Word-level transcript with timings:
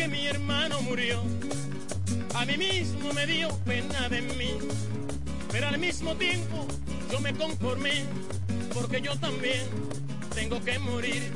que 0.00 0.08
mi 0.08 0.26
hermano 0.26 0.80
murió, 0.80 1.22
a 2.34 2.46
mí 2.46 2.56
mismo 2.56 3.12
me 3.12 3.26
dio 3.26 3.50
pena 3.66 4.08
de 4.08 4.22
mí, 4.22 4.52
pero 5.52 5.68
al 5.68 5.76
mismo 5.76 6.14
tiempo 6.14 6.66
yo 7.12 7.20
me 7.20 7.34
conformé, 7.34 8.04
porque 8.72 9.02
yo 9.02 9.14
también 9.18 9.60
tengo 10.34 10.58
que 10.64 10.78
morir, 10.78 11.30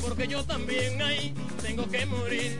porque 0.00 0.28
yo 0.28 0.44
también 0.44 1.02
ahí 1.02 1.34
tengo 1.62 1.88
que 1.90 2.06
morir. 2.06 2.56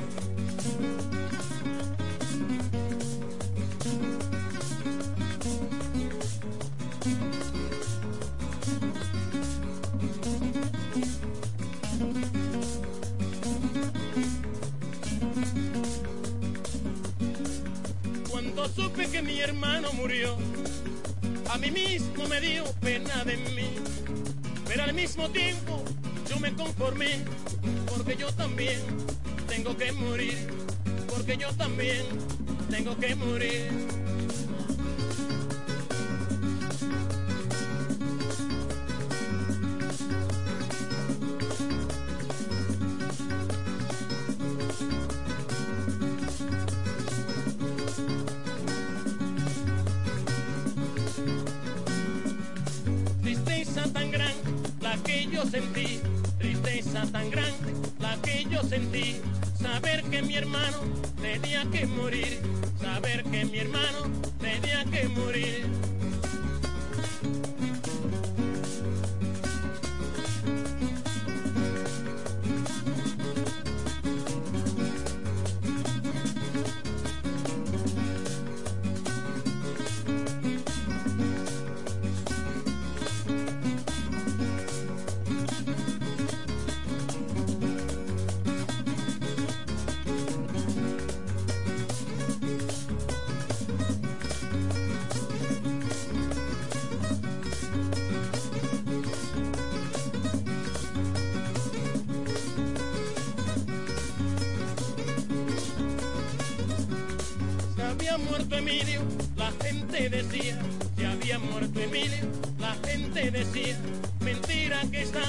Había 108.08 108.18
muerto 108.18 108.56
Emilio, 108.56 109.00
la 109.36 109.50
gente 109.62 110.08
decía, 110.08 110.58
se 110.96 111.06
había 111.06 111.38
muerto 111.40 111.80
Emilio, 111.80 112.24
la 112.60 112.74
gente 112.86 113.30
decía, 113.32 113.76
mentira 114.20 114.80
que 114.92 115.02
está 115.02 115.24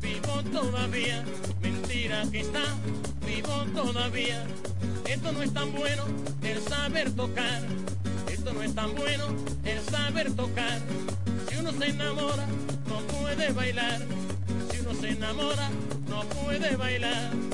vivo 0.00 0.42
todavía, 0.50 1.24
mentira 1.62 2.24
que 2.32 2.40
está 2.40 2.64
vivo 3.24 3.64
todavía. 3.74 4.44
Esto 5.04 5.30
no 5.32 5.42
es 5.42 5.54
tan 5.54 5.72
bueno 5.72 6.02
el 6.42 6.60
saber 6.62 7.12
tocar, 7.12 7.62
esto 8.28 8.52
no 8.52 8.62
es 8.62 8.74
tan 8.74 8.94
bueno 8.96 9.26
el 9.64 9.80
saber 9.84 10.32
tocar. 10.34 10.80
Si 11.48 11.56
uno 11.56 11.70
se 11.72 11.86
enamora, 11.86 12.46
no 12.88 12.98
puede 13.02 13.52
bailar, 13.52 14.00
si 14.72 14.80
uno 14.80 14.94
se 15.00 15.10
enamora, 15.10 15.70
no 16.08 16.24
puede 16.24 16.74
bailar. 16.74 17.45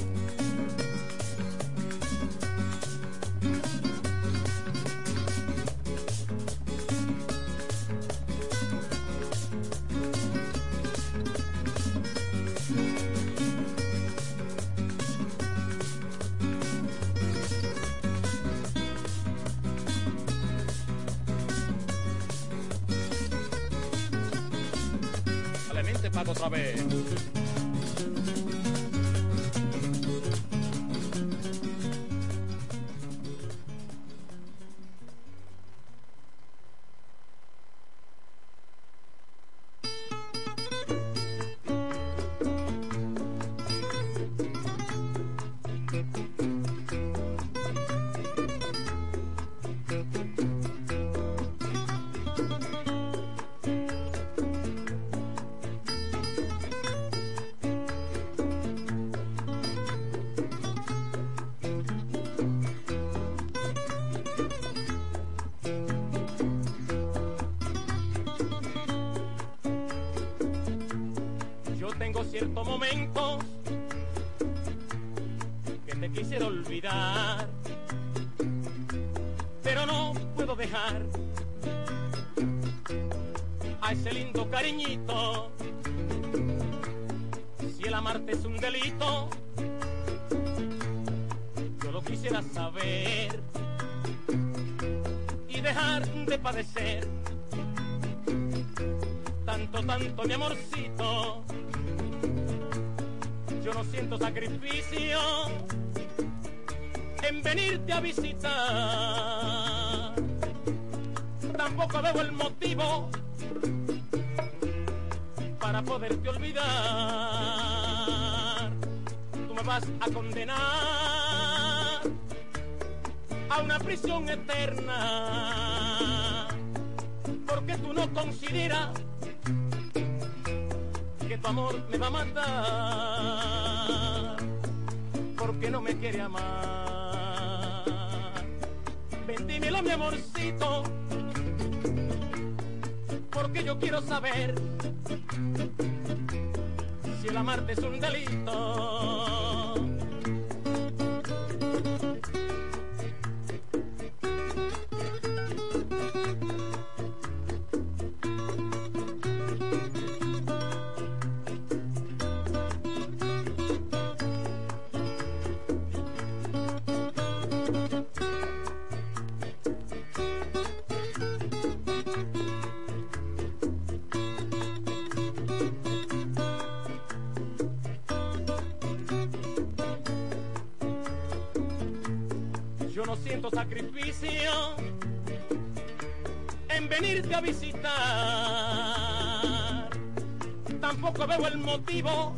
Tampoco 190.93 191.27
veo 191.27 191.49
el 191.49 191.57
motivo 191.57 192.35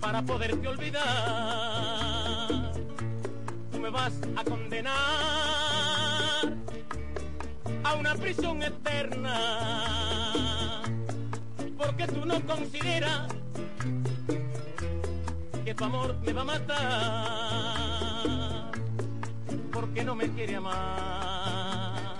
para 0.00 0.20
poderte 0.22 0.66
olvidar. 0.66 1.04
Tú 3.70 3.78
me 3.78 3.90
vas 3.90 4.14
a 4.36 4.42
condenar 4.42 4.96
a 7.84 7.94
una 7.94 8.16
prisión 8.16 8.60
eterna. 8.60 10.82
Porque 11.78 12.08
tú 12.08 12.26
no 12.26 12.44
consideras 12.44 13.28
que 15.64 15.72
tu 15.74 15.84
amor 15.84 16.16
me 16.26 16.32
va 16.32 16.42
a 16.42 16.44
matar. 16.44 16.80
Porque 19.72 20.02
no 20.02 20.16
me 20.16 20.28
quiere 20.30 20.56
amar. 20.56 22.16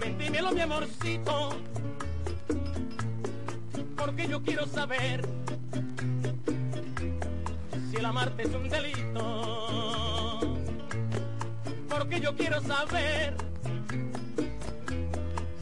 Ventímelo, 0.00 0.50
mi 0.50 0.60
amorcito. 0.60 1.71
Porque 4.04 4.26
yo 4.26 4.42
quiero 4.42 4.66
saber 4.66 5.22
si 7.88 7.96
el 7.96 8.04
amarte 8.04 8.42
es 8.42 8.52
un 8.52 8.68
delito. 8.68 10.40
Porque 11.88 12.18
yo 12.20 12.34
quiero 12.34 12.60
saber 12.62 13.36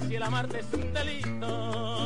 si 0.09 0.17
el 0.17 0.23
amarte 0.23 0.61
es 0.61 0.73
un 0.73 0.95
delito. 0.95 2.00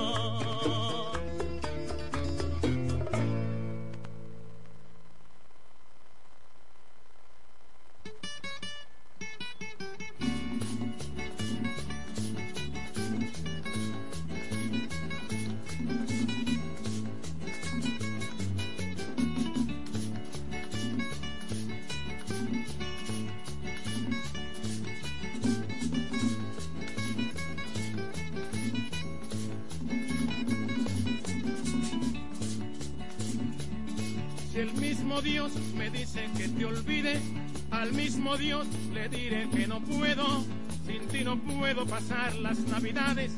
Pasar 41.95 42.35
las 42.35 42.59
navidades, 42.59 43.31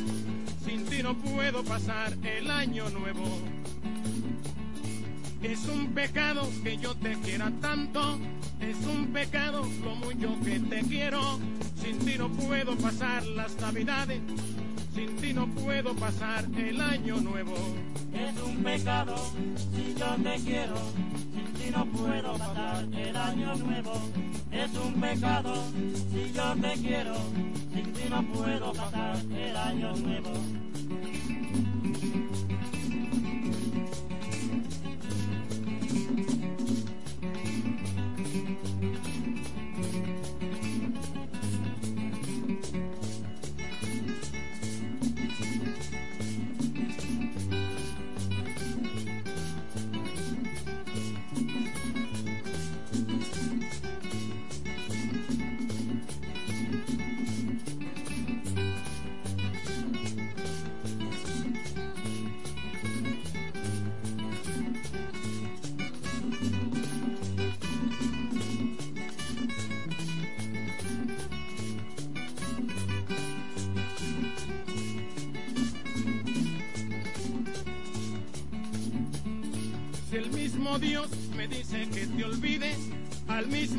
sin 0.64 0.86
ti 0.86 1.02
no 1.02 1.14
puedo 1.14 1.62
pasar 1.62 2.14
el 2.22 2.50
año 2.50 2.88
nuevo. 2.88 3.26
Es 5.42 5.68
un 5.68 5.88
pecado 5.92 6.48
que 6.64 6.78
yo 6.78 6.94
te 6.94 7.12
quiera 7.16 7.52
tanto, 7.60 8.18
es 8.60 8.78
un 8.86 9.08
pecado 9.08 9.62
lo 9.84 9.94
mucho 9.96 10.40
que 10.42 10.58
te 10.58 10.80
quiero, 10.84 11.38
sin 11.82 11.98
ti 11.98 12.14
no 12.16 12.30
puedo 12.30 12.74
pasar 12.78 13.26
las 13.26 13.54
navidades, 13.60 14.22
sin 14.94 15.14
ti 15.16 15.34
no 15.34 15.46
puedo 15.48 15.94
pasar 15.94 16.46
el 16.56 16.80
año 16.80 17.16
nuevo. 17.16 17.56
Es 18.14 18.42
un 18.42 18.64
pecado 18.64 19.16
si 19.74 19.94
yo 19.98 20.16
te 20.22 20.34
quiero 20.42 21.15
si 21.66 21.72
no 21.72 21.84
puedo 21.86 22.32
pasar 22.38 22.84
el 22.92 23.16
año 23.16 23.54
nuevo. 23.56 23.92
Es 24.52 24.70
un 24.76 25.00
pecado 25.00 25.54
si 26.12 26.32
yo 26.32 26.54
te 26.60 26.72
quiero, 26.80 27.14
sin 27.72 27.92
ti 27.92 28.02
no 28.08 28.22
puedo 28.32 28.72
pasar 28.72 29.16
el 29.30 29.56
año 29.56 29.96
nuevo. 29.96 30.65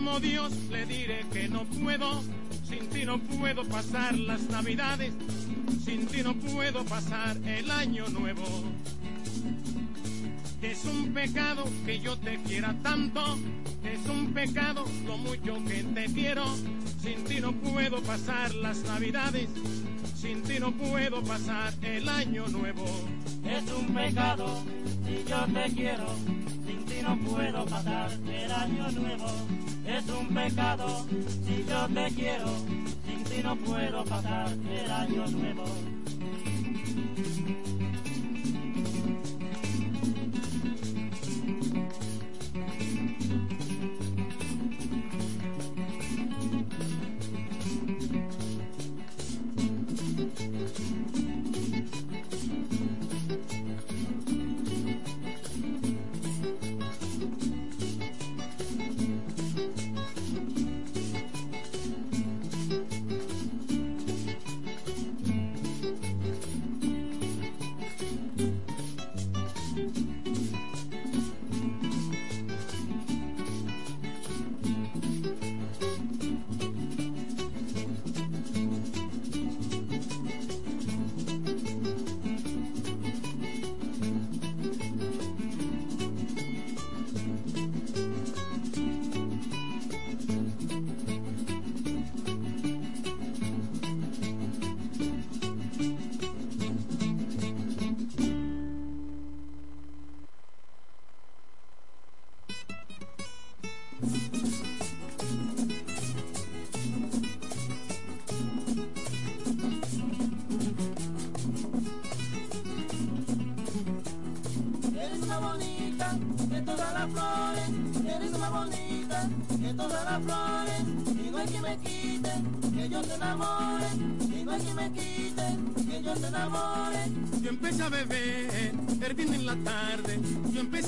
Mismo 0.08 0.20
Dios 0.20 0.54
le 0.70 0.86
diré 0.86 1.26
que 1.34 1.50
no 1.50 1.66
puedo, 1.66 2.24
sin 2.64 2.88
ti 2.88 3.04
no 3.04 3.20
puedo 3.20 3.68
pasar 3.68 4.18
las 4.18 4.42
navidades, 4.50 5.14
sin 5.84 6.06
ti 6.08 6.24
no 6.24 6.34
puedo 6.34 6.86
pasar 6.86 7.36
el 7.46 7.70
año 7.70 8.08
nuevo. 8.10 8.46
Es 10.62 10.86
un 10.86 11.14
pecado 11.14 11.66
que 11.86 12.00
yo 12.00 12.18
te 12.18 12.38
quiera 12.38 12.74
tanto, 12.82 13.38
es 13.84 14.10
un 14.10 14.34
pecado 14.34 14.86
lo 15.06 15.18
mucho 15.18 15.56
que 15.66 15.84
te 15.84 16.06
quiero, 16.14 16.46
sin 17.02 17.24
ti 17.26 17.42
no 17.42 17.52
puedo 17.52 18.02
pasar 18.02 18.54
las 18.56 18.84
navidades, 18.84 19.50
sin 20.16 20.42
ti 20.44 20.60
no 20.60 20.72
puedo 20.72 21.22
pasar 21.24 21.74
el 21.82 22.08
año 22.08 22.48
nuevo. 22.48 22.86
Es 23.44 23.64
un 23.72 23.94
pecado 23.94 24.64
si 25.06 25.30
yo 25.30 25.46
te 25.54 25.74
quiero 25.74 26.57
no 27.08 27.18
puedo 27.20 27.66
pasar 27.66 28.12
el 28.12 28.52
año 28.52 28.92
nuevo. 28.92 29.28
Es 29.86 30.10
un 30.10 30.28
pecado 30.28 31.06
si 31.46 31.66
yo 31.66 31.88
te 31.88 32.14
quiero, 32.14 32.48
sin 33.06 33.24
ti 33.24 33.42
no 33.44 33.56
puedo 33.56 34.04
pasar 34.04 34.50
el 34.52 34.92
año 34.92 35.28
nuevo. 35.28 35.64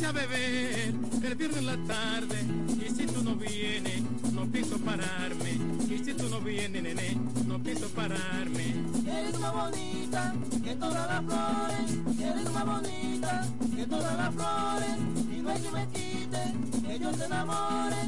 A 0.09 0.11
beber 0.11 0.93
el 1.23 1.35
viernes 1.35 1.59
en 1.59 1.65
la 1.67 1.77
tarde 1.85 2.37
y 2.83 2.89
si 2.95 3.05
tú 3.05 3.21
no 3.21 3.35
vienes 3.35 4.01
no 4.33 4.47
pienso 4.47 4.79
pararme 4.79 5.51
y 5.87 6.03
si 6.03 6.13
tú 6.15 6.27
no 6.29 6.39
vienes 6.41 6.81
nene 6.81 7.15
no 7.45 7.59
pienso 7.61 7.87
pararme. 7.89 8.73
Eres 9.05 9.39
más 9.39 9.53
bonita 9.53 10.33
que 10.63 10.75
todas 10.75 11.07
las 11.07 11.23
flores, 11.25 12.19
eres 12.19 12.51
más 12.51 12.65
bonita 12.65 13.47
que 13.75 13.85
todas 13.85 14.17
las 14.17 14.33
flores 14.33 14.95
y 15.31 15.41
no 15.41 15.49
hay 15.51 15.61
que 15.61 15.71
me 15.71 15.87
quite 15.89 16.87
que 16.87 16.99
yo 16.99 17.11
te 17.11 17.25
enamore 17.25 18.01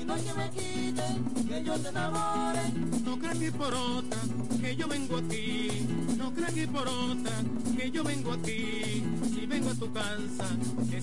y 0.00 0.04
no 0.04 0.14
hay 0.14 0.22
que 0.22 0.34
me 0.34 0.50
quite 0.50 1.48
que 1.48 1.64
yo 1.64 1.74
te 1.80 1.88
enamore. 1.88 2.60
No 3.04 3.18
creas 3.18 3.38
que 3.38 3.50
por 3.50 3.74
otra 3.74 4.20
que 4.60 4.76
yo 4.76 4.86
vengo 4.86 5.16
aquí, 5.16 5.86
no 6.18 6.32
creas 6.32 6.52
que 6.52 6.68
por 6.68 6.86
otra 6.86 7.32
que 7.76 7.90
yo 7.90 8.04
vengo 8.04 8.32
aquí. 8.32 9.02
Si 9.34 9.46
vengo 9.46 9.70
a 9.70 9.74
tu 9.74 9.92
casa 9.92 10.46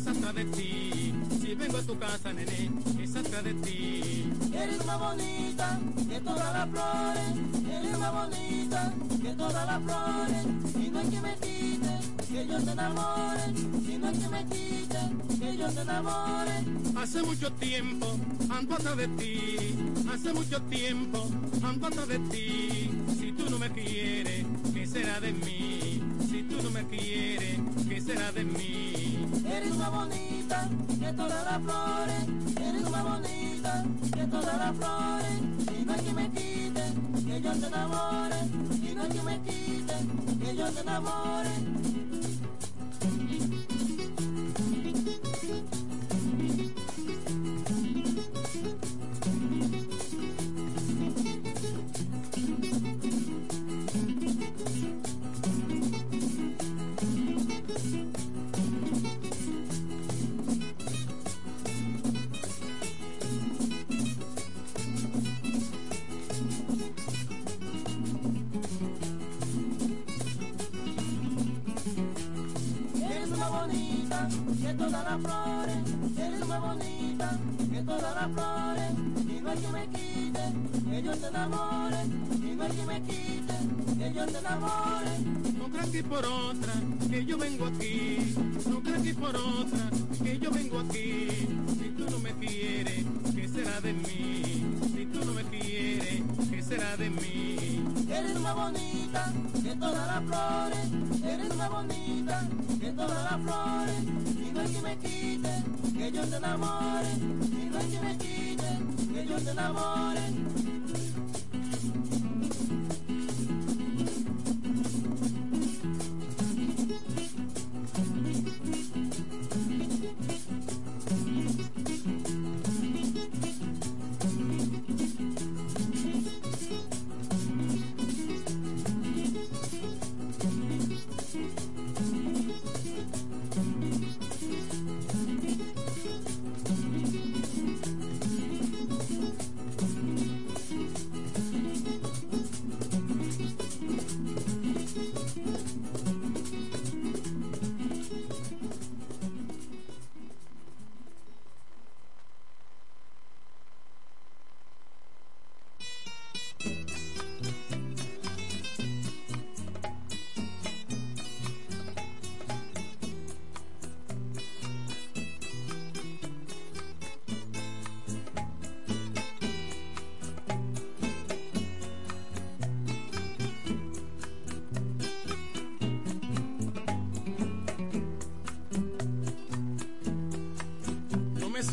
es 0.06 0.18
atrás 0.18 0.36
de 0.36 0.46
ti, 0.46 1.14
si 1.42 1.56
vengo 1.56 1.78
a 1.78 1.82
tu 1.82 1.98
casa 1.98 2.32
nene 2.32 2.70
es 3.02 3.16
atrás 3.16 3.44
de 3.44 3.54
ti. 3.56 4.32
Eres 4.54 4.86
más 4.86 5.00
bonita 5.00 5.80
que 6.08 6.20
todas 6.20 6.54
las 6.54 6.70
flores, 6.70 7.30
eres 7.72 8.00
más 8.00 8.14
bonita 8.14 8.94
que 9.22 9.30
todas 9.30 9.66
las 9.66 9.84
flores 9.84 10.46
y 10.76 10.90
no 10.90 11.00
hay 11.00 11.10
que 11.10 11.22
me 11.22 11.36
quite 11.38 12.00
que 12.28 12.48
yo 12.48 12.64
te 12.64 12.72
enamore 12.72 13.44
y 13.88 13.98
no 13.98 14.08
hay 14.08 14.18
que 14.18 14.28
me 14.28 14.46
quite 14.46 15.00
que 15.40 15.58
yo 15.58 15.68
te 15.70 15.82
enamore. 15.82 16.66
Hace 16.96 17.24
mucho 17.24 17.52
tiempo 17.54 18.08
ando 18.50 18.76
atrás 18.76 18.98
de 18.98 19.08
ti, 19.08 19.76
hace 20.14 20.34
mucho 20.34 20.62
tiempo 20.64 21.28
ando 21.64 21.88
atrás 21.88 22.08
de 22.08 22.20
ti. 22.20 22.64
Más 29.86 29.92
bonita 29.92 30.68
que 31.00 31.13
todas 31.13 31.46
las 31.46 31.62
flores, 31.62 32.25
eres 32.60 32.89
más 32.89 33.04
bonita 33.04 33.84
que 34.13 34.24
todas 34.25 34.58
las 34.58 34.75
flores 34.77 34.95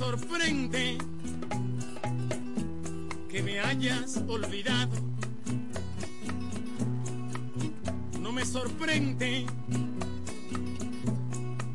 sorprende 0.05 0.99
que 3.31 3.41
me 3.41 3.61
hayas 3.61 4.17
olvidado. 4.27 4.97
No 8.21 8.33
me 8.33 8.45
sorprende 8.45 9.47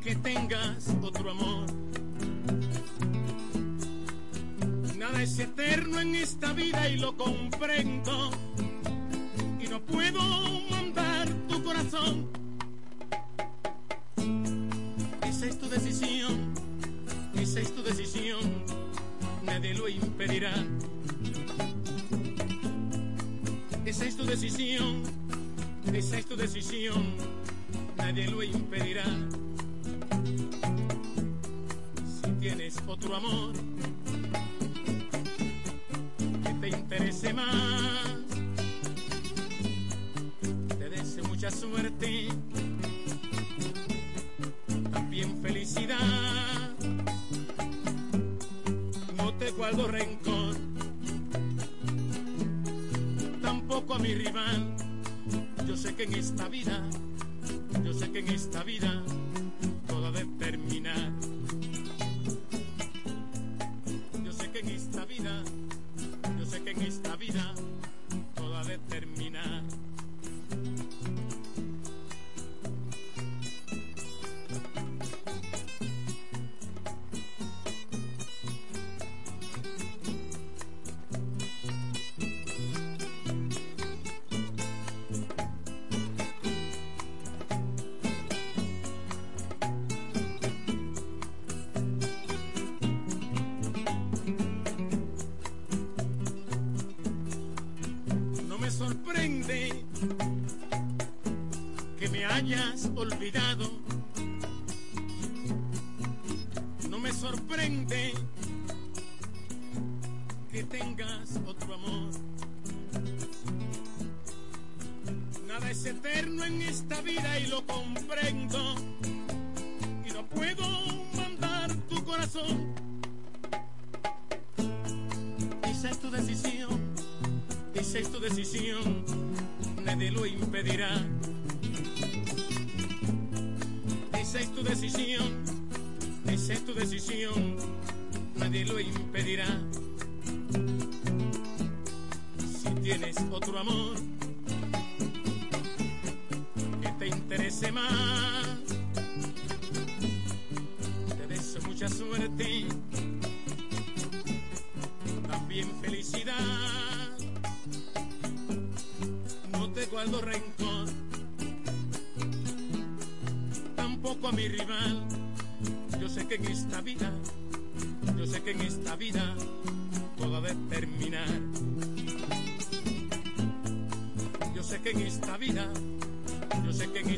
que 0.04 0.16
tengas 0.18 0.90
otro 1.02 1.32
amor. 1.32 1.68
Nada 4.98 5.24
es 5.24 5.40
eterno 5.40 6.02
en 6.02 6.16
esta 6.16 6.52
vida 6.52 6.90
y 6.90 6.98
lo 6.98 7.16
comprendo. 7.16 8.27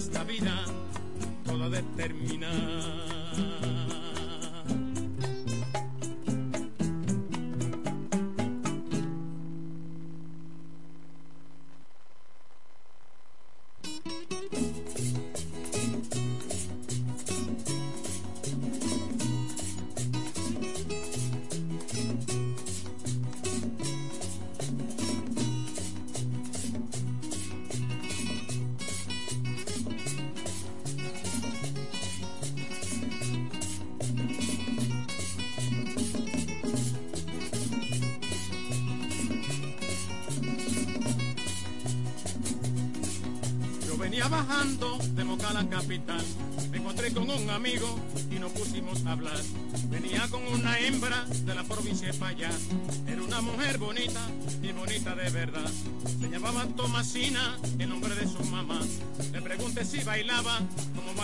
Esta 0.10 0.24
vida 0.24 0.65
todo 1.45 1.65
ha 1.65 1.69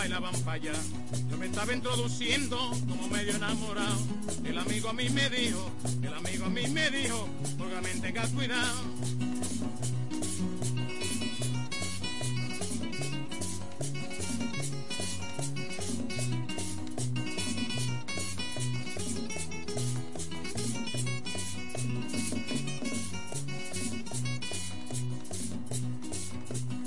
bailaban 0.06 0.40
para 0.42 0.52
allá. 0.52 0.72
Yo 1.28 1.36
me 1.36 1.46
estaba 1.46 1.72
introduciendo 1.72 2.56
como 2.88 3.08
medio 3.08 3.34
enamorado. 3.34 3.98
El 4.44 4.56
amigo 4.56 4.88
a 4.88 4.92
mí 4.92 5.08
me 5.08 5.28
dijo, 5.30 5.68
el 6.00 6.14
amigo 6.14 6.44
a 6.44 6.48
mí 6.48 6.68
me 6.68 6.90
dijo, 6.90 7.28
óigame, 7.58 7.88
tenga 8.00 8.22
cuidado. 8.28 8.84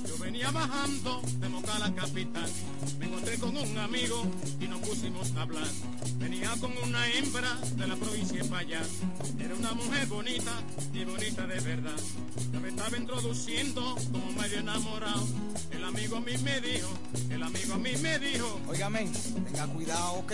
Yo 0.08 0.18
venía 0.20 0.52
bajando 0.52 1.22
de 1.40 1.50
Moca 1.50 1.76
a 1.76 1.80
la 1.80 1.94
capital. 1.94 2.39
Y 3.92 4.68
nos 4.68 4.80
pusimos 4.82 5.36
a 5.36 5.42
hablar. 5.42 5.66
Venía 6.20 6.52
con 6.62 6.72
una 6.88 7.12
hembra 7.12 7.56
de 7.76 7.88
la 7.88 7.96
provincia 7.96 8.44
de 8.44 8.48
Payá. 8.48 8.82
Era 9.40 9.56
una 9.56 9.74
mujer 9.74 10.06
bonita 10.06 10.52
y 10.94 11.06
bonita 11.06 11.48
de 11.48 11.60
verdad. 11.60 12.00
Yo 12.54 12.62
me 12.62 12.70
estaba 12.70 12.96
introduciendo 12.96 13.96
como 14.12 14.32
medio 14.40 14.60
enamorado. 14.60 15.28
El 15.72 15.84
amigo 15.84 16.18
a 16.18 16.22
mí 16.22 16.34
me 16.44 16.62
dijo, 16.62 16.88
el 17.32 17.42
amigo 17.42 17.74
a 17.74 17.78
mí 17.80 17.90
me 18.00 18.20
dijo, 18.20 18.62
Óigame, 18.68 19.10
tenga 19.48 19.66
cuidado, 19.66 20.14
ok. 20.20 20.34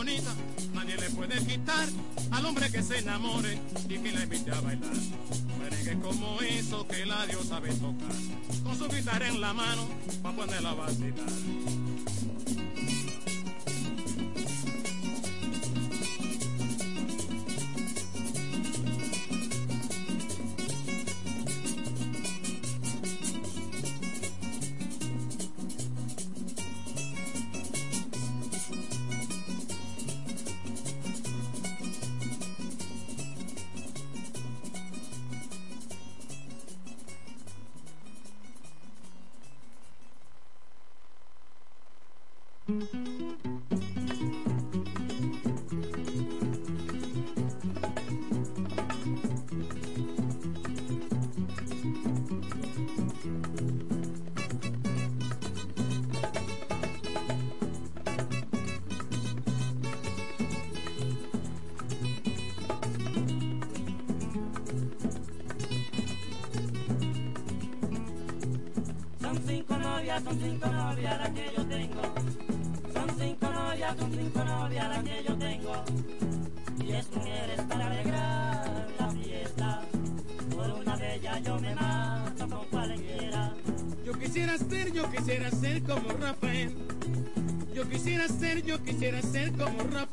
bonita, 0.00 0.34
nadie 0.72 0.96
le 0.96 1.10
puede 1.10 1.44
quitar 1.44 1.86
al 2.30 2.46
hombre 2.46 2.70
que 2.70 2.82
se 2.82 3.00
enamore 3.00 3.58
y 3.86 3.98
que 3.98 4.12
la 4.12 4.22
invite 4.22 4.50
a 4.50 4.60
bailar. 4.62 4.94
Merengue 5.58 6.00
como 6.00 6.40
eso 6.40 6.86
que 6.88 7.04
la 7.04 7.26
diosa 7.26 7.48
sabe 7.50 7.68
tocar, 7.74 8.16
con 8.64 8.78
su 8.78 8.88
guitarra 8.88 9.28
en 9.28 9.42
la 9.42 9.52
mano, 9.52 9.86
va 10.24 10.30
a 10.30 10.36
ponerla 10.36 10.70
a 10.70 10.74
vacilar. 10.74 11.59
são 42.70 42.78
Cinco 69.46 69.74
nove 69.74 70.06
são 70.22 70.32
cinco 70.34 70.69
como 85.90 86.08
Rafael. 86.20 86.72
Yo 87.74 87.88
quisiera 87.88 88.28
ser, 88.28 88.62
yo 88.62 88.80
quisiera 88.82 89.20
ser 89.22 89.50
como 89.52 89.82
Rafael. 89.92 90.09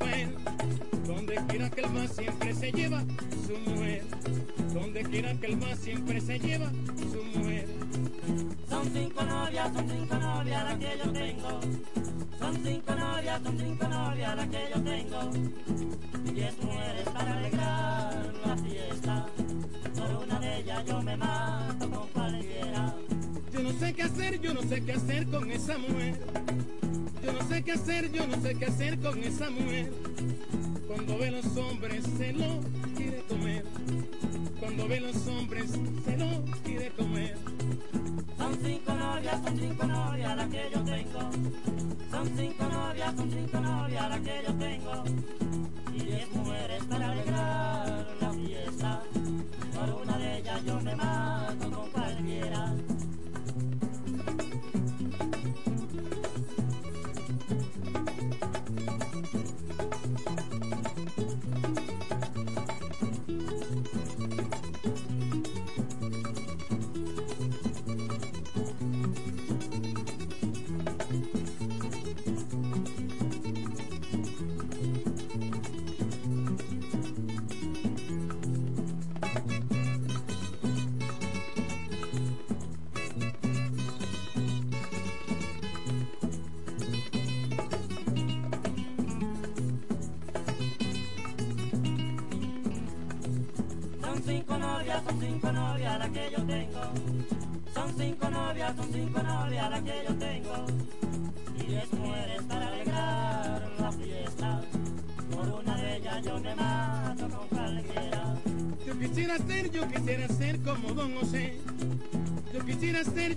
con 29.17 29.23
esa 29.23 29.49
mujer 29.49 30.06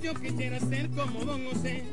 yo 0.02 0.14
quisiera 0.14 0.58
ser 0.60 0.88
como 0.90 1.24
Don 1.24 1.44
José 1.46 1.84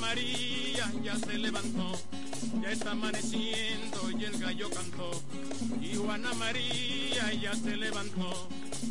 María 0.00 0.92
ya 1.02 1.16
se 1.16 1.38
levantó. 1.38 1.92
Ya 2.62 2.70
está 2.70 2.92
amaneciendo 2.92 4.10
y 4.10 4.24
el 4.24 4.38
gallo 4.38 4.70
cantó, 4.70 5.10
y 5.80 5.94
Juana 5.96 6.32
María 6.34 7.32
ya 7.34 7.54
se 7.54 7.76
levantó. 7.76 8.48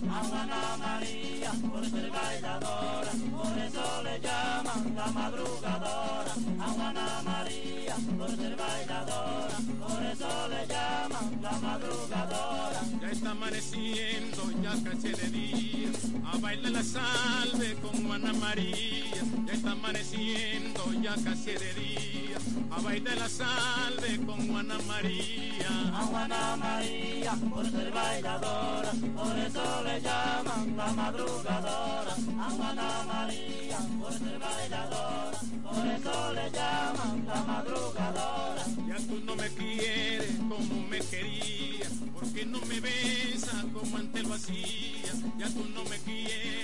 A 0.09 0.23
Juana 0.23 0.77
María 0.77 1.51
por 1.71 1.83
ser 1.89 2.09
bailadora, 2.11 3.11
por 3.31 3.57
eso 3.57 4.03
le 4.03 4.19
llaman 4.19 4.95
la 4.95 5.07
madrugadora. 5.07 6.33
A 6.59 6.67
Juana 6.69 7.21
María 7.23 7.95
por 8.17 8.35
ser 8.35 8.55
bailadora, 8.55 9.57
por 9.79 10.05
eso 10.05 10.47
le 10.49 10.67
llaman 10.67 11.39
la 11.41 11.51
madrugadora. 11.51 12.81
Ya 13.01 13.09
está 13.11 13.31
amaneciendo, 13.31 14.51
ya 14.61 14.73
casi 14.83 15.09
de 15.09 15.29
día, 15.29 15.89
a 16.25 16.37
bailar 16.37 16.71
la 16.71 16.83
salve 16.83 17.75
con 17.81 18.05
Juana 18.05 18.33
María. 18.33 19.23
Ya 19.45 19.53
está 19.53 19.71
amaneciendo, 19.71 20.66
ya 20.93 21.15
casi 21.23 21.51
de 21.51 21.73
día, 21.73 22.37
a 22.71 22.81
bailar 22.81 23.17
la 23.17 23.29
salve 23.29 24.19
con 24.25 24.47
Juana 24.47 24.77
María. 24.87 25.69
A 25.93 26.03
Juana 26.05 26.55
María 26.57 27.33
por 27.49 27.69
ser 27.69 27.91
bailadora, 27.91 28.91
por 29.15 29.37
eso 29.37 29.83
le 29.83 30.01
llaman 30.01 30.77
la 30.77 30.87
madrugadora. 30.93 32.15
A 32.39 32.49
Juana 32.51 33.03
María 33.07 33.77
por 33.99 34.13
ser 34.13 34.39
bailadora, 34.39 35.39
por 35.63 35.87
eso 35.87 36.33
le 36.33 36.51
llaman 36.51 37.25
la 37.27 37.43
madrugadora. 37.43 38.63
Ya 38.87 38.97
tú 39.07 39.21
no 39.25 39.35
me 39.35 39.49
quieres 39.49 40.35
como 40.49 40.87
me 40.87 40.99
querías, 40.99 41.93
porque 42.13 42.45
no 42.45 42.59
me 42.61 42.79
besas 42.79 43.65
como 43.73 43.97
antes 43.97 44.23
lo 44.23 44.33
hacía. 44.33 45.13
Ya 45.37 45.47
tú 45.49 45.65
no 45.73 45.83
me 45.83 45.97
quieres 45.99 46.56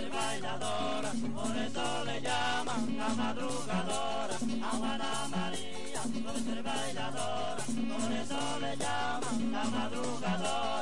Ser 0.00 0.08
bailadora, 0.08 1.12
por 1.34 1.56
eso 1.58 2.04
le 2.06 2.20
llaman 2.22 2.96
la 2.96 3.08
madrugadora. 3.10 4.36
A 4.62 4.70
Juana 4.78 5.28
María 5.28 6.02
por 6.24 6.36
ser 6.42 6.62
bailadora, 6.62 7.64
por 7.90 8.12
eso 8.12 8.60
le 8.60 8.76
llaman 8.78 9.52
la 9.52 9.64
madrugadora. 9.64 10.79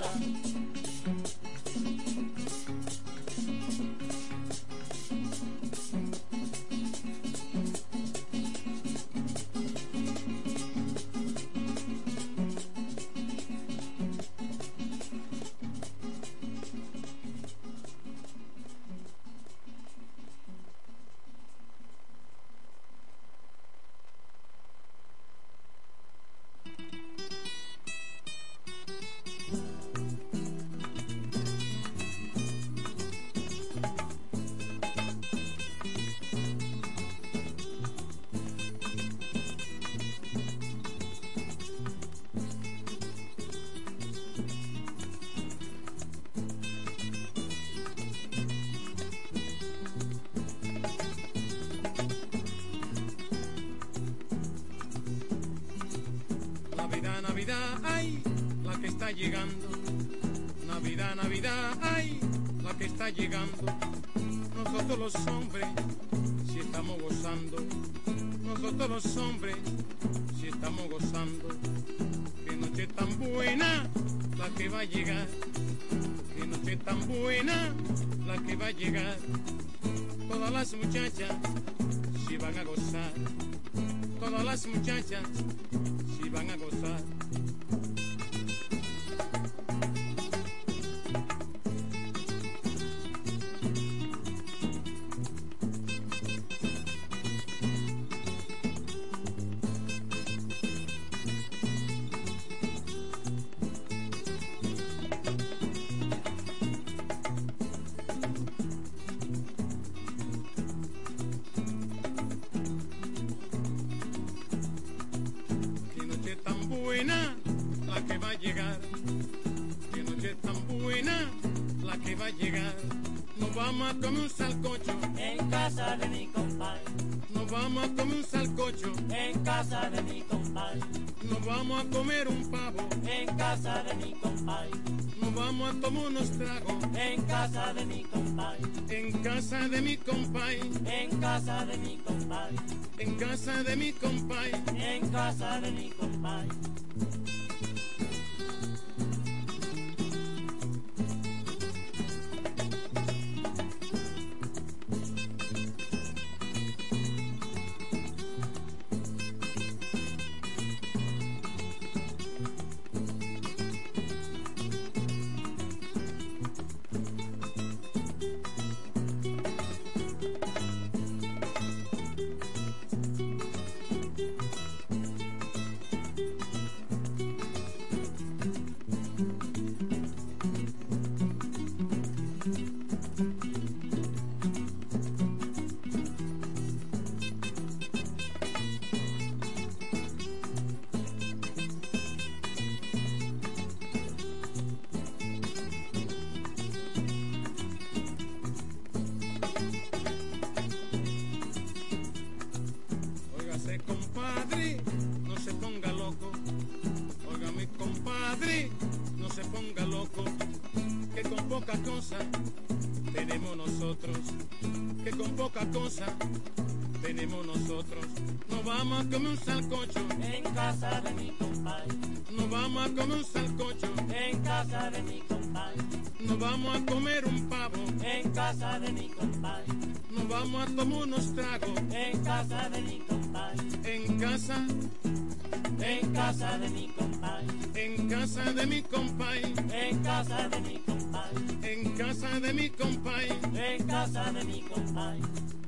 Está 62.98 63.10
llegando. 63.10 63.77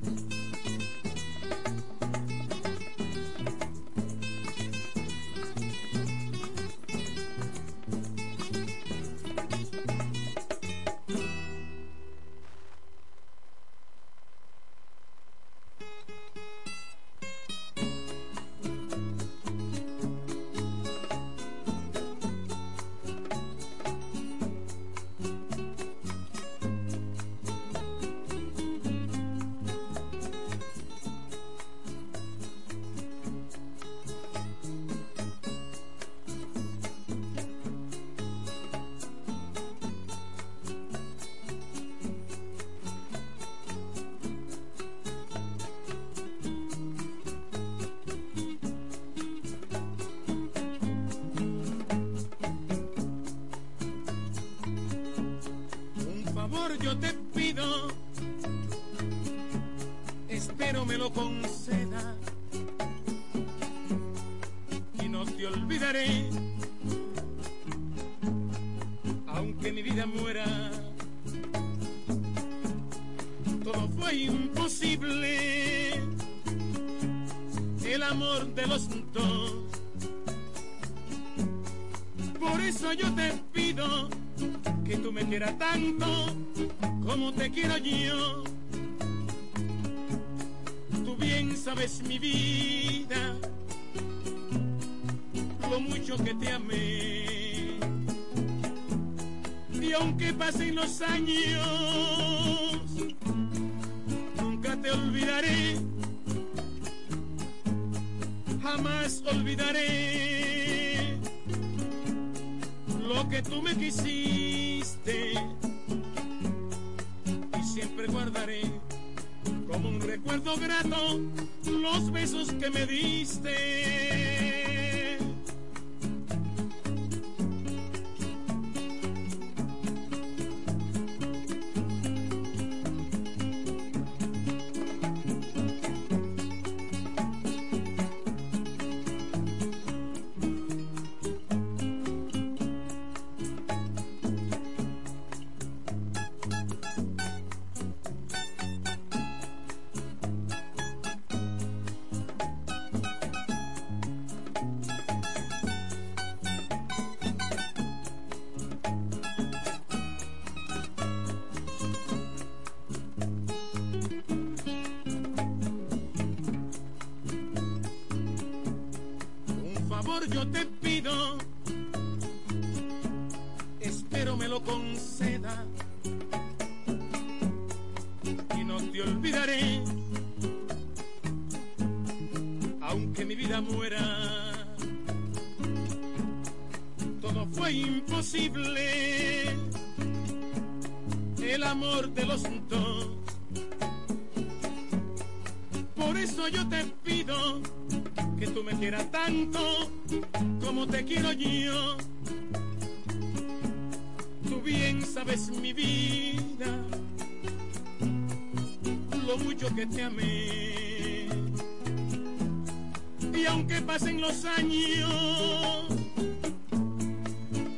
y 213.41 213.45
aunque 213.47 213.81
pasen 213.81 214.21
los 214.21 214.45
años, 214.45 215.87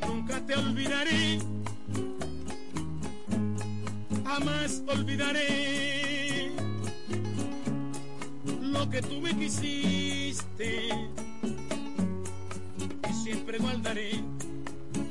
nunca 0.06 0.44
te 0.46 0.54
olvidaré, 0.54 1.38
jamás 4.24 4.82
olvidaré 4.86 6.52
lo 8.60 8.90
que 8.90 9.00
tú 9.00 9.20
me 9.20 9.34
quisiste 9.34 10.88
y 13.08 13.12
siempre 13.22 13.58
guardaré 13.58 14.20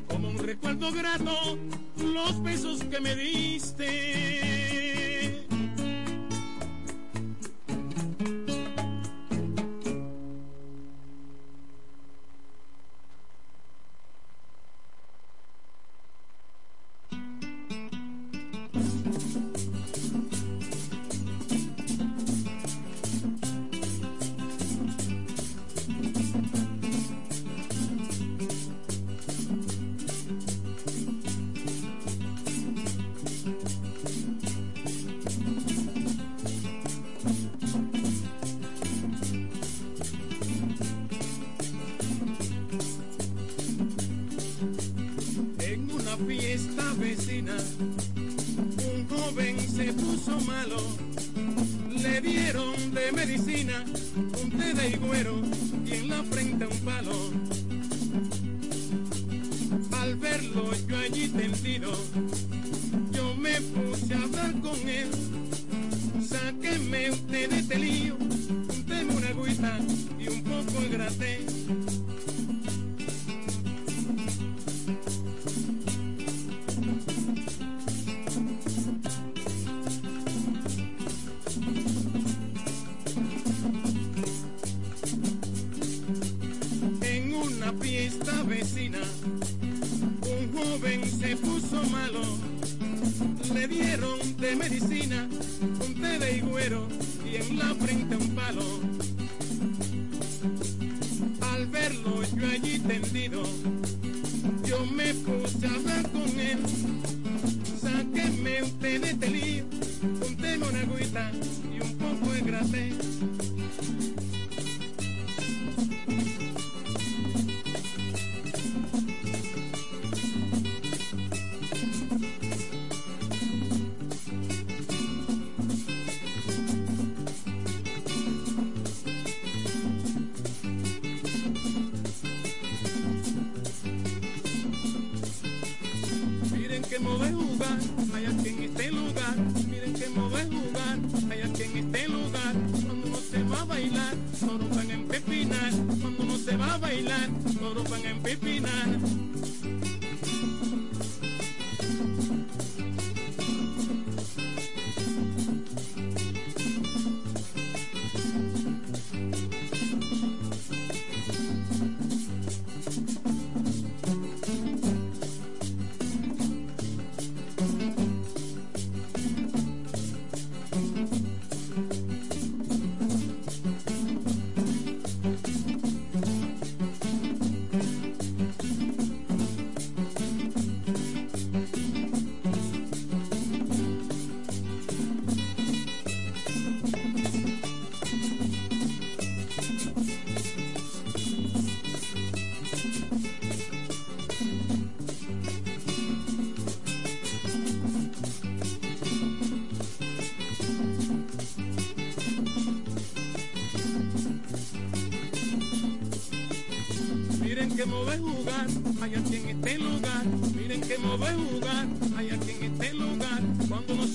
como 0.08 0.30
un 0.30 0.38
recuerdo 0.38 0.91
grato 0.91 1.58
los 1.97 2.43
besos 2.43 2.84
que 2.84 2.99
me 2.99 3.16
diste. 3.16 4.93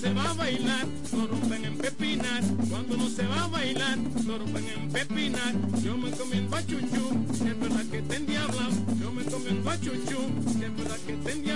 se 0.09 0.15
va 0.15 0.31
a 0.31 0.33
bailar, 0.33 0.87
lo 1.13 1.27
rompen 1.27 1.65
en 1.65 1.77
pepinas. 1.77 2.43
Cuando 2.67 2.97
no 2.97 3.09
se 3.09 3.27
va 3.27 3.43
a 3.43 3.47
bailar, 3.47 3.97
lo 4.25 4.39
rompen 4.39 4.65
en 4.67 4.89
pepinas. 4.89 5.53
Yo 5.83 5.97
me 5.97 6.09
comiendo 6.11 6.55
a 6.55 6.65
chuchu, 6.65 7.25
es 7.31 7.59
verdad 7.59 7.85
que 7.91 8.01
te 8.01 8.15
endiablan. 8.15 8.99
Yo 8.99 9.11
me 9.11 9.23
comiendo 9.23 9.69
a 9.69 9.79
chuchu, 9.79 10.19
es 10.47 10.77
verdad 10.77 10.97
que 11.05 11.13
te 11.13 11.31
endiablan. 11.31 11.48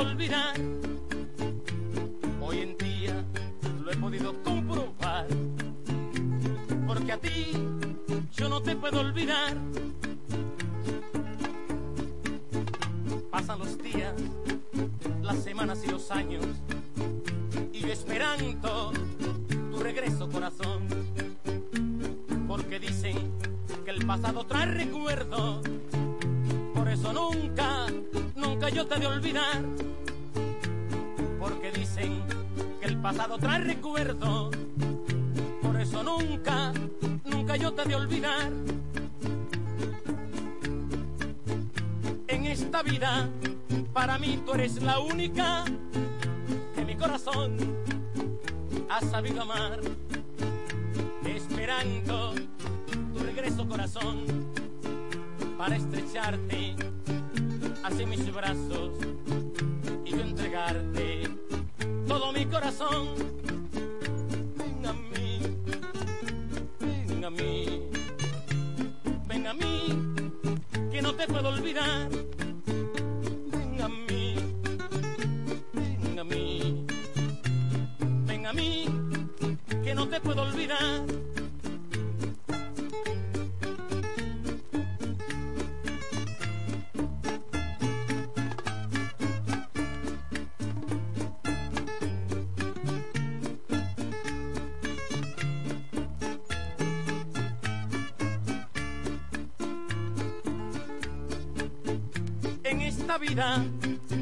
Olvidar. 0.00 0.67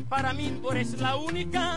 Para 0.09 0.33
mí 0.33 0.59
tú 0.61 0.71
eres 0.71 1.01
la 1.01 1.17
única 1.17 1.76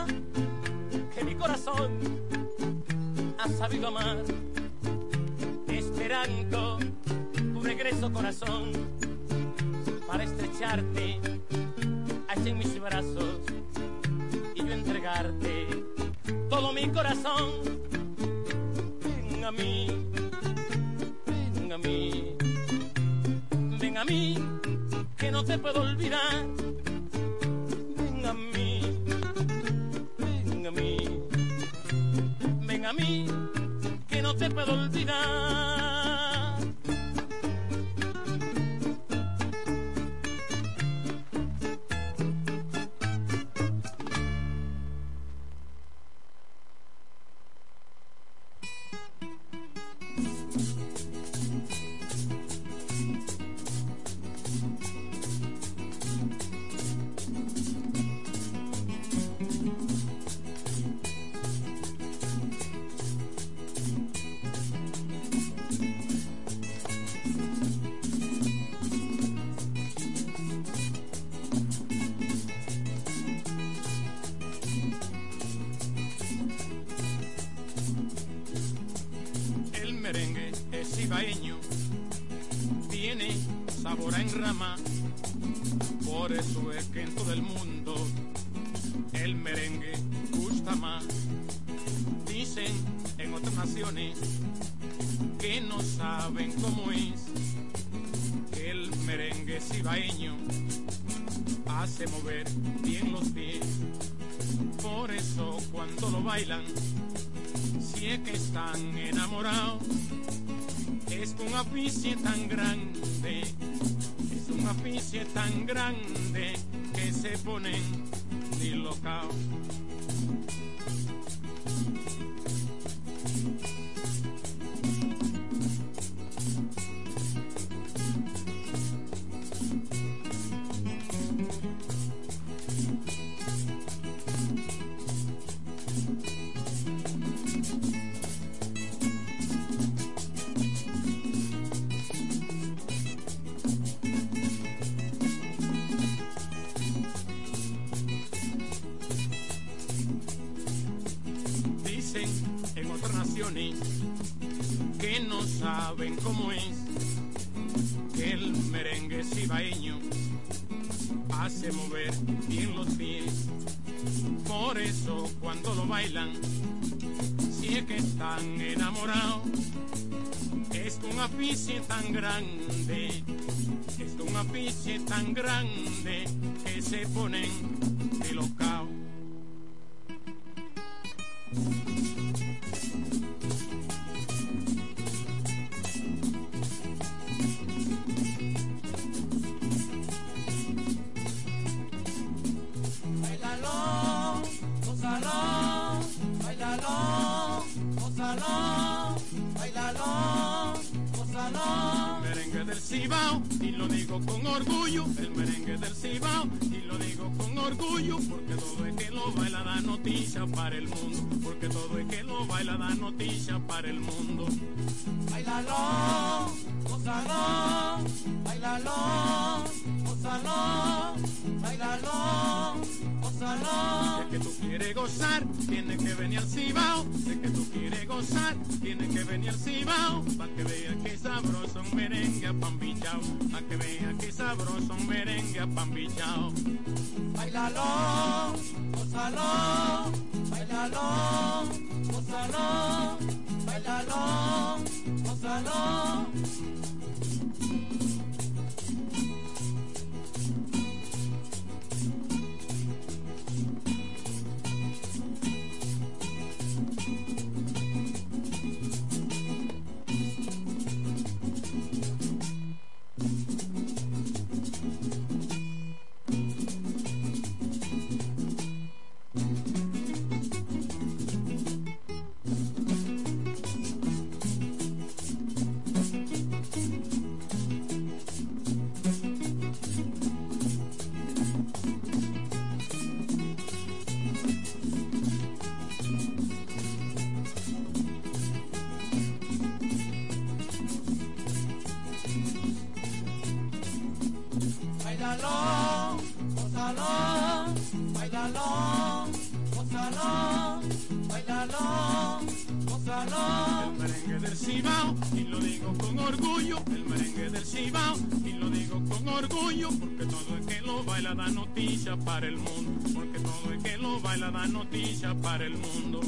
noticia 312.10 312.16
para 312.24 312.46
el 312.46 312.56
mundo, 312.58 313.10
porque 313.14 313.38
todo 313.38 313.72
es 313.72 313.82
que 313.82 313.98
lo 313.98 314.20
baila 314.20 314.50
da 314.50 314.66
noticia 314.66 315.34
para 315.34 315.64
el 315.64 315.76
mundo. 315.76 316.20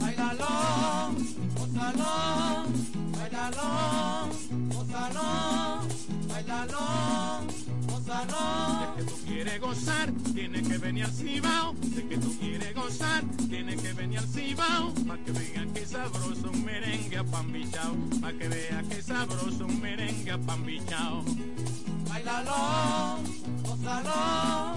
Bailalo, 0.00 1.14
gózalo, 1.56 2.64
bailalo, 3.16 4.28
gózalo, 4.68 5.80
bailalo, 6.28 6.78
gózalo. 7.88 8.96
De 8.96 9.04
que 9.04 9.10
tú 9.10 9.16
quieres 9.26 9.60
gozar, 9.60 10.12
tienes 10.34 10.68
que 10.68 10.78
venir 10.78 11.04
al 11.04 11.12
Cibao, 11.12 11.74
de 11.74 12.08
que 12.08 12.18
tú 12.18 12.38
quieres 12.38 12.74
gozar, 12.74 13.24
tienes 13.48 13.80
que 13.80 13.92
venir 13.94 14.18
al 14.18 14.28
Cibao, 14.28 14.94
para 15.06 15.24
que 15.24 15.32
vean 15.32 15.72
que 15.72 15.86
sabroso 15.86 16.50
un 16.52 16.64
merengue 16.64 17.16
a 17.16 17.24
pan 17.24 17.52
bichao, 17.52 17.96
para 18.20 18.36
que 18.36 18.48
vean 18.48 18.88
que 18.88 19.02
sabroso 19.02 19.66
un 19.66 19.80
merengue 19.80 20.30
a 20.30 20.38
pan 20.38 20.64
bichao. 20.66 21.24
Bailalo, 22.08 23.18
gózalo, 23.64 24.67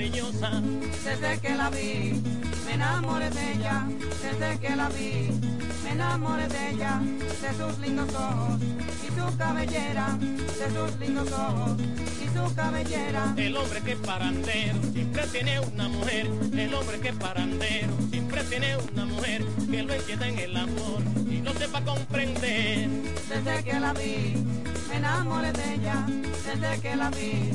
cariñosa. 0.00 0.62
Desde 1.04 1.38
que 1.40 1.54
la 1.54 1.68
vi, 1.68 2.22
me 2.64 2.72
enamoré 2.72 3.28
de 3.28 3.52
ella, 3.52 3.86
desde 4.22 4.58
que 4.58 4.74
la 4.74 4.88
vi, 4.88 5.28
me 5.84 5.90
enamoré 5.90 6.48
de 6.48 6.70
ella, 6.70 7.02
de 7.42 7.50
sus 7.58 7.78
lindos 7.80 8.08
ojos 8.14 8.58
y 8.62 9.08
su 9.08 9.36
cabellera, 9.36 10.16
de 10.18 10.66
sus 10.74 10.98
lindos 10.98 11.30
ojos 11.32 11.72
y 12.18 12.26
su 12.34 12.54
cabellera. 12.54 13.34
El 13.36 13.54
hombre 13.58 13.80
que 13.82 13.92
es 13.92 13.98
parandero 13.98 14.78
siempre 14.90 15.26
tiene 15.26 15.60
una 15.60 15.88
mujer. 15.88 16.30
El 16.56 16.74
hombre 16.74 17.00
que 17.00 17.08
es 17.10 17.16
parandero 17.16 17.92
siempre 18.10 18.42
tiene 18.44 18.76
una 18.78 19.04
mujer 19.04 19.44
que 19.70 19.82
lo 19.82 19.92
entienda 19.92 20.28
en 20.28 20.38
el 20.38 20.56
amor 20.56 21.02
y 21.30 21.42
lo 21.42 21.52
sepa 21.52 21.84
comprender. 21.84 22.88
Desde 23.28 23.64
que 23.64 23.78
la 23.78 23.92
vi, 23.92 24.34
me 24.88 24.96
enamoré 24.96 25.52
de 25.52 25.74
ella, 25.74 26.06
desde 26.46 26.80
que 26.80 26.96
la 26.96 27.10
vi, 27.10 27.50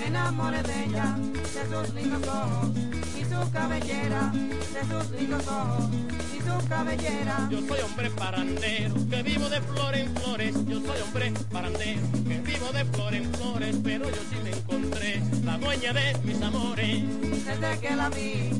me 0.00 0.06
enamoré 0.08 0.62
de 0.62 0.84
ella, 0.86 1.16
de 1.54 1.68
sus 1.68 1.94
lindos 1.94 2.26
ojos 2.26 2.70
y 3.16 3.24
su 3.24 3.52
cabellera, 3.52 4.32
de 4.32 4.80
sus 4.90 5.10
lindos 5.12 5.46
ojos 5.46 5.88
y 6.34 6.40
su 6.40 6.68
cabellera. 6.68 7.48
Yo 7.48 7.60
soy 7.68 7.80
hombre 7.80 8.10
parandero, 8.10 8.94
que 9.08 9.22
vivo 9.22 9.48
de 9.48 9.60
flor 9.60 9.94
en 9.94 10.16
flores. 10.16 10.54
Yo 10.66 10.80
soy 10.80 11.00
hombre 11.00 11.32
parandero, 11.52 12.00
que 12.26 12.38
vivo 12.40 12.72
de 12.72 12.84
flor 12.86 13.14
en 13.14 13.32
flores. 13.34 13.76
Pero 13.84 14.10
yo 14.10 14.16
sí 14.30 14.36
me 14.42 14.50
encontré 14.50 15.22
la 15.44 15.56
dueña 15.58 15.92
de 15.92 16.18
mis 16.24 16.42
amores. 16.42 17.04
Desde 17.20 17.78
que 17.78 17.94
la 17.94 18.08
vi, 18.08 18.50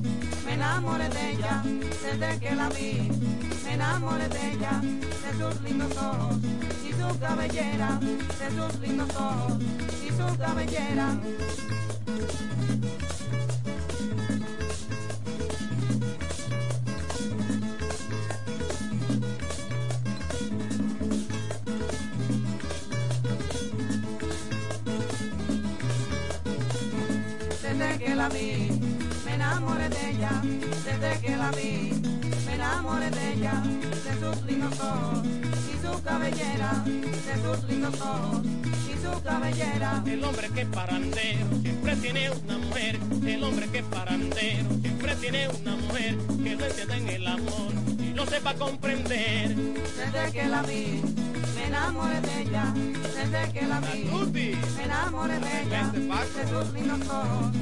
me 0.47 0.55
enamoré 0.55 1.09
de 1.09 1.31
ella, 1.33 1.63
desde 1.65 2.39
que 2.39 2.55
la 2.55 2.69
vi, 2.69 3.11
me 3.65 3.75
enamoré 3.75 4.29
de 4.29 4.53
ella, 4.53 4.81
de 4.81 5.31
sus 5.37 5.61
lindos 5.63 5.97
ojos 5.97 6.37
y 6.89 6.93
su 6.93 7.19
cabellera, 7.19 7.99
de 7.99 8.51
sus 8.57 8.81
lindos 8.81 9.11
ojos 9.17 9.59
y 10.01 10.11
su 10.11 10.39
cabellera. 10.39 11.19
La 28.25 28.31
vi, 28.31 28.71
me 29.27 29.35
enamoré 29.35 29.89
de 29.91 30.11
ella, 30.11 30.41
desde 30.43 31.21
que 31.21 31.37
la 31.37 31.51
vi, 31.51 31.93
me 32.47 32.55
enamoré 32.55 33.11
de 33.11 33.33
ella, 33.35 33.63
de 34.07 34.13
sus 34.19 34.43
lindos 34.47 34.81
ojos 34.81 35.27
y 35.73 35.87
su 35.87 36.03
cabellera, 36.03 36.85
de 36.87 37.35
sus 37.43 37.69
lindos 37.69 38.01
ojos 38.01 38.41
y 38.89 39.05
su 39.05 39.23
cabellera. 39.23 40.03
El 40.07 40.25
hombre 40.25 40.49
que 40.55 40.63
es 40.63 40.69
parandero 40.69 41.47
siempre 41.61 41.97
tiene 41.97 42.31
una 42.31 42.57
mujer, 42.57 42.99
el 43.27 43.45
hombre 43.45 43.69
que 43.69 43.79
es 43.81 43.85
parandero 43.85 44.69
siempre 44.81 45.17
tiene 45.17 45.49
una 45.49 45.77
mujer 45.77 46.17
que 46.43 46.57
no 46.57 46.65
entienda 46.65 46.97
en 46.97 47.09
el 47.09 47.27
amor 47.27 47.73
y 47.99 48.13
no 48.15 48.25
sepa 48.25 48.55
comprender. 48.55 49.55
Desde 49.55 50.33
que 50.33 50.49
la 50.49 50.63
vi, 50.63 51.03
me 51.57 51.67
enamoré 51.67 52.21
de 52.23 52.41
ella, 52.41 52.73
desde 52.75 53.53
que 53.53 53.67
la 53.67 53.81
vi, 53.81 54.05
me 54.77 54.85
enamoré 54.85 55.39
de 55.39 55.63
ella, 55.63 55.93
de 55.93 56.49
sus 56.49 56.73
lindos 56.73 57.07
ojos 57.11 57.53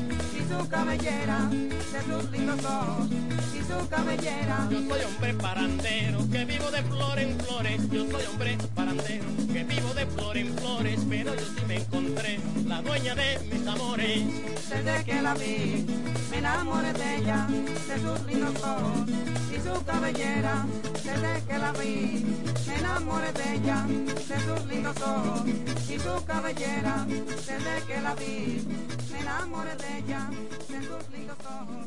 su 0.58 0.68
cabellera, 0.68 1.48
de 1.50 2.02
sus 2.06 2.30
lindos 2.30 2.64
ojos 2.64 3.08
y 3.54 3.60
su 3.62 3.88
cabellera. 3.88 4.68
Yo 4.70 4.78
soy 4.88 5.00
hombre 5.02 5.34
parandero 5.34 6.18
que 6.30 6.44
vivo 6.44 6.70
de 6.70 6.82
flor 6.82 7.18
en 7.18 7.40
flores, 7.40 7.90
yo 7.90 8.10
soy 8.10 8.24
hombre 8.26 8.58
parandero 8.74 9.24
que 9.52 9.64
vivo 9.64 9.94
de 9.94 10.06
flor 10.06 10.36
en 10.36 10.54
flores, 10.58 11.00
pero 11.08 11.34
yo 11.34 11.44
sí 11.44 11.64
me 11.66 11.76
encontré 11.76 12.40
la 12.66 12.82
dueña 12.82 13.14
de 13.14 13.38
mis 13.50 13.66
amores. 13.66 14.22
Desde 14.68 15.04
que 15.04 15.22
la 15.22 15.34
vi, 15.34 15.86
me 16.30 16.38
enamoré 16.38 16.92
de 16.92 17.16
ella, 17.16 17.46
de 17.48 18.00
sus 18.00 18.26
lindos 18.26 18.56
ojos 18.62 19.08
y 19.52 19.60
su 19.60 19.84
cabellera. 19.84 20.66
Desde 21.04 21.42
que 21.46 21.58
la 21.58 21.72
vi, 21.72 22.24
me 22.66 22.74
enamoré 22.76 23.32
de 23.32 23.54
ella, 23.54 23.86
de 23.86 24.40
sus 24.40 24.66
lindos 24.66 24.96
ojos 25.02 25.42
y 25.88 25.98
su 25.98 26.24
cabellera. 26.24 27.06
Desde 27.06 27.86
que 27.86 28.00
la 28.00 28.14
vi, 28.14 28.64
enamoré 29.22 29.76
de 29.76 29.98
ella, 29.98 30.28
de 30.68 30.82
sus 30.86 31.10
lindos 31.10 31.38
ojos 31.46 31.81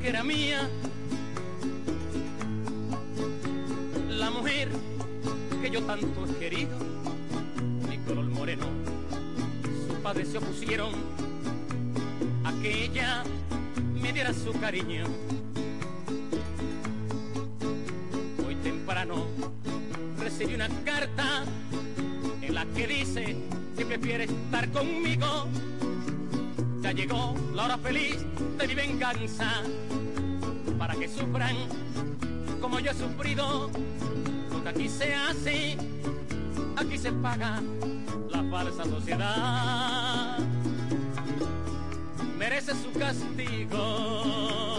que 0.00 0.08
era 0.08 0.24
mía, 0.24 0.68
la 4.08 4.30
mujer 4.30 4.68
que 5.60 5.70
yo 5.70 5.82
tanto 5.82 6.26
he 6.26 6.38
querido, 6.38 6.78
mi 7.88 7.98
color 7.98 8.24
moreno. 8.26 8.64
Sus 9.86 9.98
padres 9.98 10.28
se 10.28 10.38
opusieron 10.38 10.92
a 12.44 12.52
que 12.62 12.84
ella 12.84 13.24
me 14.00 14.12
diera 14.12 14.32
su 14.32 14.52
cariño. 14.58 15.04
Hoy 18.46 18.54
temprano 18.56 19.26
recibí 20.18 20.54
una 20.54 20.68
carta 20.84 21.44
en 22.40 22.54
la 22.54 22.64
que 22.66 22.86
dice 22.86 23.36
que 23.76 23.84
prefiere 23.84 24.24
estar 24.24 24.70
conmigo 24.70 25.48
llegó 26.92 27.34
la 27.54 27.64
hora 27.66 27.78
feliz 27.78 28.16
de 28.58 28.66
mi 28.66 28.74
venganza 28.74 29.62
para 30.78 30.94
que 30.94 31.08
sufran 31.08 31.56
como 32.60 32.80
yo 32.80 32.90
he 32.90 32.94
sufrido. 32.94 33.70
Lo 34.50 34.62
que 34.62 34.68
aquí 34.68 34.88
se 34.88 35.14
hace, 35.14 35.76
aquí 36.76 36.98
se 36.98 37.12
paga 37.12 37.62
la 38.30 38.42
falsa 38.50 38.84
sociedad. 38.84 40.38
Merece 42.36 42.72
su 42.72 42.98
castigo. 42.98 44.69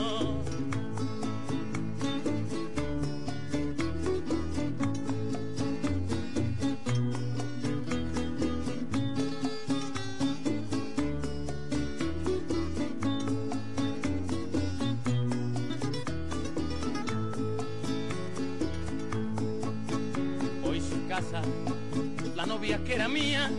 Novia 22.62 22.84
que 22.84 22.94
era 22.94 23.08
mía, 23.08 23.50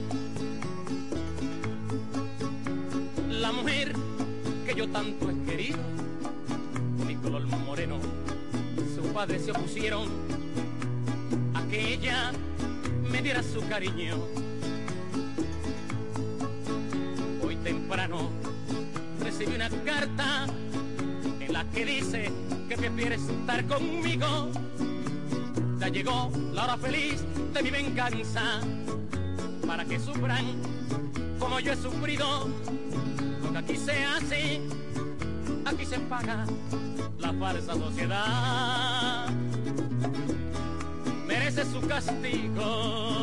la 3.31 3.51
mujer 3.51 3.93
que 4.65 4.77
yo 4.77 4.89
tanto 4.91 5.29
he 5.29 5.45
querido, 5.45 5.81
mi 7.05 7.17
color 7.17 7.45
moreno, 7.67 7.99
sus 8.95 9.05
padres 9.09 9.45
se 9.45 9.51
opusieron 9.51 10.09
a 11.53 11.65
que 11.65 11.95
ella 11.95 12.31
me 13.11 13.21
diera 13.23 13.43
su 13.43 13.67
cariño. 13.69 14.19
Hoy 17.45 17.57
temprano 17.57 18.31
recibí 19.19 19.57
una 19.57 19.69
carta 19.85 20.47
en 21.41 21.53
la 21.53 21.69
que 21.71 21.85
dice 21.85 22.31
que 22.69 22.77
prefieres 22.77 23.23
estar 23.23 23.67
conmigo. 23.67 24.53
Ya 25.81 25.89
llegó 25.89 26.31
la 26.53 26.63
hora 26.63 26.77
feliz 26.77 27.25
mi 27.61 27.71
venganza 27.71 28.61
para 29.67 29.85
que 29.85 29.99
sufran 29.99 30.45
como 31.39 31.61
yo 31.61 31.73
he 31.73 31.77
sufrido. 31.77 32.49
Lo 33.43 33.53
que 33.53 33.59
aquí 33.59 33.77
se 33.77 34.05
hace, 34.05 34.61
aquí 35.67 35.85
se 35.85 35.99
paga 35.99 36.47
la 37.19 37.33
falsa 37.35 37.75
sociedad. 37.75 39.29
Merece 41.27 41.65
su 41.65 41.81
castigo. 41.87 43.22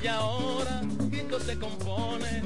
Vaya 0.00 0.16
ahora, 0.16 0.80
que 1.10 1.18
esto 1.18 1.40
se 1.40 1.58
compone. 1.58 2.42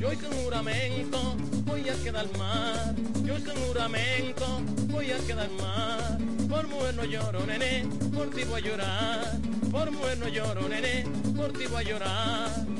Yo 0.00 0.12
hice 0.12 0.28
un 0.28 0.36
juramento, 0.44 1.36
voy 1.64 1.88
a 1.88 1.94
quedar 2.02 2.26
mal. 2.36 2.96
Yo 3.24 3.38
hice 3.38 3.50
un 3.50 3.62
juramento, 3.68 4.60
voy 4.88 5.12
a 5.12 5.18
quedar 5.18 5.50
mal. 5.50 6.18
Por 6.48 6.66
mujer 6.66 6.94
no 6.96 7.04
lloro, 7.04 7.46
nene, 7.46 7.86
por 8.12 8.30
ti 8.30 8.42
voy 8.44 8.60
a 8.60 8.64
llorar. 8.64 9.38
Por 9.70 9.90
mujer 9.92 10.18
no 10.18 10.28
lloro, 10.28 10.68
nene, 10.68 11.04
por 11.36 11.52
ti 11.52 11.66
voy 11.66 11.84
a 11.84 11.88
llorar. 11.88 12.71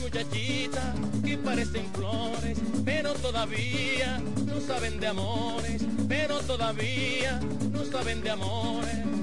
Muchachitas 0.00 0.94
que 1.24 1.38
parecen 1.38 1.86
flores, 1.92 2.58
pero 2.84 3.14
todavía 3.14 4.20
no 4.46 4.60
saben 4.60 5.00
de 5.00 5.06
amores, 5.08 5.82
pero 6.08 6.40
todavía 6.40 7.40
no 7.72 7.84
saben 7.84 8.22
de 8.22 8.30
amores. 8.30 9.15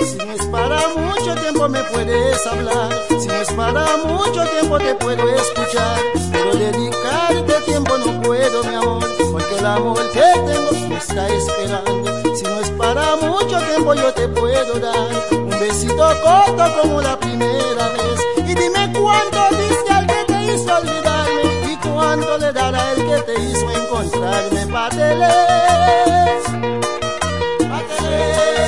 Si 0.00 0.16
no 0.16 0.32
es 0.32 0.46
para 0.46 0.88
mucho 0.88 1.34
tiempo 1.40 1.68
me 1.68 1.82
puedes 1.84 2.46
hablar, 2.46 2.92
si 3.08 3.26
no 3.26 3.34
es 3.34 3.52
para 3.52 3.96
mucho 3.98 4.44
tiempo 4.46 4.78
te 4.78 4.94
puedo 4.94 5.28
escuchar, 5.30 6.00
pero 6.32 6.54
dedicarte 6.54 7.52
tiempo 7.66 7.98
no 7.98 8.22
puedo, 8.22 8.64
mi 8.64 8.74
amor, 8.74 9.04
porque 9.32 9.58
el 9.58 9.66
amor 9.66 10.10
que 10.12 10.20
tengo 10.20 10.88
me 10.88 10.96
está 10.96 11.28
esperando. 11.28 12.36
Si 12.36 12.44
no 12.44 12.60
es 12.60 12.70
para 12.70 13.16
mucho 13.16 13.58
tiempo 13.66 13.94
yo 13.94 14.12
te 14.12 14.28
puedo 14.28 14.78
dar 14.78 15.08
un 15.32 15.50
besito 15.50 16.08
corto 16.22 16.64
como 16.80 17.00
la 17.00 17.18
primera 17.18 17.88
vez 17.88 18.20
y 18.38 18.54
dime 18.54 18.92
cuánto 18.92 19.56
diste 19.56 19.92
al 19.92 20.06
que 20.06 20.24
te 20.26 20.52
hizo 20.52 20.76
olvidarme 20.76 21.72
y 21.72 21.76
cuánto 21.76 22.38
le 22.38 22.52
dará 22.52 22.92
el 22.92 23.04
que 23.06 23.18
te 23.22 23.40
hizo 23.40 23.70
encontrarme, 23.70 24.66
patelé. 24.66 26.73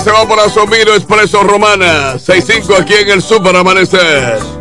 Se 0.00 0.10
va 0.10 0.26
por 0.26 0.38
Asomino 0.40 0.92
Expreso 0.94 1.42
Romana. 1.44 2.14
6-5 2.14 2.80
aquí 2.80 2.94
en 2.94 3.10
el 3.10 3.22
Super 3.22 3.54
Amanecer. 3.54 4.53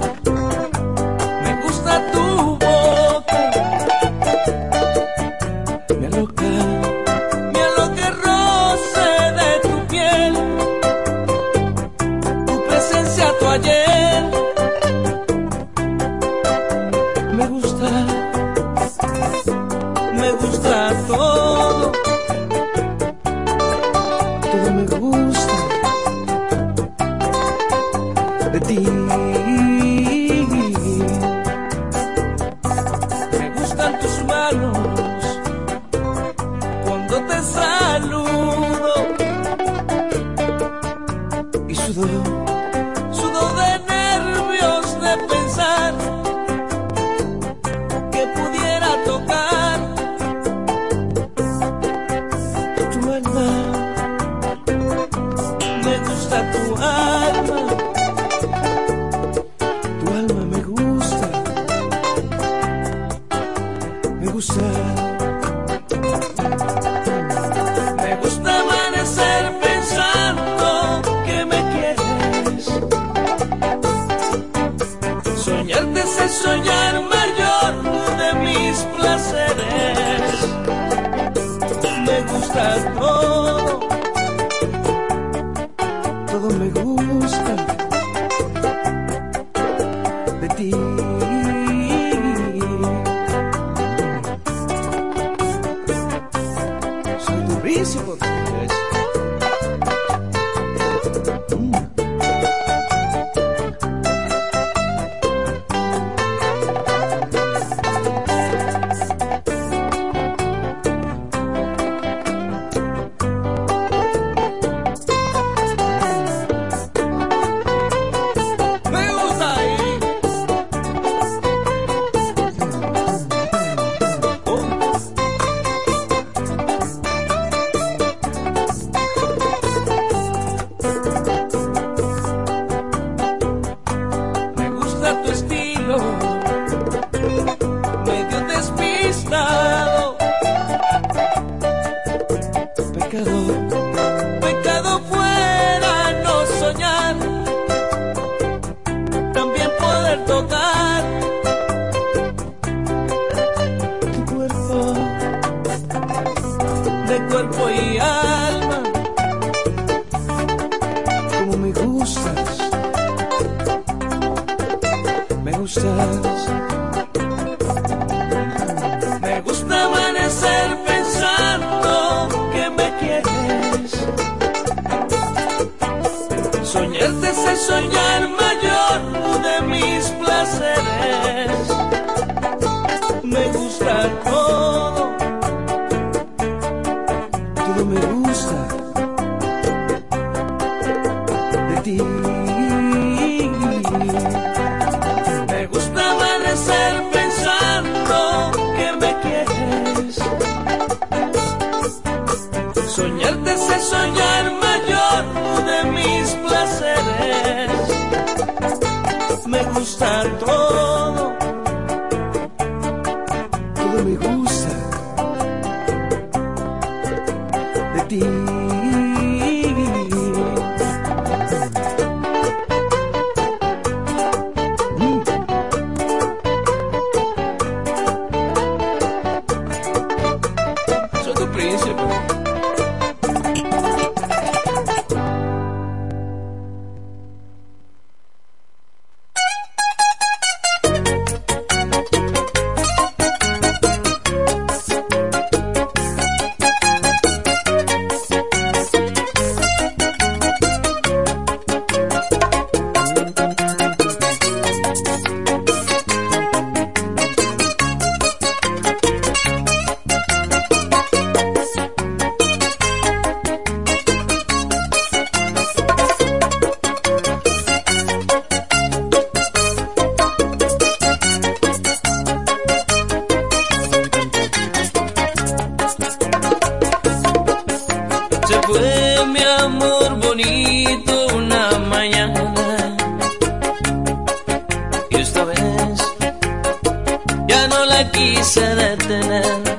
La 287.93 288.09
quise 288.11 288.61
detener. 288.75 289.73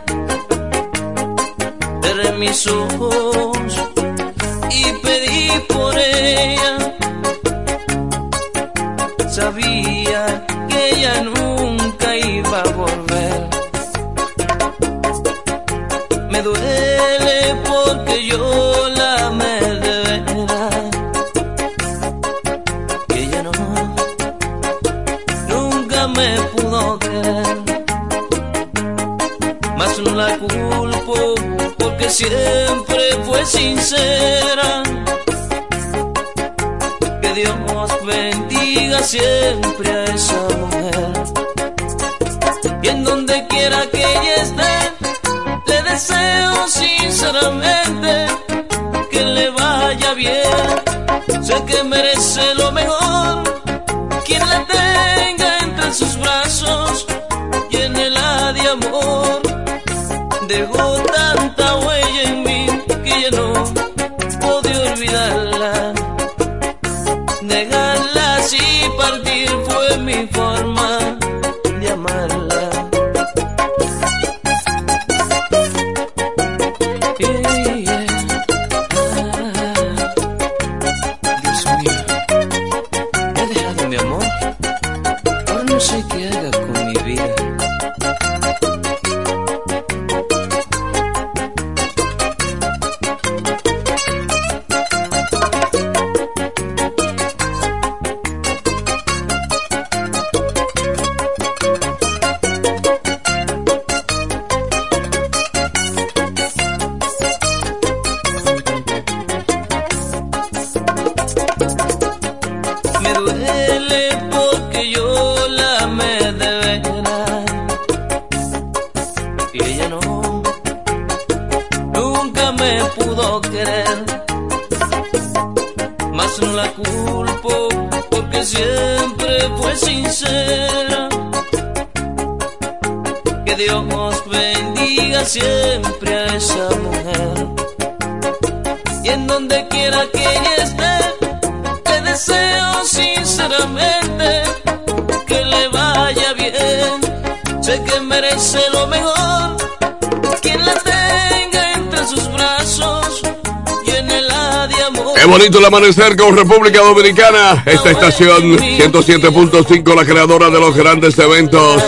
Bonito 155.38 155.58
el 155.58 155.64
amanecer 155.64 156.16
con 156.16 156.36
República 156.36 156.80
Dominicana. 156.80 157.64
Esta 157.66 157.90
estación 157.90 158.56
107.5, 158.56 159.96
la 159.96 160.04
creadora 160.04 160.48
de 160.48 160.60
los 160.60 160.76
grandes 160.76 161.18
eventos. 161.18 161.82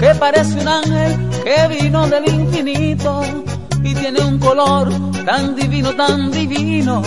que 0.00 0.14
parece 0.16 0.58
un 0.60 0.68
ángel 0.68 1.23
que 1.44 1.68
vino 1.68 2.06
del 2.08 2.28
infinito. 2.28 3.22
Y 3.82 3.94
tiene 3.94 4.20
un 4.22 4.38
color 4.38 4.88
tan 5.24 5.54
divino, 5.54 5.94
tan 5.94 6.30
divino. 6.30 7.02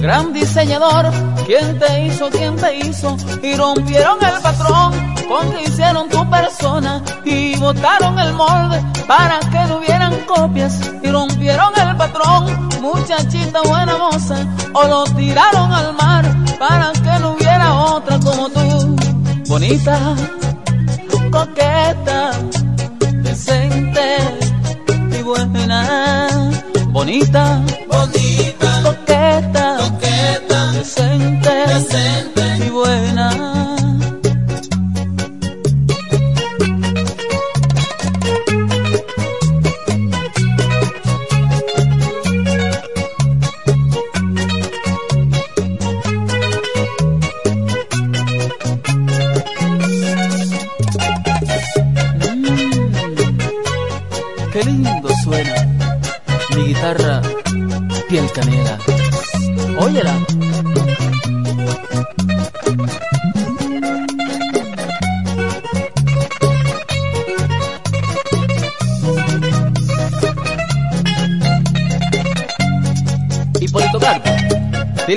Gran 0.00 0.32
diseñador, 0.32 1.10
¿quién 1.46 1.78
te 1.78 2.06
hizo? 2.06 2.28
¿Quién 2.28 2.56
te 2.56 2.76
hizo? 2.76 3.16
Y 3.42 3.54
rompieron 3.54 4.18
el 4.22 4.42
patrón 4.42 4.92
con 5.28 5.50
que 5.52 5.64
hicieron 5.64 6.08
tu 6.08 6.28
persona 6.28 7.02
y 7.24 7.56
botaron 7.56 8.18
el 8.18 8.32
molde 8.34 8.82
para 9.06 9.38
que 9.40 9.64
no 9.68 9.78
hubieran 9.78 10.14
copias 10.26 10.78
y 11.02 11.10
rompieron 11.10 11.72
el 11.76 11.96
patrón, 11.96 12.68
muchachita 12.80 13.60
buena 13.62 13.96
moza, 13.96 14.36
o 14.72 14.86
lo 14.86 15.04
tiraron 15.04 15.72
al 15.72 15.94
mar 15.94 16.24
para 16.58 16.92
que 16.92 17.20
no 17.20 17.32
hubiera 17.32 17.74
otra 17.74 18.18
como 18.20 18.48
tú, 18.50 18.96
bonita, 19.48 19.98
coqueta, 21.30 22.05
bonita, 27.06 27.62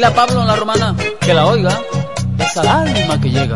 a 0.09 0.13
Pablo 0.13 0.41
en 0.41 0.47
la 0.47 0.55
romana 0.55 0.95
que 1.19 1.33
la 1.33 1.45
oiga, 1.45 1.79
es 2.39 2.57
al 2.57 2.67
alma 2.67 3.21
que 3.21 3.29
llega. 3.29 3.55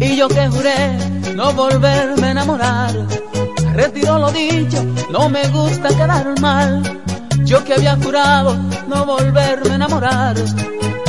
Y 0.00 0.16
yo 0.16 0.28
que 0.28 0.48
juré 0.48 0.98
no 1.34 1.52
volverme 1.52 2.26
a 2.26 2.30
enamorar. 2.30 2.92
Retiro 3.74 4.18
lo 4.18 4.32
dicho, 4.32 4.84
no 5.10 5.28
me 5.28 5.46
gusta 5.48 5.88
quedar 5.88 6.40
mal. 6.40 6.82
Yo 7.44 7.62
que 7.64 7.74
había 7.74 7.96
jurado 7.96 8.56
no 8.88 9.04
volverme 9.04 9.72
a 9.72 9.74
enamorar. 9.74 10.36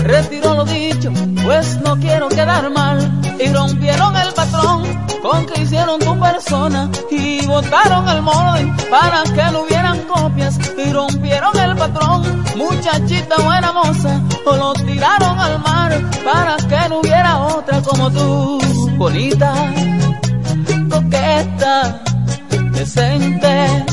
Retiro 0.03 0.53
lo 0.53 0.65
dicho, 0.65 1.11
pues 1.44 1.80
no 1.81 1.98
quiero 1.98 2.27
quedar 2.30 2.69
mal. 2.69 2.99
Y 3.39 3.52
rompieron 3.52 4.15
el 4.15 4.34
patrón 4.34 4.84
con 5.28 5.45
que 5.45 5.62
hicieron 5.62 5.99
tu 5.99 6.18
persona. 6.20 6.90
Y 7.12 7.45
botaron 7.45 8.08
el 8.10 8.22
molde 8.22 8.74
para 8.90 9.24
que 9.24 9.52
no 9.52 9.62
hubieran 9.62 9.99
copias. 10.04 10.58
Y 10.78 10.91
rompieron 10.91 11.58
el 11.60 11.76
patrón, 11.76 12.44
muchachita 12.56 13.36
buena 13.44 13.72
moza. 13.74 14.22
O 14.45 14.56
lo 14.56 14.74
tiraron 14.74 15.40
al 15.40 15.60
mar 15.60 15.91
para 16.24 16.58
que 16.58 16.90
no 16.90 16.99
hubiera 16.99 17.40
otra 17.40 17.82
como 17.82 18.10
tú, 18.12 18.60
bonita 18.98 19.54
coqueta, 20.90 22.02
decente 22.72 23.86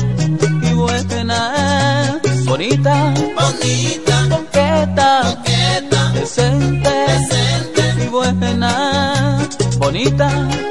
y 0.61 0.73
buena, 0.73 2.19
bonita, 2.45 3.13
bonita, 3.35 4.15
coqueta, 4.29 5.21
coqueta, 5.23 6.11
decente, 6.13 6.89
decente 6.89 8.03
y 8.03 8.07
buena, 8.07 9.47
bonita, 9.77 10.27
bonita, 10.29 10.64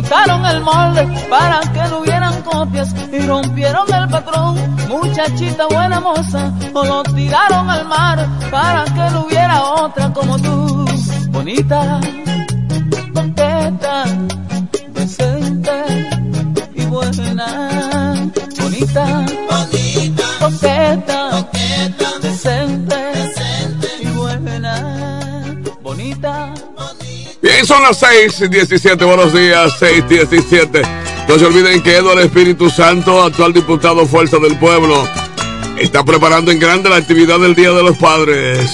botaron 0.00 0.46
el 0.46 0.60
molde 0.60 1.06
para 1.28 1.60
que 1.60 1.82
no 1.90 1.98
hubieran 1.98 2.42
copias 2.42 2.94
y 3.12 3.18
rompieron 3.20 3.86
el 3.92 4.08
patrón, 4.08 4.56
muchachita 4.88 5.66
buena 5.66 6.00
moza, 6.00 6.52
o 6.72 6.84
lo 6.84 7.02
tiraron 7.02 7.68
al 7.68 7.86
mar 7.86 8.18
para 8.50 8.84
que 8.84 9.04
no 9.12 9.26
hubiera 9.26 9.62
otra 9.62 10.12
como 10.12 10.38
tú, 10.38 10.86
bonita, 11.30 12.00
coqueta, 13.14 14.04
decente 14.94 15.76
y 16.74 16.84
buena, 16.86 17.48
bonita, 18.58 19.04
bonita, 19.50 20.24
coqueta, 20.40 21.09
Son 27.64 27.82
las 27.82 27.98
6 27.98 28.50
17, 28.50 29.04
buenos 29.04 29.34
días, 29.34 29.76
6 29.78 30.08
17. 30.08 30.82
No 31.28 31.38
se 31.38 31.44
olviden 31.44 31.82
que 31.82 31.94
Eduardo 31.94 32.22
Espíritu 32.22 32.70
Santo, 32.70 33.22
actual 33.22 33.52
diputado 33.52 34.06
Fuerza 34.06 34.38
del 34.38 34.56
Pueblo, 34.56 35.06
está 35.78 36.02
preparando 36.02 36.50
en 36.50 36.58
grande 36.58 36.88
la 36.88 36.96
actividad 36.96 37.38
del 37.38 37.54
Día 37.54 37.70
de 37.70 37.82
los 37.82 37.98
Padres. 37.98 38.70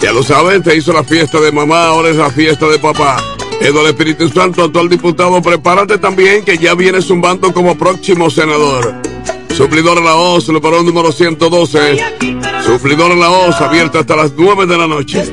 Ya 0.00 0.12
lo 0.12 0.22
saben, 0.22 0.62
te 0.62 0.76
hizo 0.76 0.92
la 0.92 1.02
fiesta 1.02 1.40
de 1.40 1.50
mamá, 1.50 1.88
ahora 1.88 2.08
es 2.08 2.16
la 2.16 2.30
fiesta 2.30 2.66
de 2.68 2.78
papá. 2.78 3.22
Eduardo 3.60 3.88
Espíritu 3.88 4.28
Santo, 4.28 4.62
actual 4.62 4.88
diputado, 4.88 5.42
prepárate 5.42 5.98
también 5.98 6.44
que 6.44 6.56
ya 6.56 6.74
viene 6.74 7.02
zumbando 7.02 7.52
como 7.52 7.76
próximo 7.76 8.30
senador. 8.30 8.94
Suplidor 9.54 10.00
la 10.02 10.14
OZ, 10.14 10.48
el 10.48 10.60
número 10.84 11.10
112. 11.10 11.98
Suplidor 12.64 13.16
la 13.16 13.30
OZ, 13.30 13.60
abierta 13.60 13.98
hasta 13.98 14.16
las 14.16 14.32
9 14.36 14.66
de 14.66 14.78
la 14.78 14.86
noche. 14.86 15.24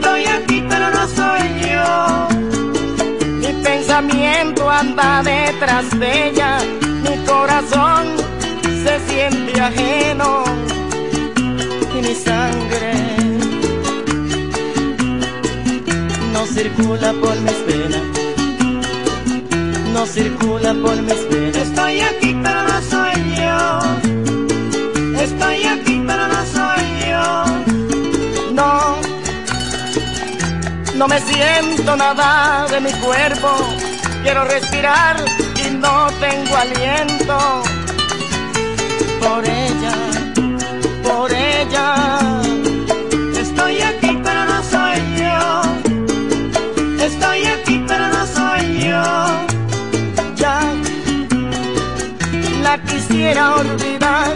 Pensamiento 4.81 5.01
anda 5.01 5.23
detrás 5.23 5.99
de 5.99 6.29
ella. 6.29 6.57
Mi 7.03 7.17
corazón 7.25 8.03
se 8.83 8.99
siente 9.07 9.59
ajeno. 9.59 10.43
Y 11.95 12.01
mi 12.01 12.15
sangre 12.15 12.93
no 16.33 16.45
circula 16.45 17.13
por 17.13 17.35
mis 17.41 17.65
venas. 17.65 18.01
No 19.93 20.05
circula 20.05 20.73
por 20.73 21.01
mis 21.01 21.29
venas. 21.29 21.57
Estoy 21.57 22.01
aquí, 22.01 22.35
pero 22.43 22.63
no 22.63 22.81
soy 22.93 23.15
yo. 23.41 23.59
Estoy 25.21 25.63
aquí, 25.73 26.03
pero 26.07 26.27
no 26.27 26.41
soy 26.55 26.83
yo. 27.09 27.25
No. 28.53 28.71
No 30.95 31.07
me 31.07 31.19
siento 31.21 31.95
nada 31.95 32.67
de 32.67 32.79
mi 32.79 32.91
cuerpo. 32.93 33.80
Quiero 34.23 34.43
respirar 34.45 35.15
y 35.65 35.71
no 35.71 36.07
tengo 36.19 36.55
aliento. 36.55 37.63
Por 39.19 39.43
ella, 39.43 39.95
por 41.03 41.31
ella. 41.31 42.41
Estoy 43.39 43.81
aquí, 43.81 44.19
pero 44.23 44.45
no 44.45 44.63
soy 44.63 44.97
yo. 45.21 45.61
Estoy 47.03 47.45
aquí, 47.45 47.83
pero 47.87 48.07
no 48.09 48.27
soy 48.27 48.63
yo. 48.87 49.03
Ya 50.35 50.59
la 52.61 52.77
quisiera 52.83 53.55
olvidar. 53.55 54.33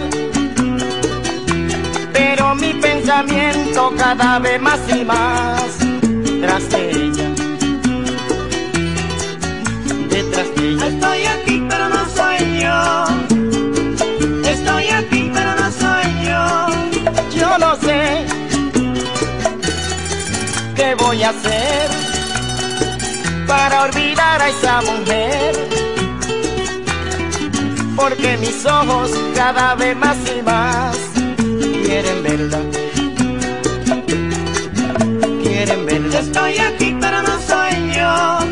Pero 2.12 2.56
mi 2.56 2.74
pensamiento 2.74 3.94
cada 3.98 4.40
vez 4.40 4.60
más 4.60 4.80
y 4.90 5.06
más 5.06 5.78
tras 6.42 6.74
ella. 6.74 7.25
Estoy 10.74 11.26
aquí, 11.26 11.64
pero 11.70 11.90
no 11.90 12.10
soy 12.10 12.60
yo. 12.60 13.06
Estoy 14.50 14.88
aquí, 14.88 15.32
pero 15.32 15.56
no 15.56 15.72
soy 15.72 16.08
yo. 16.26 17.40
Yo 17.40 17.58
no 17.60 17.76
sé 17.76 18.26
qué 20.76 20.96
voy 20.96 21.22
a 21.22 21.30
hacer. 21.30 21.90
para 23.48 23.84
olvidar 23.84 24.42
a 24.42 24.50
esa 24.50 24.82
mujer. 24.82 25.56
Porque 27.96 28.38
mis 28.38 28.66
ojos 28.66 29.12
cada 29.36 29.76
vez 29.76 29.96
más 29.96 30.18
y 30.36 30.42
más 30.42 30.98
quieren 31.86 32.24
verla. 32.24 32.60
Quieren 35.44 35.86
verla. 35.86 36.20
Estoy 36.20 36.58
aquí 36.58 36.98
pero 37.00 37.22
no 37.22 37.40
soy 37.48 37.94
yo. 37.96 38.45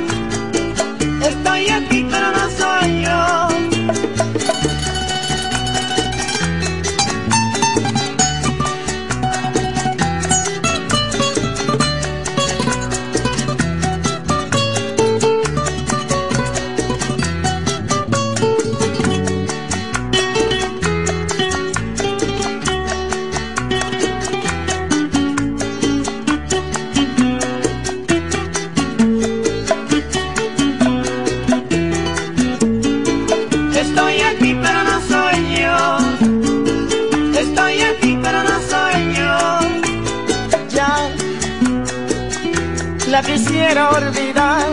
Olvidar, 43.90 44.68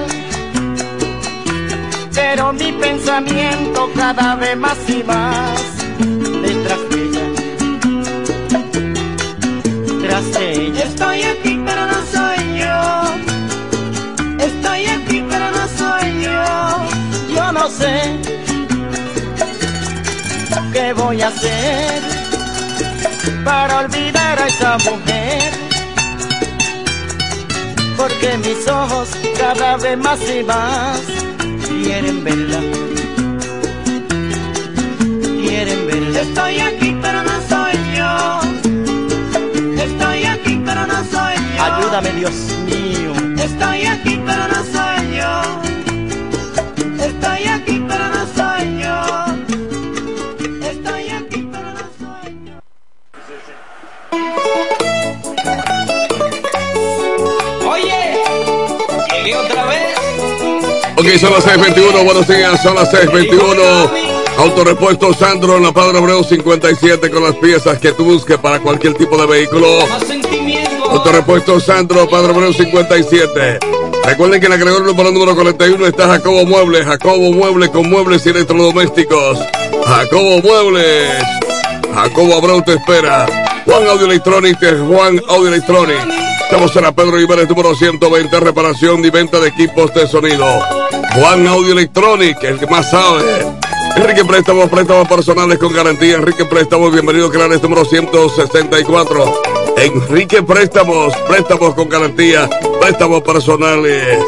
pero 2.15 2.53
mi 2.53 2.73
pensamiento 2.73 3.91
cada 3.95 4.37
vez 4.37 4.57
más 4.57 4.79
y 4.89 5.03
más 5.05 5.61
detrás 6.43 6.81
de 6.91 6.97
ella. 7.05 7.27
Tras 10.03 10.33
de 10.33 10.53
ella. 10.53 10.85
Estoy 10.85 11.23
aquí 11.23 11.61
pero 11.67 11.87
no 11.87 12.01
soy 12.15 12.59
yo. 12.63 12.79
Estoy 14.45 14.87
aquí 14.87 15.25
pero 15.29 15.51
no 15.51 15.65
soy 15.81 16.23
yo. 16.25 17.35
Yo 17.35 17.53
no 17.53 17.69
sé 17.69 17.95
qué 20.73 20.93
voy 20.93 21.21
a 21.23 21.29
hacer 21.29 22.03
para 23.45 23.81
olvidar 23.81 24.39
a 24.39 24.47
esa 24.47 24.79
mujer. 24.79 25.60
Porque 28.01 28.39
mis 28.39 28.67
ojos 28.67 29.11
cada 29.39 29.77
vez 29.77 29.99
más 29.99 30.19
y 30.23 30.43
más 30.43 31.03
quieren 31.69 32.25
verla. 32.25 32.61
Quieren 35.43 35.87
verla. 35.87 36.21
Estoy 36.23 36.61
aquí 36.61 36.97
pero 37.03 37.23
no 37.23 37.37
soy 37.51 37.75
yo. 37.99 38.41
Estoy 39.85 40.25
aquí 40.25 40.63
pero 40.65 40.87
no 40.87 41.05
soy 41.13 41.35
yo. 41.57 41.63
Ayúdame 41.63 42.11
Dios 42.13 42.33
mío. 42.65 43.13
Estoy 43.37 43.85
aquí 43.85 44.19
pero 44.25 44.49
no 44.49 44.55
soy 44.55 44.65
yo. 44.65 44.70
Ok, 61.01 61.07
son 61.19 61.33
las 61.33 61.47
6.21, 61.47 62.05
buenos 62.05 62.29
días, 62.29 62.63
son 62.63 62.75
las 62.75 62.93
6.21. 62.93 63.91
Autorepuesto 64.37 65.15
Sandro 65.15 65.57
en 65.57 65.63
la 65.63 65.73
Padre 65.73 65.97
Abreu 65.97 66.23
57 66.23 67.11
con 67.11 67.25
las 67.25 67.37
piezas 67.37 67.79
que 67.79 67.93
tú 67.93 68.05
busques 68.05 68.37
para 68.37 68.61
cualquier 68.61 68.93
tipo 68.93 69.17
de 69.17 69.27
vehículo. 69.27 69.67
Autorepuesto 70.91 71.59
Sandro, 71.59 72.07
Padre 72.07 72.35
Abreu 72.35 72.53
57. 72.53 73.61
Recuerden 74.05 74.41
que 74.43 74.47
en 74.47 74.95
para 74.95 75.09
el 75.09 75.15
número 75.15 75.35
41 75.35 75.87
está 75.87 76.07
Jacobo 76.07 76.45
Muebles. 76.45 76.85
Jacobo 76.85 77.33
Muebles 77.33 77.71
con 77.71 77.89
muebles 77.89 78.27
y 78.27 78.29
electrodomésticos. 78.29 79.39
Jacobo 79.87 80.43
Muebles. 80.43 81.23
Jacobo 81.95 82.35
Abreu 82.35 82.61
te 82.61 82.75
espera. 82.75 83.25
Juan 83.65 83.89
Audio 83.89 84.05
Electronic 84.05 84.63
es 84.63 84.79
Juan 84.87 85.19
Audio 85.31 85.49
Electronic. 85.49 85.97
Estamos 86.43 86.77
en 86.77 86.83
la 86.83 86.93
Pedro 86.93 87.19
Ibares 87.19 87.49
número 87.49 87.75
120, 87.75 88.39
reparación 88.41 89.03
y 89.03 89.09
venta 89.09 89.41
de 89.41 89.49
equipos 89.49 89.95
de 89.95 90.07
sonido. 90.07 90.45
Juan 91.15 91.47
Audio 91.47 91.73
Electronic, 91.73 92.43
el 92.45 92.59
que 92.59 92.67
más 92.67 92.91
sabe. 92.91 93.25
Enrique 93.97 94.25
Préstamos, 94.25 94.69
préstamos 94.69 95.09
personales 95.09 95.59
con 95.59 95.73
garantía. 95.73 96.17
Enrique 96.17 96.45
Préstamos, 96.45 96.93
bienvenido, 96.93 97.31
Clares 97.31 97.61
número 97.63 97.85
164. 97.85 99.43
Enrique 99.77 100.43
Préstamos, 100.43 101.13
préstamos 101.29 101.75
con 101.75 101.89
garantía, 101.89 102.49
préstamos 102.81 103.23
personales. 103.23 104.19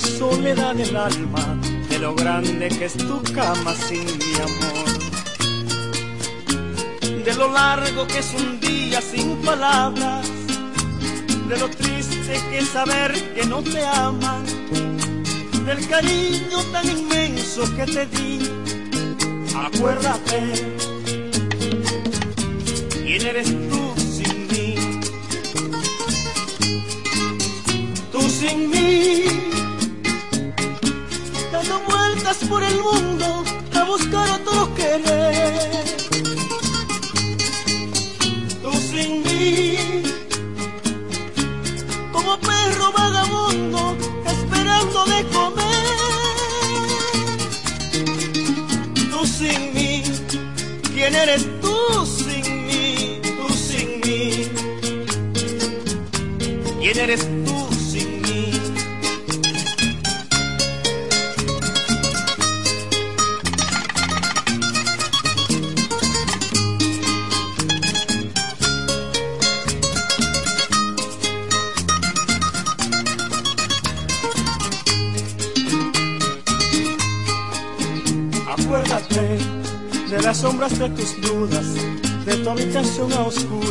Soledad 0.00 0.74
del 0.74 0.96
alma, 0.96 1.58
de 1.88 1.98
lo 1.98 2.14
grande 2.14 2.68
que 2.68 2.86
es 2.86 2.96
tu 2.96 3.22
cama 3.34 3.74
sin 3.74 4.04
mi 4.04 4.34
amor. 4.34 4.88
De 7.24 7.34
lo 7.34 7.52
largo 7.52 8.06
que 8.06 8.18
es 8.18 8.34
un 8.34 8.60
día 8.60 9.00
sin 9.00 9.36
palabras, 9.38 10.26
de 11.48 11.58
lo 11.58 11.68
triste 11.68 12.40
que 12.50 12.58
es 12.58 12.68
saber 12.68 13.12
que 13.34 13.44
no 13.44 13.62
te 13.62 13.84
aman, 13.84 14.44
del 15.66 15.88
cariño 15.88 16.58
tan 16.72 16.88
inmenso 16.88 17.62
que 17.76 17.84
te 17.86 18.06
di. 18.06 18.50
Acuérdate, 19.54 20.89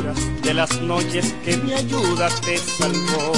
de 0.01 0.53
las 0.53 0.81
noches 0.81 1.35
que 1.43 1.57
mi 1.57 1.73
ayuda 1.73 2.29
te 2.45 2.57
salvó. 2.57 3.33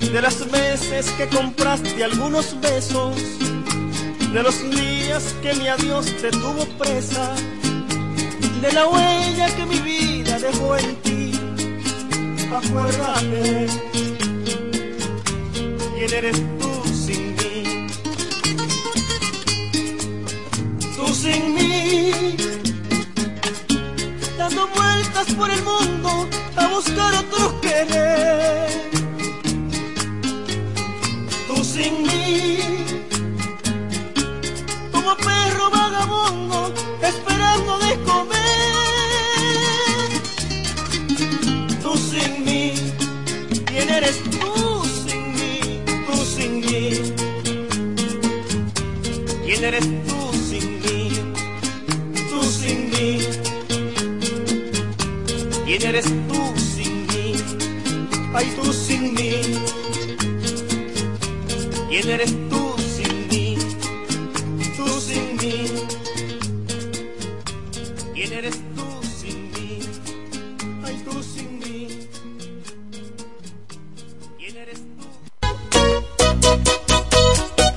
De 0.00 0.22
las 0.22 0.50
veces 0.50 1.10
que 1.18 1.28
compraste 1.28 2.02
algunos 2.02 2.58
besos, 2.60 3.16
de 4.32 4.42
los 4.42 4.70
días 4.70 5.34
que 5.42 5.52
mi 5.54 5.68
adiós 5.68 6.06
te 6.22 6.30
tuvo 6.30 6.64
presa, 6.78 7.34
de 8.62 8.72
la 8.72 8.88
huella 8.88 9.54
que 9.56 9.66
mi 9.66 9.78
vida 9.80 10.38
dejó 10.38 10.76
en 10.78 10.96
ti. 11.02 11.32
Acuérdate, 12.50 13.66
quién 15.96 16.14
eres 16.14 16.42
tú 16.58 16.70
sin 17.04 17.36
mí. 17.36 17.86
Tú 20.96 21.06
sin 21.14 21.54
mí, 21.54 21.65
por 25.24 25.50
el 25.50 25.62
mundo 25.62 26.28
a 26.56 26.68
buscar 26.68 27.14
otro 27.14 27.58
querer. 27.62 28.68
Tú 31.46 31.64
sin 31.64 32.02
mí, 32.02 32.58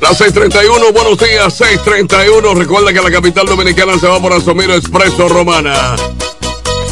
Las 0.10 0.22
6:31, 0.22 0.92
buenos 0.92 1.20
días, 1.20 1.54
6:31. 1.54 2.56
Recuerda 2.56 2.92
que 2.92 3.00
la 3.00 3.12
capital 3.12 3.46
dominicana 3.46 4.00
se 4.00 4.08
va 4.08 4.20
por 4.20 4.34
Asomiro 4.34 4.74
Expreso 4.74 5.30
Romana. 5.30 5.96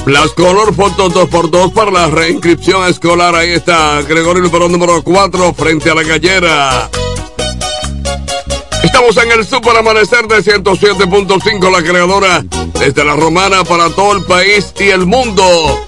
Las 0.05 0.29
Color 0.33 0.75
Fotos 0.75 1.15
2x2 1.15 1.73
para 1.73 1.89
la 1.89 2.07
reinscripción 2.09 2.87
escolar. 2.87 3.33
Ahí 3.33 3.53
está, 3.53 4.03
Gregorio 4.03 4.51
Perón 4.51 4.71
número 4.71 5.01
4 5.01 5.51
frente 5.55 5.89
a 5.89 5.95
la 5.95 6.03
gallera. 6.03 6.91
Estamos 8.83 9.17
en 9.17 9.31
el 9.31 9.43
Super 9.47 9.75
Amanecer 9.77 10.27
de 10.27 10.43
107.5, 10.43 11.71
la 11.71 11.81
creadora 11.81 12.45
desde 12.79 13.03
la 13.03 13.15
Romana 13.15 13.63
para 13.63 13.89
todo 13.89 14.15
el 14.15 14.25
país 14.25 14.75
y 14.79 14.89
el 14.89 15.07
mundo. 15.07 15.87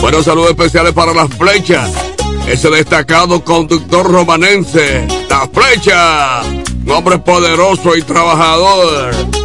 Buenos 0.00 0.24
saludos 0.24 0.52
especiales 0.52 0.94
para 0.94 1.12
las 1.12 1.28
flechas. 1.28 1.90
Ese 2.48 2.70
destacado 2.70 3.44
conductor 3.44 4.10
romanense. 4.10 5.06
La 5.28 5.46
flecha. 5.46 6.42
Un 6.84 6.90
hombre 6.90 7.18
poderoso 7.18 7.96
y 7.96 8.02
trabajador. 8.02 9.39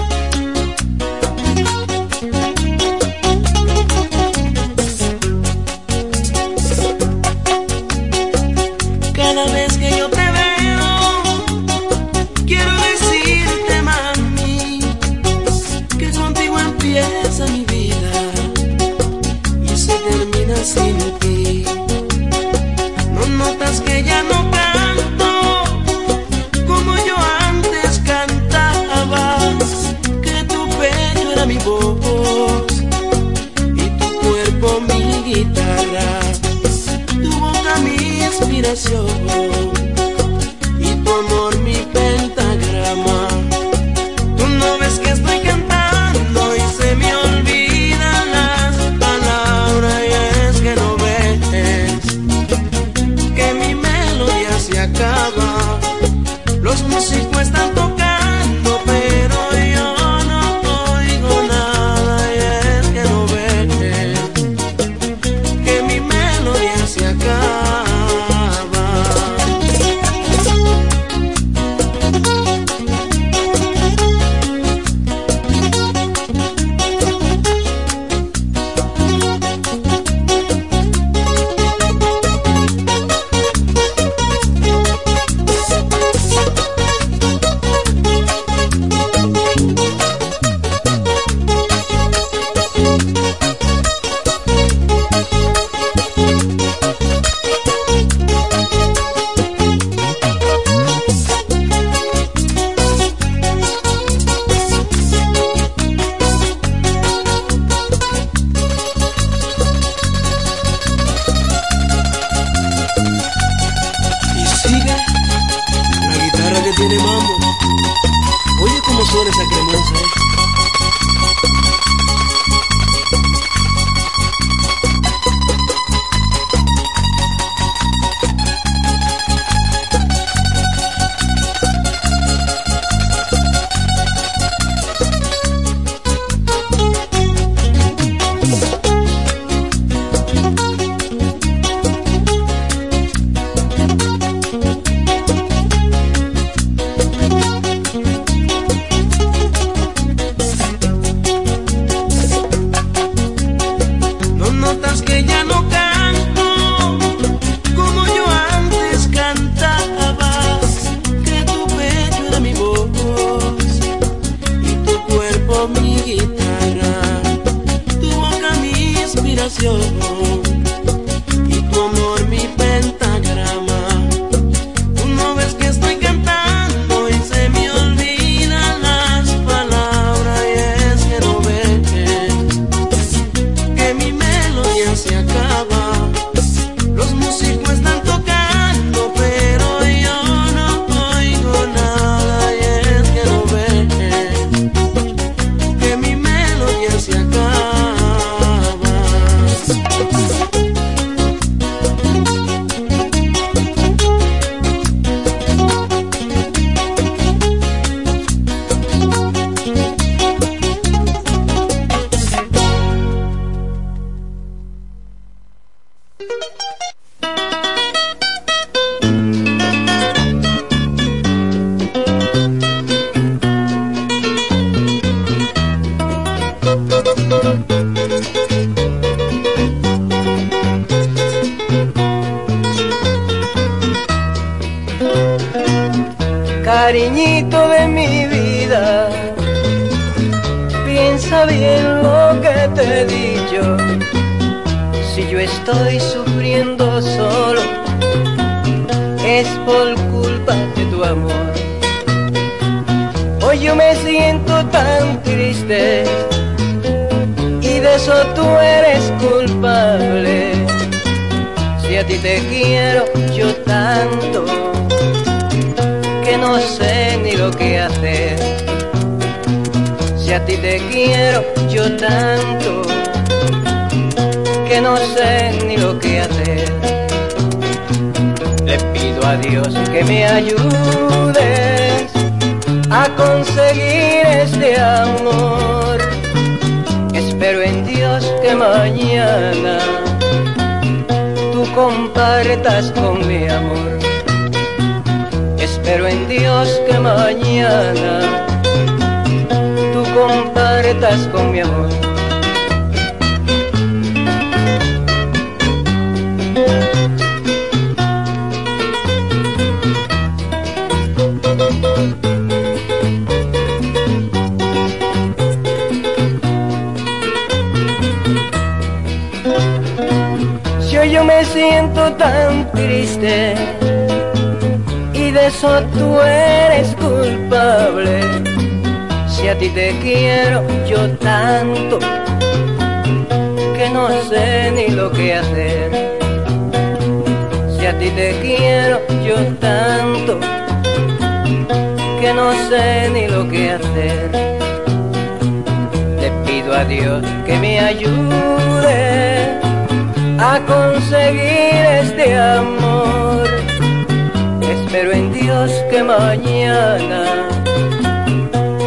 Que 355.66 356.04
mañana 356.04 357.24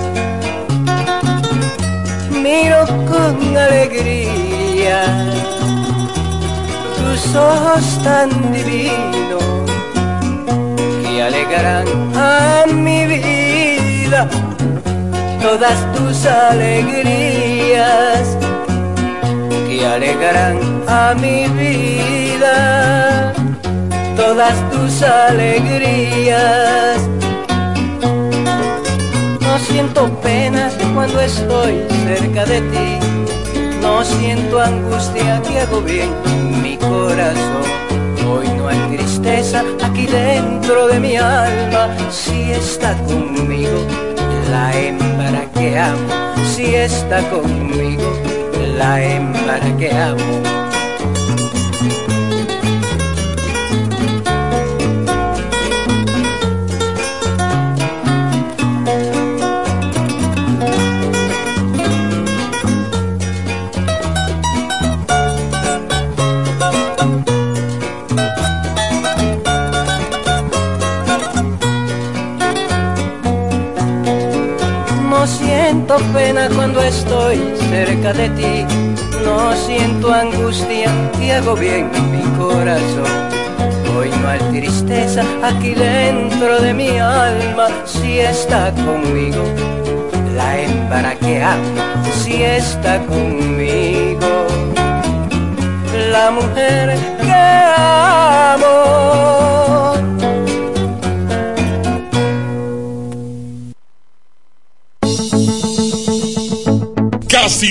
miro 2.30 2.86
con 3.10 3.56
alegría. 3.56 5.02
Tus 6.96 7.34
ojos 7.34 7.98
tan 8.04 8.30
divinos 8.52 9.44
que 11.02 11.22
alegran 11.22 11.86
a 12.14 12.64
mi 12.72 13.06
vida 13.06 14.28
todas 15.40 15.92
tus 15.92 16.26
alegrías 16.26 18.36
que 19.66 19.86
alegrarán 19.86 20.58
a 20.86 21.14
mi 21.14 21.48
vida, 21.48 23.32
todas 24.16 24.54
tus 24.70 25.02
alegrías. 25.02 27.00
No 29.40 29.58
siento 29.58 30.08
pena 30.20 30.70
cuando 30.94 31.20
estoy 31.20 31.84
cerca 32.04 32.44
de 32.44 32.60
ti, 32.60 32.98
no 33.80 34.04
siento 34.04 34.60
angustia 34.60 35.40
que 35.42 35.60
hago 35.60 35.80
bien 35.80 36.10
mi 36.62 36.76
corazón. 36.76 37.64
Hoy 38.28 38.46
no 38.56 38.68
hay 38.68 38.78
tristeza 38.96 39.64
aquí 39.82 40.06
dentro 40.06 40.86
de 40.86 41.00
mi 41.00 41.16
alma, 41.16 41.88
si 42.10 42.52
está 42.52 42.94
conmigo 43.04 43.86
la 44.50 44.76
hembra 44.76 45.19
si 46.54 46.74
está 46.74 47.20
conmigo, 47.28 48.10
la 48.78 49.02
hembra 49.02 49.60
que 49.78 49.90
amo. 49.90 50.59
De 78.12 78.28
ti. 78.30 78.66
No 79.24 79.54
siento 79.54 80.12
angustia 80.12 80.90
y 81.20 81.30
hago 81.30 81.54
bien 81.54 81.90
mi 82.10 82.22
corazón. 82.38 83.06
Hoy 83.96 84.10
no 84.20 84.28
hay 84.28 84.40
tristeza 84.50 85.22
aquí 85.42 85.74
dentro 85.74 86.60
de 86.60 86.74
mi 86.74 86.98
alma 86.98 87.68
si 87.84 88.20
está 88.20 88.72
conmigo. 88.72 89.44
La 90.34 90.58
hembra 90.58 91.14
que 91.16 91.42
amo 91.42 91.62
si 92.22 92.42
está 92.42 92.98
conmigo. 93.06 94.46
La 96.10 96.30
mujer 96.30 96.98
que 97.20 97.32
amo 97.76 98.79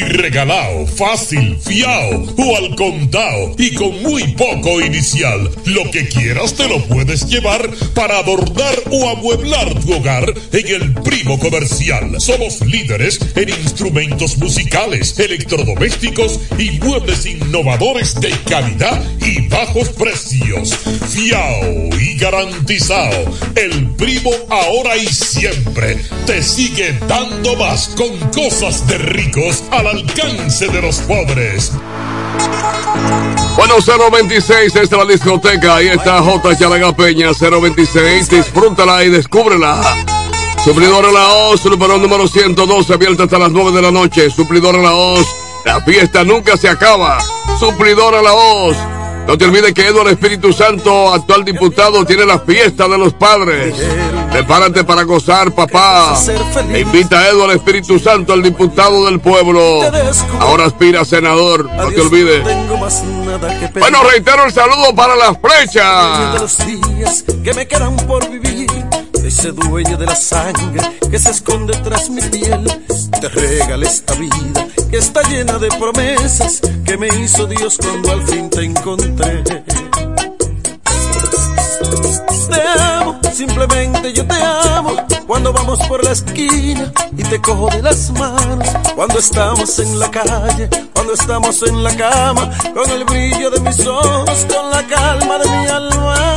regalado, 0.10 0.86
fácil, 0.88 1.58
fiao 1.60 2.26
o 2.38 2.58
al 2.58 2.76
contado 2.76 3.54
y 3.58 3.74
con 3.76 4.02
muy 4.02 4.24
poco 4.34 4.82
inicial. 4.82 5.50
Lo 5.66 5.90
que 5.92 6.08
quieras 6.08 6.54
te 6.56 6.68
lo 6.68 6.84
puedes 6.86 7.28
llevar 7.28 7.70
para 7.94 8.20
adornar 8.20 8.76
o 8.92 9.10
amueblar 9.10 9.74
tu 9.82 9.94
hogar 9.94 10.34
en 10.52 10.68
el 10.68 10.94
Primo 10.96 11.40
Comercial. 11.40 12.20
Somos 12.20 12.62
líderes 12.62 13.20
en 13.36 13.50
instrumentos 13.50 14.38
musicales, 14.38 15.18
electrodomésticos 15.20 16.40
y 16.58 16.72
muebles 16.80 17.26
innovadores 17.26 18.20
de 18.20 18.32
calidad 18.50 19.02
y 19.22 19.48
bajos 19.48 19.90
precios. 19.90 20.74
Fiao 21.10 21.90
y 22.00 22.18
garantizado. 22.18 23.38
El 23.56 23.90
Primo 23.92 24.32
ahora 24.50 24.98
y 24.98 25.08
siempre 25.08 25.98
te 26.26 26.42
sigue 26.42 26.98
dando 27.08 27.56
más 27.56 27.90
con 27.90 28.18
cosas 28.32 28.88
de 28.88 28.98
ricos 28.98 29.64
al 29.72 29.99
alcance 30.00 30.68
de 30.68 30.82
los 30.82 30.98
pobres. 31.00 31.72
Bueno, 33.56 33.76
026 34.12 34.76
es 34.76 34.92
la 34.92 35.06
discoteca. 35.06 35.76
Ahí 35.76 35.88
está 35.88 36.22
J. 36.22 36.58
Chalaga 36.58 36.96
Peña, 36.96 37.32
026. 37.34 38.30
Disfrútala 38.30 39.04
y 39.04 39.10
descúbrela. 39.10 39.82
Suplidora 40.64 41.12
La 41.12 41.28
Hoz, 41.30 41.66
número 41.66 42.28
112, 42.28 42.94
abierta 42.94 43.24
hasta 43.24 43.40
las 43.40 43.52
9 43.52 43.72
de 43.72 43.82
la 43.82 43.92
noche. 43.92 44.30
Suplidora 44.30 44.80
La 44.80 44.94
Hoz, 44.94 45.28
la 45.66 45.82
fiesta 45.82 46.24
nunca 46.24 46.58
se 46.58 46.70
acaba. 46.70 47.20
Suplidora 47.60 48.22
La 48.22 48.34
Hoz 48.34 48.78
No 49.30 49.38
te 49.38 49.46
olvides 49.46 49.76
que 49.76 49.86
Eduardo 49.86 50.10
Espíritu 50.10 50.52
Santo, 50.52 51.14
actual 51.14 51.46
diputado, 51.46 52.04
tiene 52.04 52.26
la 52.26 52.40
fiesta 52.40 52.88
de 52.88 52.98
los 52.98 53.14
padres. 53.14 53.76
Prepárate 54.32 54.84
para 54.84 55.04
gozar, 55.04 55.54
papá. 55.54 56.20
Invita 56.76 57.20
a 57.20 57.30
Eduardo 57.30 57.54
Espíritu 57.54 58.00
Santo, 58.00 58.34
al 58.34 58.42
diputado 58.42 59.06
del 59.06 59.20
pueblo. 59.20 59.82
Ahora 60.40 60.66
aspira 60.66 61.02
a 61.02 61.06
senador, 61.06 61.66
no 61.72 61.92
te 61.92 62.02
olvides. 62.02 62.44
Bueno, 63.78 64.00
reitero 64.02 64.46
el 64.46 64.52
saludo 64.52 64.96
para 64.96 65.16
las 65.16 65.38
flechas. 65.38 66.58
que 67.44 67.54
me 67.54 67.68
quedan 67.68 67.96
por 67.98 68.28
vivir. 68.32 68.79
Ese 69.30 69.52
dueño 69.52 69.96
de 69.96 70.08
la 70.08 70.16
sangre 70.16 70.82
que 71.12 71.20
se 71.20 71.30
esconde 71.30 71.78
tras 71.84 72.10
mi 72.10 72.20
piel. 72.20 72.64
Te 73.22 73.30
regala 73.30 73.86
esta 73.86 74.16
vida 74.16 74.68
que 74.90 74.98
está 74.98 75.22
llena 75.30 75.60
de 75.60 75.68
promesas 75.68 76.60
que 76.84 76.98
me 76.98 77.10
hizo 77.10 77.46
Dios 77.46 77.78
cuando 77.78 78.12
al 78.12 78.24
fin 78.24 78.50
te 78.50 78.64
encontré. 78.64 79.44
Te 82.50 82.62
amo, 82.80 83.20
simplemente 83.32 84.14
yo 84.14 84.26
te 84.26 84.34
amo. 84.34 84.96
Cuando 85.28 85.54
vamos 85.54 85.78
por 85.88 86.04
la 86.04 86.14
esquina 86.14 86.92
y 87.16 87.22
te 87.22 87.40
cojo 87.40 87.70
de 87.70 87.84
las 87.84 88.10
manos. 88.10 88.68
Cuando 88.96 89.20
estamos 89.20 89.78
en 89.78 90.00
la 90.00 90.10
calle, 90.10 90.70
cuando 90.92 91.14
estamos 91.14 91.62
en 91.62 91.84
la 91.84 91.96
cama. 91.96 92.50
Con 92.74 92.90
el 92.90 93.04
brillo 93.04 93.52
de 93.52 93.60
mis 93.60 93.80
ojos, 93.86 94.48
con 94.52 94.72
la 94.72 94.88
calma 94.88 95.38
de 95.38 95.50
mi 95.52 95.68
alma. 95.68 96.29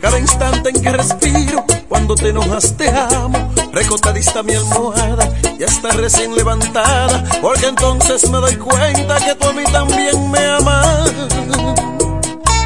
Cada 0.00 0.18
instante 0.18 0.70
en 0.70 0.80
que 0.80 0.90
respiro. 0.90 1.64
Cuando 1.88 2.14
te 2.14 2.30
enojas 2.30 2.76
te 2.76 2.88
amo, 2.88 3.52
recostadista 3.72 4.42
mi 4.42 4.54
almohada, 4.54 5.28
ya 5.58 5.66
está 5.66 5.90
recién 5.90 6.34
levantada, 6.34 7.24
porque 7.42 7.66
entonces 7.66 8.28
me 8.30 8.38
doy 8.38 8.56
cuenta 8.56 9.16
que 9.18 9.34
tú 9.34 9.48
a 9.48 9.52
mí 9.52 9.64
también 9.72 10.30
me 10.30 10.46
amas. 10.46 11.12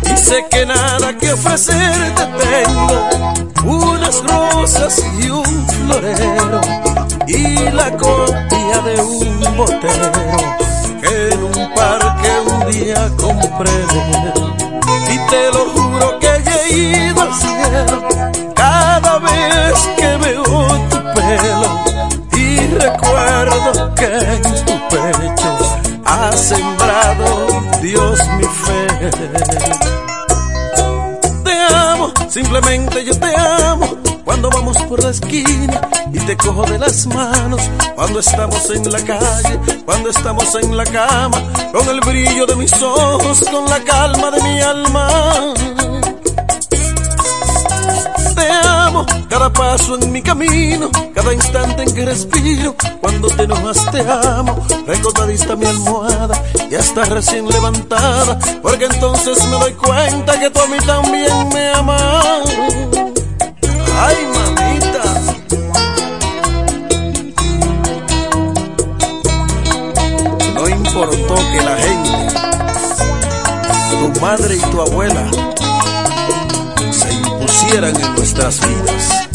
Y 0.04 0.16
sé 0.16 0.46
que 0.50 0.66
nada 0.66 1.16
que 1.18 1.32
ofrecerte 1.32 2.22
tengo, 2.24 3.08
unas 3.64 4.22
rosas 4.22 5.02
y 5.18 5.30
un 5.30 5.66
florero, 5.66 6.60
y 7.26 7.70
la 7.70 7.96
copia 7.96 8.78
de 8.84 9.00
un 9.00 9.56
botero 9.56 10.12
que 11.02 11.28
en 11.32 11.42
un 11.42 11.74
parque 11.74 12.30
un 12.46 12.70
día 12.70 13.10
compré. 13.16 13.70
Y 15.10 15.18
te 15.30 15.52
lo 15.52 15.64
juro 15.70 16.13
he 16.64 17.08
ido 17.08 17.22
al 17.22 17.34
cielo 17.34 18.08
cada 18.54 19.18
vez 19.18 19.90
que 19.96 20.16
veo 20.16 20.42
tu 20.88 20.98
pelo 21.14 21.84
y 22.36 22.56
recuerdo 22.78 23.94
que 23.94 24.06
en 24.06 24.42
tu 24.42 24.88
pecho 24.88 25.58
ha 26.04 26.32
sembrado 26.32 27.60
Dios 27.82 28.20
mi 28.38 28.44
fe. 28.44 29.10
Te 31.44 31.74
amo, 31.74 32.12
simplemente 32.28 33.04
yo 33.04 33.18
te 33.18 33.36
amo. 33.36 33.86
Cuando 34.24 34.50
vamos 34.50 34.76
por 34.88 35.02
la 35.02 35.10
esquina 35.10 35.80
y 36.12 36.18
te 36.20 36.36
cojo 36.36 36.64
de 36.64 36.78
las 36.78 37.06
manos, 37.06 37.60
cuando 37.94 38.20
estamos 38.20 38.70
en 38.70 38.90
la 38.90 39.00
calle, 39.00 39.60
cuando 39.84 40.10
estamos 40.10 40.54
en 40.54 40.76
la 40.76 40.84
cama, 40.84 41.40
con 41.72 41.88
el 41.88 42.00
brillo 42.00 42.46
de 42.46 42.56
mis 42.56 42.72
ojos, 42.82 43.44
con 43.50 43.68
la 43.68 43.80
calma 43.80 44.30
de 44.30 44.42
mi 44.42 44.60
alma. 44.60 45.54
Cada 49.28 49.52
paso 49.52 49.98
en 49.98 50.12
mi 50.12 50.22
camino, 50.22 50.90
cada 51.14 51.32
instante 51.32 51.82
en 51.82 51.94
que 51.94 52.04
respiro. 52.04 52.76
Cuando 53.00 53.28
te 53.28 53.42
enojas 53.42 53.90
te 53.90 54.00
amo, 54.00 54.64
recordadista 54.86 55.56
mi 55.56 55.66
almohada, 55.66 56.40
ya 56.70 56.78
está 56.78 57.04
recién 57.04 57.48
levantada, 57.48 58.38
porque 58.62 58.84
entonces 58.84 59.44
me 59.46 59.56
doy 59.58 59.72
cuenta 59.72 60.38
que 60.38 60.50
tú 60.50 60.60
a 60.60 60.66
mí 60.66 60.76
también 60.86 61.48
me 61.52 61.70
amas. 61.70 62.44
Ay, 63.96 64.16
mamita. 64.34 65.02
No 70.54 70.68
importó 70.68 71.34
que 71.34 71.62
la 71.62 71.76
gente, 71.76 72.34
tu 73.90 74.20
madre 74.20 74.56
y 74.56 74.60
tu 74.60 74.80
abuela, 74.80 75.30
se 77.54 77.66
impusieran 77.66 77.96
en 77.96 78.14
nuestras 78.14 78.60
vidas. 78.60 79.28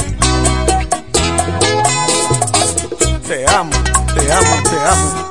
Te 3.27 3.45
amo, 3.47 3.71
te 4.13 4.31
amo, 4.31 4.63
te 4.63 4.79
amo. 4.79 5.29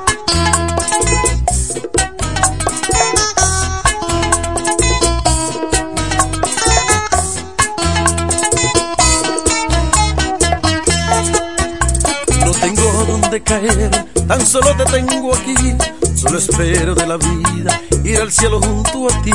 Donde 13.07 13.41
caer, 13.41 14.05
tan 14.27 14.45
solo 14.45 14.75
te 14.75 14.85
tengo 14.85 15.33
aquí. 15.33 15.75
Solo 16.15 16.37
espero 16.37 16.93
de 16.95 17.07
la 17.07 17.17
vida 17.17 17.81
ir 18.03 18.19
al 18.19 18.31
cielo 18.31 18.59
junto 18.61 19.07
a 19.07 19.21
ti. 19.21 19.31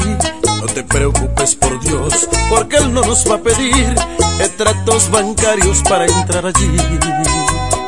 No 0.60 0.66
te 0.66 0.82
preocupes 0.84 1.54
por 1.56 1.80
Dios, 1.80 2.28
porque 2.48 2.76
Él 2.76 2.92
no 2.92 3.02
nos 3.02 3.28
va 3.30 3.36
a 3.36 3.38
pedir 3.38 3.94
extractos 4.40 5.10
bancarios 5.10 5.82
para 5.82 6.06
entrar 6.06 6.46
allí. 6.46 6.76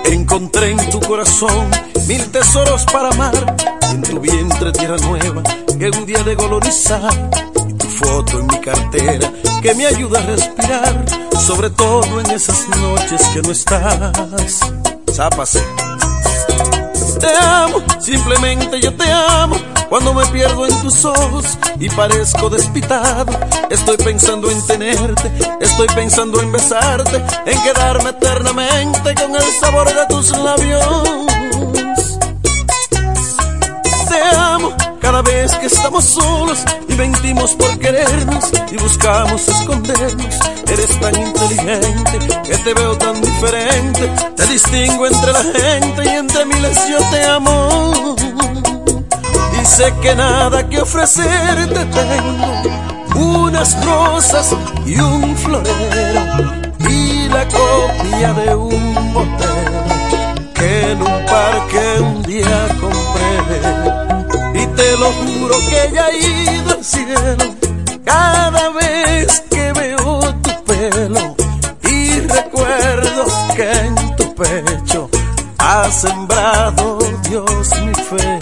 Encontré 0.04 0.70
en 0.70 0.90
tu 0.90 1.00
corazón 1.00 1.70
mil 2.06 2.24
tesoros 2.30 2.84
para 2.86 3.08
amar, 3.08 3.56
y 3.90 3.94
en 3.94 4.02
tu 4.02 4.20
vientre 4.20 4.72
tierra 4.72 4.96
nueva 4.98 5.42
que 5.78 5.90
un 5.90 6.06
día 6.06 6.22
de 6.22 6.36
colonizar. 6.36 7.12
Y 7.68 7.74
tu 7.74 7.86
foto 7.86 8.40
en 8.40 8.46
mi 8.46 8.60
cartera 8.60 9.32
que 9.62 9.74
me 9.74 9.86
ayuda 9.86 10.20
a 10.20 10.26
respirar, 10.26 11.04
sobre 11.44 11.70
todo 11.70 12.20
en 12.20 12.30
esas 12.30 12.68
noches 12.68 13.22
que 13.34 13.42
no 13.42 13.50
estás. 13.50 14.60
Zápase. 15.12 15.85
Te 17.20 17.28
amo, 17.36 17.82
simplemente 18.00 18.80
yo 18.80 18.94
te 18.94 19.10
amo. 19.10 19.56
Cuando 19.88 20.12
me 20.14 20.26
pierdo 20.26 20.66
en 20.66 20.82
tus 20.82 21.04
ojos 21.04 21.58
y 21.78 21.88
parezco 21.88 22.50
despitado, 22.50 23.32
estoy 23.70 23.96
pensando 23.98 24.50
en 24.50 24.66
tenerte, 24.66 25.30
estoy 25.60 25.86
pensando 25.88 26.40
en 26.40 26.50
besarte, 26.50 27.22
en 27.46 27.62
quedarme 27.62 28.10
eternamente 28.10 29.14
con 29.14 29.34
el 29.36 29.52
sabor 29.60 29.86
de 29.86 30.06
tus 30.06 30.30
labios. 30.36 31.26
Te 34.08 34.36
amo 34.36 34.85
cada 35.06 35.22
vez 35.22 35.54
que 35.54 35.66
estamos 35.66 36.04
solos 36.04 36.64
y 36.88 36.94
mentimos 36.94 37.54
por 37.54 37.78
querernos 37.78 38.50
y 38.72 38.76
buscamos 38.76 39.46
escondernos. 39.46 40.36
Eres 40.66 40.98
tan 40.98 41.14
inteligente 41.14 42.18
que 42.42 42.58
te 42.58 42.74
veo 42.74 42.98
tan 42.98 43.20
diferente. 43.20 44.10
Te 44.34 44.46
distingo 44.46 45.06
entre 45.06 45.32
la 45.32 45.44
gente 45.44 46.02
y 46.04 46.08
entre 46.08 46.44
miles 46.46 46.88
yo 46.88 46.98
te 47.12 47.24
amo. 47.24 48.16
Y 49.62 49.64
sé 49.64 49.94
que 50.02 50.16
nada 50.16 50.68
que 50.68 50.80
ofrecerte 50.80 51.84
tengo. 51.84 53.44
Unas 53.44 53.86
rosas 53.86 54.56
y 54.84 54.98
un 54.98 55.36
florero 55.36 56.52
y 56.80 57.28
la 57.28 57.46
copia 57.46 58.32
de 58.32 58.54
un 58.56 59.14
botero 59.14 59.84
que 60.52 60.90
en 60.90 61.00
un 61.00 61.26
parque 61.26 62.00
un 62.00 62.22
día 62.24 62.68
compré. 62.80 64.05
Lo 64.98 65.12
juro 65.12 65.58
que 65.68 65.90
ya 65.92 66.08
he 66.08 66.54
ido 66.54 66.70
al 66.72 66.84
cielo 66.84 67.54
cada 68.04 68.70
vez 68.70 69.42
que 69.50 69.72
veo 69.72 70.20
tu 70.42 70.64
pelo 70.64 71.36
y 71.82 72.20
recuerdo 72.20 73.24
que 73.54 73.70
en 73.70 74.16
tu 74.16 74.34
pecho 74.34 75.10
ha 75.58 75.90
sembrado 75.90 76.98
Dios 77.28 77.70
mi 77.82 77.94
fe. 77.94 78.38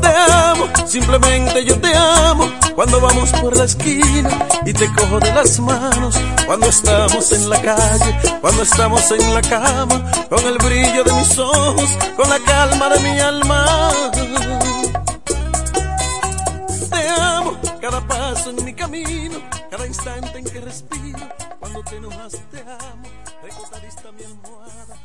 Te 0.00 0.08
amo, 0.08 0.66
simplemente 0.86 1.64
yo 1.64 1.78
te 1.78 1.94
amo. 1.94 2.61
Cuando 2.74 3.00
vamos 3.00 3.30
por 3.32 3.56
la 3.56 3.64
esquina 3.64 4.48
y 4.64 4.72
te 4.72 4.90
cojo 4.94 5.20
de 5.20 5.32
las 5.32 5.60
manos. 5.60 6.18
Cuando 6.46 6.66
estamos 6.66 7.32
en 7.32 7.50
la 7.50 7.60
calle, 7.60 8.18
cuando 8.40 8.62
estamos 8.62 9.10
en 9.10 9.34
la 9.34 9.42
cama. 9.42 10.10
Con 10.28 10.46
el 10.46 10.58
brillo 10.58 11.04
de 11.04 11.12
mis 11.12 11.38
ojos, 11.38 11.90
con 12.16 12.30
la 12.30 12.38
calma 12.40 12.88
de 12.88 13.00
mi 13.00 13.20
alma. 13.20 13.90
Te 16.90 17.08
amo, 17.08 17.58
cada 17.80 18.06
paso 18.06 18.50
en 18.50 18.64
mi 18.64 18.74
camino, 18.74 19.38
cada 19.70 19.86
instante 19.86 20.38
en 20.38 20.44
que 20.44 20.60
respiro. 20.60 21.18
Cuando 21.60 21.82
te 21.82 21.96
enojas 21.96 22.32
te 22.50 22.60
amo, 22.60 23.08
recostadista 23.42 24.12
mi 24.12 24.24
almohada. 24.24 24.96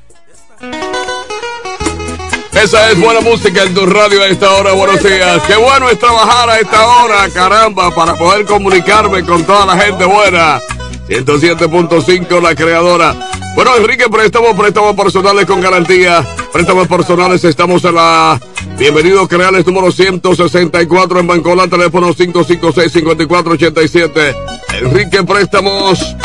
Esa 2.62 2.92
es 2.92 3.00
buena 3.00 3.22
música 3.22 3.64
en 3.64 3.74
tu 3.76 3.86
radio 3.86 4.24
a 4.24 4.28
esta 4.28 4.54
hora. 4.56 4.74
Buenos 4.74 5.02
días. 5.04 5.44
Qué 5.46 5.56
bueno 5.56 5.90
es 5.90 6.00
trabajar 6.00 6.50
a 6.50 6.60
esta 6.60 6.88
hora, 6.88 7.30
caramba, 7.30 7.94
para 7.94 8.16
poder 8.16 8.48
comunicarme 8.48 9.24
con 9.24 9.44
toda 9.44 9.68
la 9.68 9.78
gente 9.78 10.06
buena. 10.06 10.60
107.5 11.08 12.42
la 12.42 12.56
creadora. 12.56 13.16
Bueno, 13.54 13.78
Enrique, 13.78 14.10
préstamo, 14.10 14.56
préstamo 14.56 14.96
personales 14.96 15.46
con 15.46 15.62
garantía. 15.62 16.28
Préstamos 16.52 16.88
personales, 16.88 17.44
estamos 17.44 17.86
en 17.86 17.94
la 17.94 18.42
Bienvenido 18.80 19.28
Creales 19.28 19.64
número 19.68 19.92
164 19.92 21.20
en 21.20 21.28
Bancola, 21.28 21.68
teléfono 21.68 22.12
556-5487. 22.12 24.36
Enrique 24.82 25.24
Préstamos. 25.24 26.16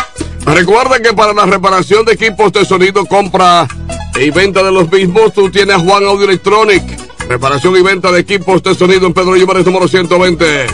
Recuerda 0.46 0.98
que 0.98 1.12
para 1.12 1.34
la 1.34 1.44
reparación 1.44 2.06
de 2.06 2.14
equipos 2.14 2.50
de 2.52 2.64
sonido, 2.64 3.04
compra 3.04 3.68
y 4.16 4.30
venta 4.30 4.62
de 4.62 4.70
los 4.70 4.90
mismos, 4.90 5.32
tú 5.32 5.50
tienes 5.50 5.76
Juan 5.76 6.04
Audio 6.04 6.24
Electronic. 6.24 6.82
Reparación 7.28 7.76
y 7.76 7.82
venta 7.82 8.10
de 8.10 8.20
equipos 8.20 8.62
de 8.62 8.74
sonido 8.74 9.06
en 9.06 9.14
Pedro 9.14 9.36
Llumares 9.36 9.64
número 9.64 9.88
120. 9.88 10.66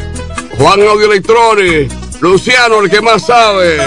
Juan 0.58 0.80
Audio 0.82 1.06
Electronic. 1.06 1.92
Luciano, 2.20 2.80
el 2.80 2.90
que 2.90 3.00
más 3.00 3.26
sabe. 3.26 3.78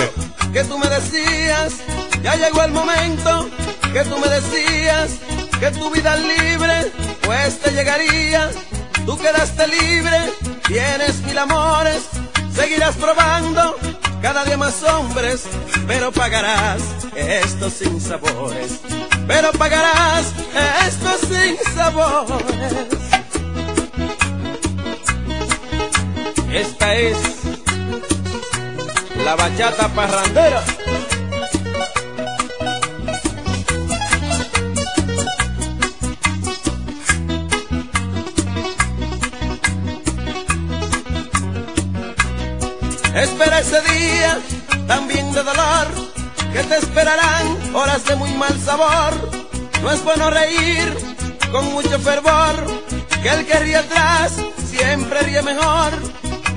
Que 0.53 0.63
tú 0.63 0.77
me 0.77 0.87
decías, 0.87 1.75
ya 2.23 2.35
llegó 2.35 2.63
el 2.63 2.71
momento. 2.71 3.49
Que 3.91 4.03
tú 4.05 4.17
me 4.19 4.27
decías 4.29 5.17
que 5.59 5.71
tu 5.71 5.89
vida 5.91 6.15
libre, 6.15 6.91
pues 7.23 7.59
te 7.59 7.71
llegaría. 7.71 8.49
Tú 9.05 9.17
quedaste 9.17 9.67
libre, 9.67 10.17
tienes 10.67 11.21
mil 11.23 11.37
amores, 11.37 12.03
seguirás 12.55 12.95
probando 12.95 13.75
cada 14.21 14.43
día 14.45 14.57
más 14.57 14.83
hombres, 14.83 15.43
pero 15.87 16.11
pagarás 16.11 16.81
estos 17.15 17.73
sin 17.73 17.99
sabores. 17.99 18.79
Pero 19.27 19.51
pagarás 19.53 20.33
estos 20.87 21.21
sin 21.21 21.57
sabores. 21.75 22.73
Esta 26.53 26.95
es 26.95 27.17
la 29.23 29.35
bachata 29.35 29.87
parrandera. 29.89 30.63
Espera 43.15 43.59
ese 43.59 43.81
día 43.81 44.39
también 44.87 45.31
de 45.33 45.43
dolor, 45.43 45.87
que 46.53 46.63
te 46.63 46.77
esperarán 46.77 47.75
horas 47.75 48.05
de 48.05 48.15
muy 48.15 48.33
mal 48.35 48.57
sabor. 48.59 49.13
No 49.81 49.91
es 49.91 50.03
bueno 50.03 50.29
reír 50.29 50.97
con 51.51 51.65
mucho 51.73 51.99
fervor, 51.99 52.55
que 53.21 53.29
el 53.29 53.45
que 53.45 53.59
ríe 53.59 53.75
atrás 53.75 54.33
siempre 54.65 55.21
ríe 55.23 55.41
mejor, 55.41 55.91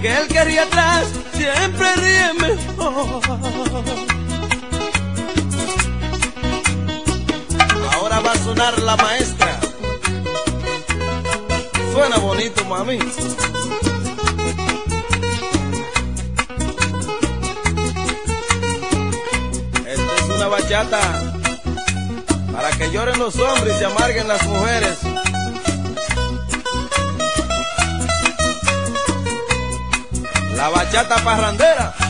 que 0.01 0.16
el 0.16 0.28
que 0.28 0.44
ríe 0.44 0.60
atrás 0.60 1.06
siempre 1.32 1.94
ríe 1.97 2.32
mejor. 2.35 3.20
Ahora 7.93 8.20
va 8.20 8.32
a 8.32 8.39
sonar 8.39 8.78
la 8.81 8.97
maestra. 8.97 9.59
Suena 11.93 12.18
bonito, 12.18 12.64
mami. 12.66 12.98
Bachata 20.55 21.01
para 22.52 22.70
que 22.78 22.89
lloren 22.93 23.18
los 23.18 23.35
hombres 23.40 23.74
y 23.74 23.78
se 23.81 23.86
amarguen 23.86 24.28
las 24.28 24.47
mujeres. 24.47 24.98
La 30.56 30.68
bachata 30.68 31.16
parrandera. 31.24 32.03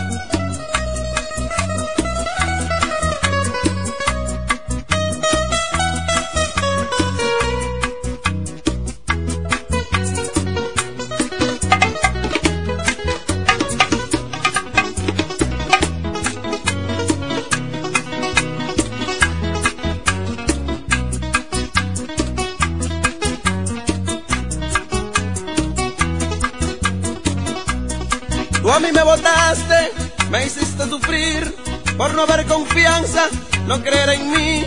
Botaste, 29.05 29.93
me 30.31 30.47
hiciste 30.47 30.89
sufrir 30.89 31.55
por 31.97 32.15
no 32.15 32.23
haber 32.23 32.47
confianza, 32.47 33.29
no 33.67 33.83
creer 33.83 34.11
en 34.11 34.31
mí. 34.33 34.65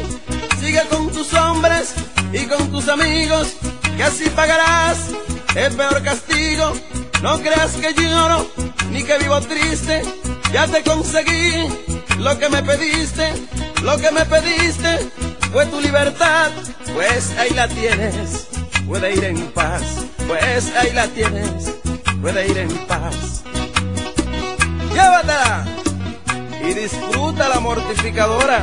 Sigue 0.60 0.82
con 0.90 1.12
tus 1.12 1.34
hombres 1.34 1.94
y 2.32 2.46
con 2.46 2.72
tus 2.72 2.88
amigos, 2.88 3.54
que 3.96 4.04
así 4.04 4.30
pagarás 4.30 4.98
el 5.56 5.74
peor 5.74 6.04
castigo. 6.04 6.74
No 7.22 7.40
creas 7.40 7.72
que 7.74 7.94
lloro 7.94 8.48
ni 8.92 9.04
que 9.04 9.18
vivo 9.18 9.40
triste, 9.42 10.04
ya 10.54 10.68
te 10.68 10.84
conseguí 10.84 11.68
lo 12.20 12.38
que 12.38 12.50
me 12.50 12.64
pediste, 12.64 13.34
lo 13.84 13.98
que 13.98 14.12
me 14.12 14.26
pediste 14.26 15.10
fue 15.52 15.66
tu 15.66 15.82
libertad, 15.82 16.52
pues 16.94 17.32
ahí 17.38 17.50
la 17.52 17.68
tienes, 17.68 18.48
puede 18.88 19.14
ir 19.14 19.24
en 19.24 19.52
paz, 19.52 19.82
pues 20.28 20.72
ahí 20.76 20.94
la 20.94 21.08
tienes, 21.08 21.74
puede 22.22 22.48
ir 22.48 22.58
en 22.58 22.70
paz 22.88 23.44
llévatela 24.98 25.64
y 26.68 26.74
disfruta 26.74 27.50
la 27.50 27.60
mortificadora, 27.60 28.62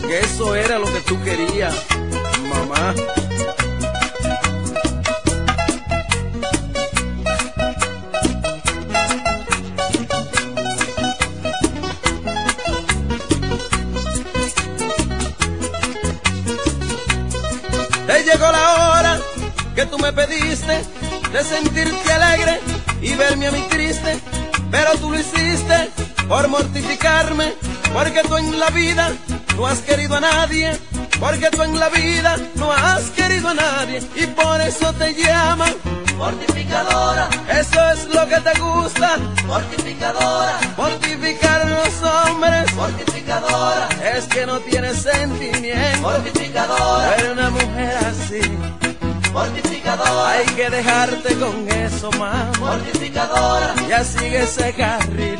que 0.00 0.20
eso 0.20 0.54
era 0.54 0.78
lo 0.78 0.86
que 0.86 1.00
tú 1.00 1.22
querías, 1.22 1.74
mamá. 2.48 2.94
Te 18.06 18.24
llegó 18.24 18.50
la 18.50 18.90
hora 18.90 19.20
que 19.74 19.86
tú 19.86 19.98
me 19.98 20.12
pediste 20.12 20.82
de 21.32 21.44
sentirte 21.44 22.12
alegre 22.12 22.60
y 23.02 23.14
verme 23.14 23.48
a 23.48 23.50
mí 23.50 23.66
triste 23.68 24.31
pero 24.72 24.94
tú 24.98 25.10
lo 25.10 25.20
hiciste 25.20 25.90
por 26.26 26.48
mortificarme, 26.48 27.52
porque 27.92 28.22
tú 28.22 28.36
en 28.38 28.58
la 28.58 28.70
vida 28.70 29.12
no 29.56 29.66
has 29.66 29.80
querido 29.80 30.16
a 30.16 30.20
nadie, 30.20 30.76
porque 31.20 31.50
tú 31.50 31.62
en 31.62 31.78
la 31.78 31.90
vida 31.90 32.36
no 32.56 32.72
has 32.72 33.02
querido 33.10 33.50
a 33.50 33.54
nadie, 33.54 34.02
y 34.16 34.26
por 34.28 34.60
eso 34.62 34.92
te 34.94 35.14
llaman 35.14 35.72
mortificadora. 36.16 37.28
Eso 37.50 37.90
es 37.90 38.14
lo 38.14 38.26
que 38.26 38.40
te 38.40 38.58
gusta, 38.60 39.18
mortificadora. 39.46 40.58
Mortificar 40.76 41.62
a 41.62 41.66
los 41.66 42.02
hombres, 42.02 42.74
mortificadora. 42.74 43.88
Es 44.16 44.24
que 44.24 44.46
no 44.46 44.58
tienes 44.60 45.02
sentimiento, 45.02 46.00
mortificadora. 46.00 47.14
Pero 47.16 47.32
una 47.32 47.50
mujer 47.50 47.96
así 48.06 48.81
mortificadora. 49.32 50.30
Hay 50.30 50.46
que 50.46 50.70
dejarte 50.70 51.36
con 51.36 51.68
eso, 51.68 52.10
más 52.12 52.58
mortificadora. 52.58 53.74
Ya 53.88 54.02
sigue 54.04 54.42
ese 54.42 54.72
carril, 54.74 55.38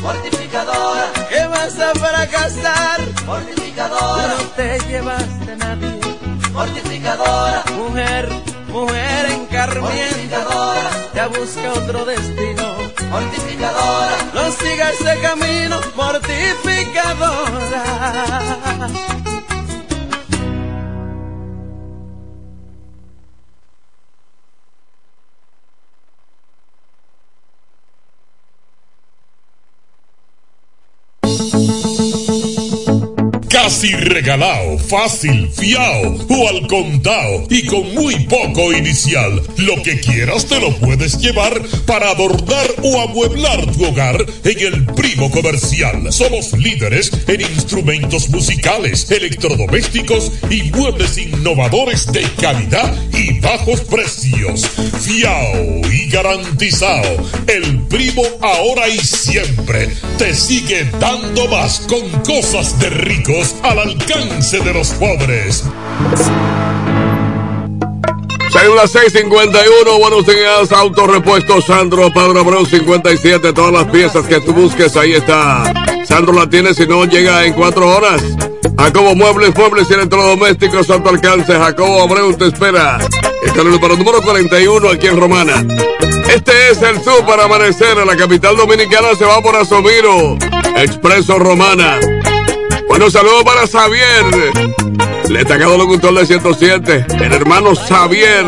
mortificadora. 0.00 1.12
¿Qué 1.28 1.46
vas 1.46 1.78
a 1.78 1.92
fracasar? 1.94 3.00
Mortificadora. 3.26 4.28
No 4.28 4.34
te 4.56 4.78
llevaste 4.88 5.56
nadie, 5.56 6.00
mortificadora. 6.52 7.64
Mujer, 7.76 8.28
mujer 8.68 9.30
encarmienta, 9.30 10.46
ya 11.14 11.26
busca 11.28 11.72
otro 11.72 12.04
destino. 12.04 12.76
Mortificadora, 13.10 14.16
no 14.34 14.50
siga 14.52 14.90
ese 14.90 15.20
camino, 15.20 15.80
mortificadora. 15.94 17.82
Casi 33.72 33.90
regalado, 33.92 34.76
fácil, 34.76 35.48
fiao 35.50 36.18
o 36.28 36.48
al 36.50 36.66
contado 36.66 37.46
y 37.48 37.64
con 37.64 37.94
muy 37.94 38.16
poco 38.26 38.70
inicial. 38.70 39.42
Lo 39.56 39.82
que 39.82 39.98
quieras 39.98 40.44
te 40.44 40.60
lo 40.60 40.76
puedes 40.76 41.18
llevar 41.18 41.58
para 41.86 42.10
adornar 42.10 42.66
o 42.82 43.00
amueblar 43.00 43.64
tu 43.72 43.86
hogar 43.86 44.26
en 44.44 44.58
el 44.58 44.84
primo 44.94 45.30
comercial. 45.30 46.12
Somos 46.12 46.52
líderes 46.52 47.12
en 47.26 47.40
instrumentos 47.40 48.28
musicales, 48.28 49.10
electrodomésticos 49.10 50.32
y 50.50 50.64
muebles 50.64 51.16
innovadores 51.16 52.12
de 52.12 52.24
calidad 52.42 52.94
y 53.14 53.40
bajos 53.40 53.80
precios. 53.80 54.66
Fiao 55.00 55.80
y 55.90 56.10
garantizado. 56.10 57.26
El 57.46 57.80
primo 57.84 58.22
ahora 58.42 58.86
y 58.90 58.98
siempre 58.98 59.88
te 60.18 60.34
sigue 60.34 60.84
dando 61.00 61.48
más 61.48 61.86
con 61.88 62.06
cosas 62.22 62.78
de 62.78 62.90
ricos 62.90 63.56
al 63.62 63.78
alcance 63.78 64.60
de 64.60 64.72
los 64.72 64.90
pobres. 64.90 65.64
Son 68.50 68.76
las 68.76 68.92
6:51. 68.92 69.98
Buenos 69.98 70.26
días, 70.26 70.72
Autorepuesto 70.72 71.60
Sandro 71.62 72.12
Padre 72.12 72.40
Abreu 72.40 72.66
57. 72.66 73.52
Todas 73.52 73.72
las 73.72 73.84
piezas 73.86 74.26
que 74.26 74.40
tú 74.40 74.52
busques, 74.52 74.96
ahí 74.96 75.14
está. 75.14 75.72
Sandro 76.06 76.32
la 76.34 76.48
tiene, 76.48 76.74
si 76.74 76.86
no, 76.86 77.04
llega 77.04 77.44
en 77.44 77.54
cuatro 77.54 77.88
horas. 77.88 78.22
Jacobo 78.78 79.14
Muebles, 79.14 79.56
Muebles 79.56 79.88
y 79.90 79.94
Electrodomésticos 79.94 80.90
a 80.90 81.02
tu 81.02 81.08
alcance. 81.08 81.52
Jacobo 81.52 82.02
Abreu 82.02 82.34
te 82.36 82.48
espera. 82.48 82.98
Está 83.44 83.60
en 83.60 83.66
el 83.66 83.72
número, 83.72 83.96
número 83.96 84.22
41 84.22 84.90
aquí 84.90 85.06
en 85.06 85.20
Romana. 85.20 85.64
Este 86.28 86.70
es 86.70 86.82
el 86.82 86.96
Super 87.02 87.40
Amanecer. 87.40 87.98
A 87.98 88.04
la 88.04 88.16
capital 88.16 88.56
dominicana 88.56 89.14
se 89.16 89.24
va 89.24 89.40
por 89.40 89.56
Asomiro. 89.56 90.36
Expreso 90.76 91.38
Romana. 91.38 91.98
Bueno, 92.92 93.08
saludos 93.08 93.42
para 93.44 93.66
Xavier. 93.66 94.52
Le 95.30 95.38
destacado 95.38 95.78
locutor 95.78 96.12
de 96.12 96.26
107, 96.26 97.06
el 97.24 97.32
hermano 97.32 97.74
Xavier, 97.74 98.44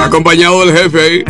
acompañado 0.00 0.64
del 0.64 0.78
jefe 0.78 1.00
ahí, 1.00 1.24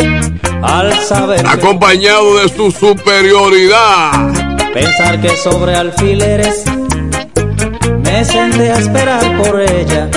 al 0.62 0.93
saber 1.01 1.47
acompañado 1.47 2.36
de 2.36 2.51
su 2.51 2.70
superioridad. 2.70 4.30
Pensar 4.74 5.22
que 5.22 5.30
sobre 5.39 5.74
alfileres 5.74 6.64
me 8.05 8.22
senté 8.26 8.70
a 8.70 8.78
esperar 8.78 9.43
por 9.43 9.59
ella. 9.59 10.10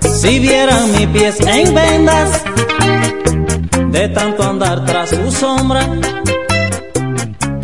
Si 0.00 0.38
vieran 0.38 0.92
mis 0.92 1.08
pies 1.08 1.40
en 1.40 1.74
vendas, 1.74 2.44
de 3.88 4.08
tanto 4.10 4.44
andar 4.44 4.84
tras 4.84 5.10
su 5.10 5.28
sombra, 5.32 5.84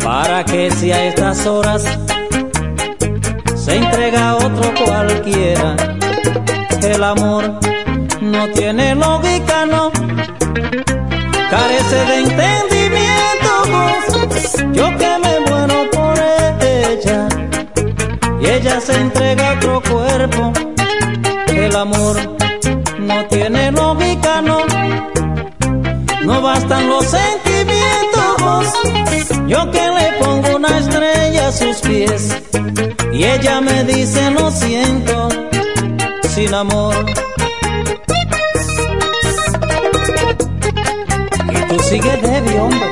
para 0.03 0.43
que 0.43 0.69
si 0.69 0.91
a 0.91 1.05
estas 1.05 1.47
horas 1.47 1.85
se 3.69 3.75
entrega 3.75 4.29
a 4.31 4.35
otro 4.35 4.73
cualquiera. 4.83 5.75
El 6.81 7.03
amor 7.03 7.59
no 8.19 8.47
tiene 8.49 8.95
lógica, 8.95 9.65
no, 9.67 9.91
carece 11.51 11.95
de 12.09 12.19
entendimiento. 12.25 13.51
Yo 14.73 14.85
que 14.97 15.11
me 15.23 15.39
muero 15.47 15.89
por 15.91 16.17
ella 16.61 17.27
y 18.41 18.47
ella 18.47 18.81
se 18.81 18.95
entrega 18.95 19.51
a 19.51 19.53
otro 19.53 19.81
cuerpo. 19.83 20.51
El 21.47 21.75
amor 21.75 22.15
no 22.97 23.25
tiene 23.25 23.71
lógica, 23.71 24.41
no, 24.41 24.65
no 26.23 26.41
bastan 26.41 26.89
los 26.89 27.05
sentimientos. 27.05 28.73
Yo 29.47 29.69
que 29.69 29.87
le 29.89 30.11
pongo 30.23 30.55
una 30.55 30.79
estrella 30.79 31.49
a 31.49 31.51
sus 31.51 31.77
pies 31.77 32.48
y 33.19 33.25
ella 33.25 33.59
me 33.59 33.83
dice 33.83 34.31
lo 34.31 34.49
siento 34.49 35.27
sin 36.29 36.53
amor. 36.53 36.95
Y 41.51 41.67
tú 41.67 41.79
sigues 41.83 42.21
débil, 42.21 42.59
hombre. 42.59 42.88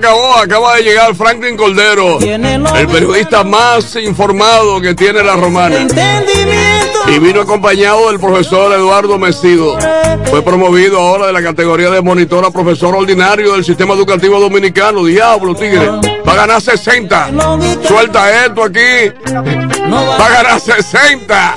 Acabó. 0.00 0.34
Acaba 0.36 0.76
de 0.76 0.82
llegar 0.82 1.14
Franklin 1.14 1.56
Cordero, 1.56 2.18
el 2.20 2.86
periodista 2.88 3.44
más 3.44 3.96
informado 3.96 4.80
que 4.80 4.94
tiene 4.94 5.22
la 5.22 5.36
romana. 5.36 5.86
Y 7.06 7.18
vino 7.18 7.40
acompañado 7.40 8.08
del 8.08 8.20
profesor 8.20 8.72
Eduardo 8.72 9.18
Mesido. 9.18 9.76
Fue 10.26 10.42
promovido 10.42 10.98
ahora 10.98 11.26
de 11.26 11.32
la 11.32 11.42
categoría 11.42 11.90
de 11.90 12.00
monitor 12.00 12.44
a 12.44 12.50
profesor 12.50 12.94
ordinario 12.94 13.52
del 13.52 13.64
sistema 13.64 13.94
educativo 13.94 14.38
dominicano. 14.38 15.04
Diablo, 15.04 15.54
tigre. 15.54 15.90
Va 16.26 16.32
a 16.32 16.36
ganar 16.36 16.60
60. 16.60 17.30
Suelta 17.86 18.46
esto 18.46 18.64
aquí. 18.64 19.12
Va 19.32 20.26
a 20.26 20.30
ganar 20.30 20.60
60. 20.60 21.56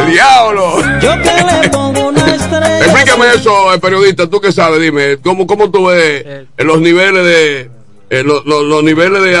El 0.00 0.12
diablo. 0.12 0.80
Yo 1.00 1.10
que 1.22 1.60
le 1.60 1.68
pongo 1.68 2.08
una 2.08 2.34
estrella. 2.34 2.78
Explícame 2.78 3.26
eso, 3.34 3.74
eh, 3.74 3.78
periodista. 3.78 4.28
Tú 4.28 4.40
que 4.40 4.52
sabes, 4.52 4.80
dime. 4.80 5.18
¿Cómo, 5.18 5.46
cómo 5.46 5.70
tú 5.70 5.86
ves 5.86 6.22
eh, 6.24 6.46
los 6.58 6.80
niveles 6.80 7.24
de. 7.24 7.75
Eh, 8.08 8.22
los, 8.22 8.84
niveles 8.84 9.20
de 9.20 9.32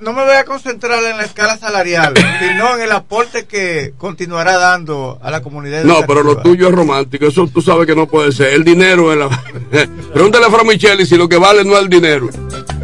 No, 0.00 0.10
a- 0.10 0.12
me 0.12 0.24
voy 0.24 0.36
a 0.36 0.44
concentrar 0.44 1.02
en 1.04 1.16
la 1.16 1.24
escala 1.24 1.56
salarial, 1.56 2.12
sino 2.40 2.74
en 2.74 2.82
el 2.82 2.92
aporte 2.92 3.46
que 3.46 3.94
continuará 3.96 4.58
dando 4.58 5.18
a 5.22 5.30
la 5.30 5.40
comunidad. 5.42 5.84
No, 5.84 6.04
pero 6.06 6.22
lo 6.22 6.36
tuyo 6.36 6.68
es 6.68 6.74
romántico. 6.74 7.26
Eso 7.26 7.48
tú 7.52 7.62
sabes 7.62 7.86
que 7.86 7.94
no 7.94 8.06
puede 8.06 8.32
ser. 8.32 8.52
El 8.52 8.64
dinero 8.64 9.12
es 9.12 9.18
la. 9.18 9.28
Pregúntale 10.12 10.44
a 10.46 10.50
Fra 10.50 10.62
Micheli 10.62 11.06
si 11.06 11.16
lo 11.16 11.28
que 11.28 11.38
vale 11.38 11.64
no 11.64 11.74
es 11.76 11.82
el 11.82 11.88
dinero. 11.88 12.28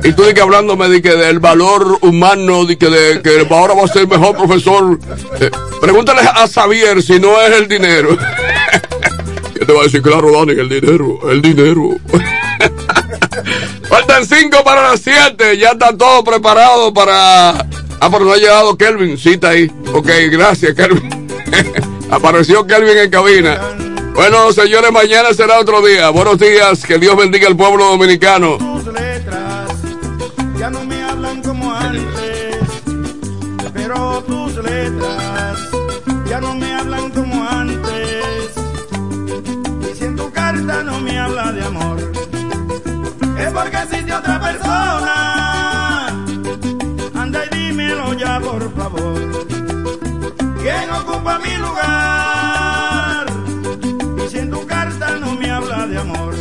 Y 0.03 0.13
tú 0.13 0.23
de 0.23 0.33
que 0.33 0.41
hablándome 0.41 0.89
de 0.89 1.03
que 1.03 1.15
del 1.15 1.41
valor 1.41 1.99
humano, 2.03 2.65
de 2.65 2.79
que, 2.79 2.89
de 2.89 3.21
que 3.21 3.47
ahora 3.51 3.75
va 3.75 3.85
a 3.85 3.89
ser 3.89 4.09
mejor 4.09 4.35
profesor. 4.37 4.99
Eh, 5.41 5.51
pregúntale 5.81 6.23
a 6.23 6.49
Xavier 6.49 7.03
si 7.03 7.21
no 7.21 7.39
es 7.43 7.55
el 7.55 7.69
dinero. 7.69 8.17
¿Qué 9.59 9.67
te 9.67 9.73
va 9.73 9.81
a 9.81 9.85
decir? 9.85 10.01
Claro, 10.01 10.33
Dani, 10.33 10.53
el 10.53 10.69
dinero, 10.69 11.31
el 11.31 11.43
dinero. 11.43 11.97
Faltan 13.89 14.25
cinco 14.27 14.63
para 14.65 14.83
las 14.91 15.01
siete. 15.01 15.57
Ya 15.59 15.71
está 15.71 15.97
todo 15.97 16.23
preparado 16.25 16.93
para. 16.93 17.51
Ah, 18.01 18.09
pero 18.11 18.25
no 18.25 18.33
ha 18.33 18.37
llegado 18.37 18.77
Kelvin. 18.77 19.19
Sí, 19.19 19.31
está 19.31 19.51
ahí. 19.51 19.71
Ok, 19.93 20.09
gracias, 20.31 20.75
Kelvin. 20.75 21.29
Apareció 22.11 22.67
Kelvin 22.67 22.99
en 22.99 23.11
cabina. 23.11 23.61
Bueno, 24.15 24.53
señores, 24.53 24.91
mañana 24.93 25.33
será 25.33 25.61
otro 25.61 25.81
día. 25.81 26.11
Buenos 26.11 26.39
días. 26.39 26.85
Que 26.85 26.99
Dios 26.99 27.17
bendiga 27.17 27.49
al 27.49 27.57
pueblo 27.57 27.85
dominicano. 27.87 28.59
ya 30.59 30.71
no 30.71 30.85
me 30.85 31.03
hablan 31.03 31.41
como 31.43 31.73
antes, 31.73 32.59
pero 33.73 34.23
tus 34.27 34.57
letras 34.57 35.59
ya 36.29 36.41
no 36.41 36.55
me 36.55 36.75
hablan 36.75 37.11
como 37.11 37.49
antes. 37.49 38.51
Y 39.91 39.97
si 39.97 40.05
en 40.05 40.17
tu 40.17 40.31
carta 40.33 40.83
no 40.83 41.01
me 41.01 41.19
habla 41.19 41.53
de 41.53 41.65
amor, 41.65 41.98
porque 43.59 43.77
existe 43.77 44.15
otra 44.15 44.41
persona. 44.41 46.07
Anda 47.23 47.41
y 47.47 47.49
dímelo 47.57 48.13
ya, 48.15 48.41
por 48.41 48.63
favor. 48.77 49.21
¿Quién 50.63 50.91
ocupa 51.01 51.39
mi 51.41 51.55
lugar? 51.67 53.27
Y 54.25 54.29
si 54.31 54.39
en 54.39 54.51
tu 54.51 54.65
carta 54.67 55.19
no 55.19 55.35
me 55.35 55.51
habla 55.51 55.87
de 55.89 55.99
amor, 55.99 56.35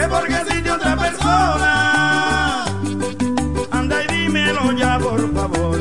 es 0.00 0.08
porque 0.08 0.34
existe 0.42 0.70
otra 0.70 0.96
persona. 0.96 2.64
Anda 3.70 4.04
y 4.04 4.06
dímelo 4.14 4.72
ya, 4.72 4.98
por 4.98 5.34
favor. 5.34 5.78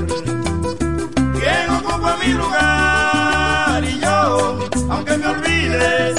¿Quién 1.40 1.70
ocupa 1.80 2.16
mi 2.24 2.32
lugar? 2.34 3.84
Y 3.84 4.00
yo, 4.00 4.60
aunque 4.92 5.18
me 5.18 5.28
olvides, 5.28 6.19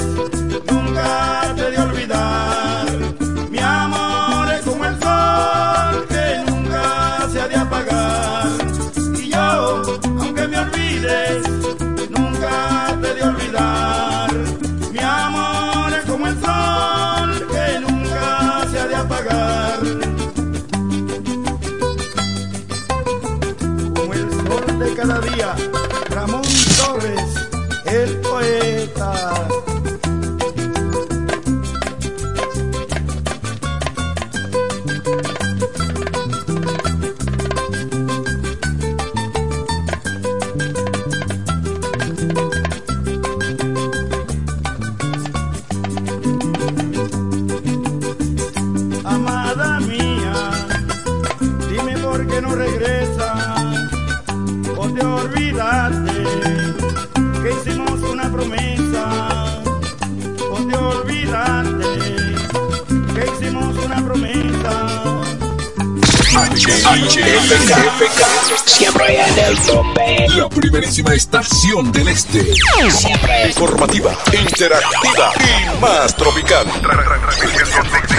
Siempre 68.66 69.20
en 69.20 69.38
el 69.38 69.58
tope. 69.58 70.26
La 70.36 70.48
primerísima 70.48 71.14
estación 71.14 71.92
del 71.92 72.08
este. 72.08 72.54
Siempre 72.90 73.48
informativa, 73.48 74.16
interactiva 74.32 75.32
y 75.38 75.80
más 75.80 76.16
tropical. 76.16 76.66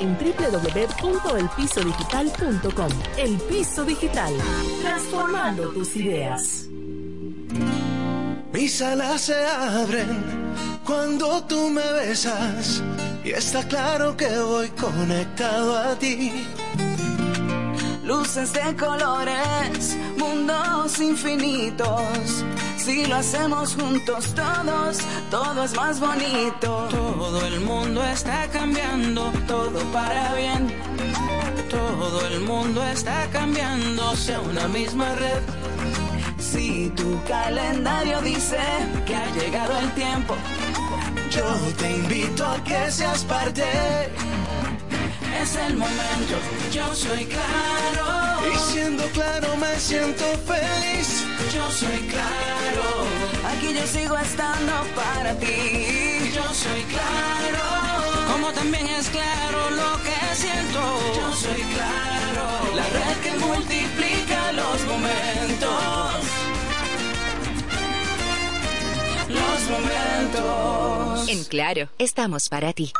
en 0.00 0.18
www.elpisodigital.com. 0.18 2.90
El 3.16 3.36
Piso 3.38 3.84
Digital, 3.84 4.34
transformando 4.82 5.70
tus 5.72 5.94
ideas. 5.96 6.66
Mis 8.52 8.80
alas 8.80 9.22
se 9.22 9.46
abren 9.46 10.52
cuando 10.84 11.42
tú 11.44 11.68
me 11.68 11.92
besas 11.92 12.82
y 13.24 13.30
está 13.30 13.66
claro 13.68 14.16
que 14.16 14.28
voy 14.38 14.68
conectado 14.70 15.76
a 15.76 15.98
ti. 15.98 16.46
Luces 18.04 18.52
de 18.52 18.76
colores, 18.76 19.96
mundos 20.16 21.00
infinitos. 21.00 22.44
Si 22.86 23.04
lo 23.04 23.16
hacemos 23.16 23.74
juntos 23.74 24.32
todos, 24.32 24.98
todo 25.28 25.64
es 25.64 25.74
más 25.74 25.98
bonito. 25.98 26.86
Todo 26.88 27.44
el 27.44 27.58
mundo 27.58 28.00
está 28.04 28.46
cambiando, 28.52 29.32
todo 29.48 29.80
para 29.92 30.32
bien. 30.34 30.72
Todo 31.68 32.24
el 32.28 32.42
mundo 32.42 32.86
está 32.86 33.28
cambiando 33.32 34.10
hacia 34.10 34.38
una 34.38 34.68
misma 34.68 35.12
red. 35.16 35.42
Si 36.38 36.88
tu 36.90 37.20
calendario 37.24 38.20
dice 38.20 38.60
que 39.04 39.16
ha 39.16 39.34
llegado 39.34 39.76
el 39.80 39.90
tiempo, 39.94 40.36
yo 41.32 41.56
te 41.78 41.90
invito 41.90 42.46
a 42.46 42.62
que 42.62 42.88
seas 42.92 43.24
parte. 43.24 43.64
Es 45.42 45.56
el 45.56 45.76
momento, 45.76 46.36
yo 46.70 46.94
soy 46.94 47.24
claro. 47.24 48.46
Y 48.54 48.56
siendo 48.70 49.02
claro 49.06 49.56
me 49.56 49.76
siento 49.80 50.24
feliz. 50.46 51.25
Yo 51.56 51.70
soy 51.70 51.98
claro. 52.12 52.84
Aquí 53.50 53.74
yo 53.74 53.86
sigo 53.86 54.16
estando 54.18 54.72
para 54.94 55.34
ti. 55.38 56.30
Yo 56.34 56.44
soy 56.52 56.82
claro. 56.94 57.64
Como 58.30 58.52
también 58.52 58.86
es 58.86 59.08
claro 59.08 59.70
lo 59.70 60.02
que 60.02 60.34
siento. 60.34 60.80
Yo 61.16 61.34
soy 61.34 61.62
claro. 61.74 62.44
La 62.74 62.86
red 62.98 63.16
que 63.24 63.32
multiplica 63.38 64.52
los 64.52 64.84
momentos. 64.92 66.14
Los 69.28 69.60
momentos. 69.70 71.28
En 71.28 71.44
Claro, 71.44 71.88
estamos 71.98 72.50
para 72.50 72.74
ti. 72.74 72.92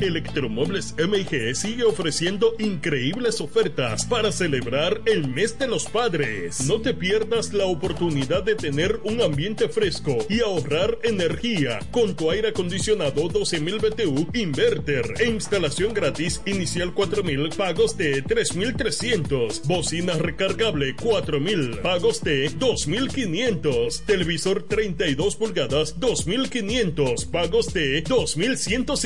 Electromuebles 0.00 0.94
MG 0.98 1.54
sigue 1.54 1.84
ofreciendo 1.84 2.54
increíbles 2.58 3.40
ofertas 3.40 4.04
para 4.04 4.30
celebrar 4.30 5.00
el 5.06 5.28
mes 5.28 5.58
de 5.58 5.66
los 5.66 5.86
padres. 5.86 6.66
No 6.66 6.82
te 6.82 6.92
pierdas 6.92 7.54
la 7.54 7.64
oportunidad 7.64 8.42
de 8.42 8.56
tener 8.56 9.00
un 9.04 9.22
ambiente 9.22 9.70
fresco 9.70 10.18
y 10.28 10.40
ahorrar 10.40 10.98
energía 11.02 11.78
con 11.92 12.14
tu 12.14 12.30
aire 12.30 12.48
acondicionado 12.48 13.22
12.000 13.30 13.80
BTU 13.80 14.28
inverter 14.38 15.14
e 15.18 15.30
instalación 15.30 15.94
gratis 15.94 16.42
inicial 16.44 16.94
4.000 16.94 17.56
pagos 17.56 17.96
de 17.96 18.22
3.300. 18.22 19.62
Bocina 19.66 20.12
recargable 20.14 20.94
4.000 20.94 21.80
pagos 21.80 22.22
de 22.22 22.50
2.500. 22.50 24.04
Televisor 24.04 24.64
32 24.64 25.36
pulgadas 25.36 25.98
2.500 25.98 27.30
pagos 27.30 27.72
de 27.72 28.04
2.150. 28.04 29.05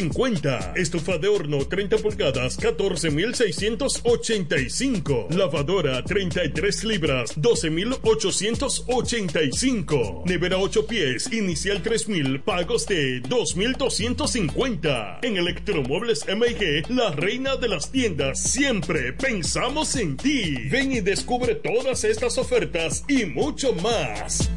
Estufa 0.77 1.19
de 1.19 1.29
horno 1.29 1.67
30 1.67 1.99
pulgadas 1.99 2.59
14.685. 2.59 5.31
Lavadora 5.35 6.03
33 6.03 6.85
libras 6.85 7.37
12.885. 7.37 10.25
Nevera 10.25 10.57
8 10.57 10.87
pies 10.87 11.31
inicial 11.33 11.83
3.000 11.83 12.43
pagos 12.43 12.87
de 12.87 13.21
2.250. 13.23 15.19
En 15.23 15.37
Electromuebles 15.37 16.25
MG, 16.27 16.91
la 16.91 17.11
reina 17.11 17.57
de 17.57 17.69
las 17.69 17.91
tiendas, 17.91 18.43
siempre 18.43 19.13
pensamos 19.13 19.97
en 19.97 20.17
ti. 20.17 20.55
Ven 20.71 20.93
y 20.93 21.01
descubre 21.01 21.57
todas 21.57 22.05
estas 22.05 22.39
ofertas 22.39 23.05
y 23.09 23.27
mucho 23.27 23.75
más. 23.75 24.49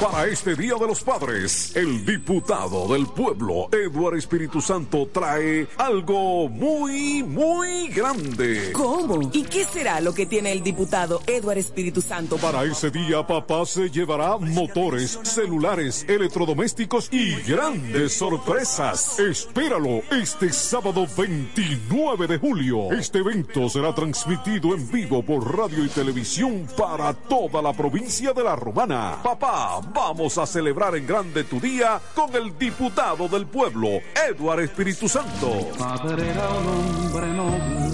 Para 0.00 0.26
este 0.26 0.54
Día 0.54 0.74
de 0.78 0.86
los 0.86 1.02
Padres, 1.02 1.74
el 1.76 2.04
diputado 2.04 2.88
del 2.88 3.06
pueblo, 3.06 3.68
Eduardo 3.72 4.18
Espíritu 4.18 4.60
Santo, 4.60 5.08
trae 5.12 5.66
algo 5.78 6.48
muy, 6.48 7.22
muy 7.22 7.88
grande. 7.88 8.72
¿Cómo? 8.72 9.30
¿Y 9.32 9.44
qué 9.44 9.64
será 9.64 10.00
lo 10.00 10.12
que 10.12 10.26
tiene 10.26 10.52
el 10.52 10.62
diputado 10.62 11.22
Eduardo 11.26 11.60
Espíritu 11.60 12.02
Santo? 12.02 12.36
Para 12.36 12.64
ese 12.64 12.90
día, 12.90 13.26
papá 13.26 13.64
se 13.64 13.88
llevará 13.88 14.36
motores, 14.36 15.18
celulares, 15.22 16.04
electrodomésticos 16.08 17.08
y 17.12 17.34
grandes 17.42 18.14
sorpresas. 18.14 19.18
Espéralo 19.18 20.02
este 20.10 20.52
sábado 20.52 21.06
29 21.16 22.26
de 22.26 22.38
julio. 22.38 22.92
Este 22.92 23.18
evento 23.18 23.68
será 23.68 23.94
transmitido 23.94 24.74
en 24.74 24.90
vivo 24.90 25.22
por 25.22 25.56
radio 25.56 25.84
y 25.84 25.88
televisión 25.88 26.66
para 26.76 27.14
toda 27.14 27.62
la 27.62 27.72
provincia 27.72 28.32
de 28.32 28.42
La 28.42 28.56
Romana. 28.56 29.18
Papá, 29.22 29.80
vamos 29.92 30.38
a 30.38 30.46
celebrar 30.46 30.96
en 30.96 31.06
grande 31.06 31.44
tu 31.44 31.60
día 31.60 32.00
con 32.14 32.34
el 32.34 32.56
diputado 32.58 33.28
del 33.28 33.46
pueblo, 33.46 33.88
Eduardo 34.28 34.62
Espíritu 34.62 35.08
Santo. 35.08 35.68
Padre 35.78 36.30
era 36.30 36.48
un 36.50 36.68
hombre 36.68 37.26
noble. 37.28 37.84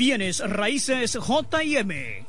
Bienes 0.00 0.40
raíces 0.40 1.12
JM, 1.12 2.24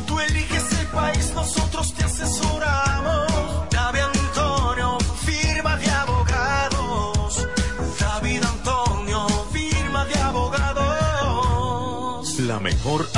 Tú 0.06 0.20
eliges 0.20 0.72
el 0.80 0.86
país, 0.88 1.32
nosotros 1.34 1.94
te 1.94 2.04
asesoramos. 2.04 3.29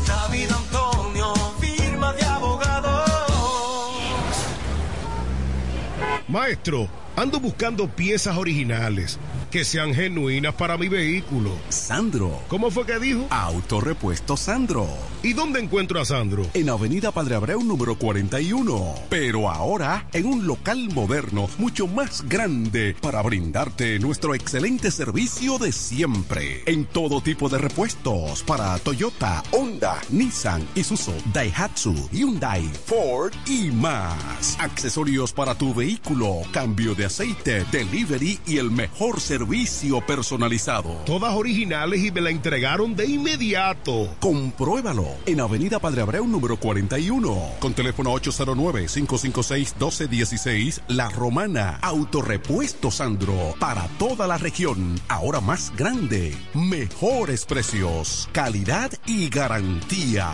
David 0.07 0.51
Antonio, 0.51 1.33
firma 1.59 2.13
de 2.13 2.23
abogados. 2.25 3.09
Maestro, 6.27 6.87
ando 7.15 7.39
buscando 7.39 7.87
piezas 7.87 8.37
originales 8.37 9.19
que 9.51 9.63
sean 9.63 9.93
genuinas 9.93 10.53
para 10.55 10.77
mi 10.77 10.89
vehículo. 10.89 11.51
Sandro. 11.69 12.41
¿Cómo 12.49 12.71
fue 12.71 12.85
que 12.85 12.99
dijo? 12.99 13.25
Autorepuesto 13.29 14.35
Sandro. 14.35 14.87
¿Y 15.23 15.33
dónde 15.33 15.59
encuentro 15.59 16.01
a 16.01 16.05
Sandro? 16.05 16.45
En 16.53 16.69
Avenida 16.69 17.11
Padre 17.11 17.35
Abreu 17.35 17.63
número 17.63 17.97
41. 17.97 18.95
Pero 19.09 19.49
ahora 19.49 20.07
en 20.13 20.25
un 20.25 20.45
local 20.45 20.89
moderno 20.93 21.47
mucho 21.57 21.87
más 21.87 22.27
grande 22.27 22.95
para 23.01 23.21
brindarte 23.21 23.97
nuestro 23.99 24.35
excelente 24.35 24.91
servicio 24.91 25.57
de 25.57 25.71
siempre. 25.71 26.63
En 26.65 26.85
todo 26.85 27.21
tipo 27.21 27.47
de 27.47 27.57
repuestos 27.57 28.43
para 28.43 28.77
Toyota, 28.79 29.41
Honda, 29.51 30.01
Nissan, 30.09 30.67
Isuzu, 30.75 31.13
Daihatsu, 31.33 32.09
Hyundai, 32.11 32.69
Ford 32.85 33.33
y 33.47 33.71
más. 33.71 34.57
Accesorios 34.59 35.31
para 35.31 35.55
tu 35.55 35.73
vehículo, 35.73 36.41
cambio 36.51 36.93
de 36.93 37.04
aceite, 37.05 37.65
delivery 37.71 38.39
y 38.45 38.57
el 38.57 38.71
mejor 38.71 39.21
servicio 39.21 40.05
personalizado. 40.05 40.89
Todas 41.05 41.33
originales 41.35 42.03
y 42.03 42.11
me 42.11 42.19
la 42.21 42.29
entregaron 42.29 42.95
de 42.95 43.05
inmediato. 43.05 44.15
Compruébalo 44.19 45.07
en 45.25 45.39
Avenida 45.39 45.79
Padre 45.79 46.01
Abreu 46.01 46.27
número 46.27 46.57
41 46.57 47.55
con 47.59 47.73
teléfono 47.73 48.13
809-556-1216 48.13 50.81
La 50.87 51.09
Romana. 51.09 51.79
Autorepuesto 51.81 52.91
Sandro 52.91 53.55
para 53.59 53.87
toda 53.99 54.27
la 54.27 54.37
región. 54.37 54.99
Ahora 55.07 55.41
más 55.41 55.71
grande. 55.75 56.35
Mejores 56.53 57.45
precios, 57.45 58.29
calidad 58.31 58.91
y 59.05 59.29
garantía. 59.29 60.33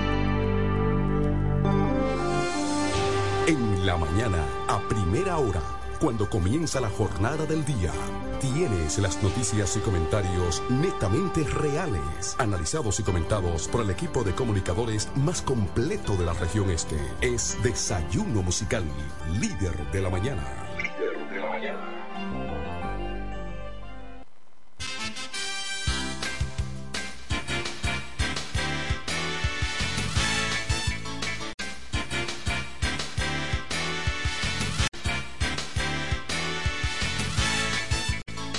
La 3.91 3.97
mañana, 3.97 4.37
a 4.69 4.79
primera 4.87 5.37
hora, 5.37 5.59
cuando 5.99 6.29
comienza 6.29 6.79
la 6.79 6.89
jornada 6.89 7.45
del 7.45 7.65
día, 7.65 7.91
tienes 8.39 8.97
las 8.99 9.21
noticias 9.21 9.75
y 9.75 9.81
comentarios 9.81 10.63
netamente 10.69 11.43
reales, 11.43 12.37
analizados 12.39 13.01
y 13.01 13.03
comentados 13.03 13.67
por 13.67 13.81
el 13.81 13.89
equipo 13.89 14.23
de 14.23 14.33
comunicadores 14.33 15.09
más 15.17 15.41
completo 15.41 16.15
de 16.15 16.25
la 16.25 16.31
región 16.31 16.69
este. 16.71 16.95
Es 17.19 17.61
Desayuno 17.63 18.41
Musical, 18.41 18.85
líder 19.29 19.75
de 19.91 20.01
la 20.01 20.09
mañana. 20.09 20.41
Líder 20.77 21.29
de 21.29 21.39
la 21.41 21.49
mañana. 21.49 22.50